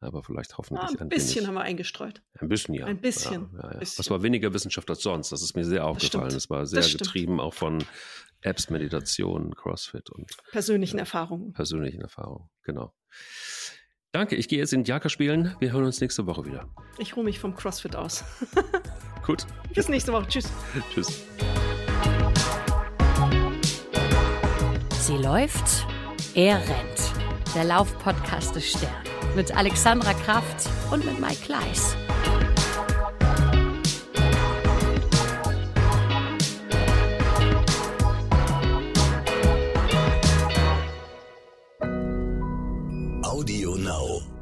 Aber 0.00 0.24
vielleicht 0.24 0.58
hoffentlich 0.58 0.84
ah, 0.84 0.92
ein, 0.94 1.02
ein 1.02 1.08
bisschen 1.08 1.36
wenig. 1.36 1.46
haben 1.46 1.54
wir 1.54 1.60
eingestreut. 1.60 2.22
Ein 2.40 2.48
bisschen, 2.48 2.74
ja. 2.74 2.86
Ein 2.86 3.00
bisschen. 3.00 3.50
Ja, 3.52 3.62
ja, 3.62 3.72
ja. 3.74 3.78
bisschen. 3.78 3.98
Das 3.98 4.10
war 4.10 4.24
weniger 4.24 4.52
Wissenschaft 4.52 4.90
als 4.90 5.00
sonst. 5.00 5.30
Das 5.30 5.42
ist 5.42 5.54
mir 5.54 5.64
sehr 5.64 5.86
aufgefallen. 5.86 6.34
Es 6.34 6.50
war 6.50 6.66
sehr 6.66 6.82
das 6.82 6.92
getrieben 6.92 7.40
auch 7.40 7.54
von 7.54 7.84
Apps, 8.40 8.68
Meditation, 8.68 9.54
CrossFit 9.54 10.10
und 10.10 10.36
persönlichen 10.50 10.98
Erfahrungen. 10.98 11.52
Persönlichen 11.52 12.00
Erfahrungen, 12.00 12.50
genau. 12.64 12.92
Danke, 14.10 14.34
ich 14.34 14.48
gehe 14.48 14.58
jetzt 14.58 14.72
in 14.72 14.84
Jaka 14.84 15.08
spielen. 15.08 15.54
Wir 15.60 15.72
hören 15.72 15.84
uns 15.84 16.00
nächste 16.00 16.26
Woche 16.26 16.44
wieder. 16.46 16.68
Ich 16.98 17.16
ruhe 17.16 17.24
mich 17.24 17.38
vom 17.38 17.54
CrossFit 17.54 17.94
aus. 17.94 18.24
Gut. 19.26 19.44
Bis 19.74 19.88
nächste 19.88 20.12
Woche. 20.12 20.28
Tschüss. 20.28 20.52
Tschüss. 20.94 21.24
Sie 25.00 25.16
läuft, 25.16 25.86
er 26.34 26.56
rennt. 26.56 27.54
Der 27.54 27.64
Laufpodcast 27.64 28.54
des 28.54 28.70
Stern. 28.70 28.90
Mit 29.34 29.56
Alexandra 29.56 30.14
Kraft 30.14 30.68
und 30.90 31.04
mit 31.04 31.18
Mike 31.20 31.42
Kleiss. 31.44 31.96
Audio 43.22 43.76
Now. 43.76 44.35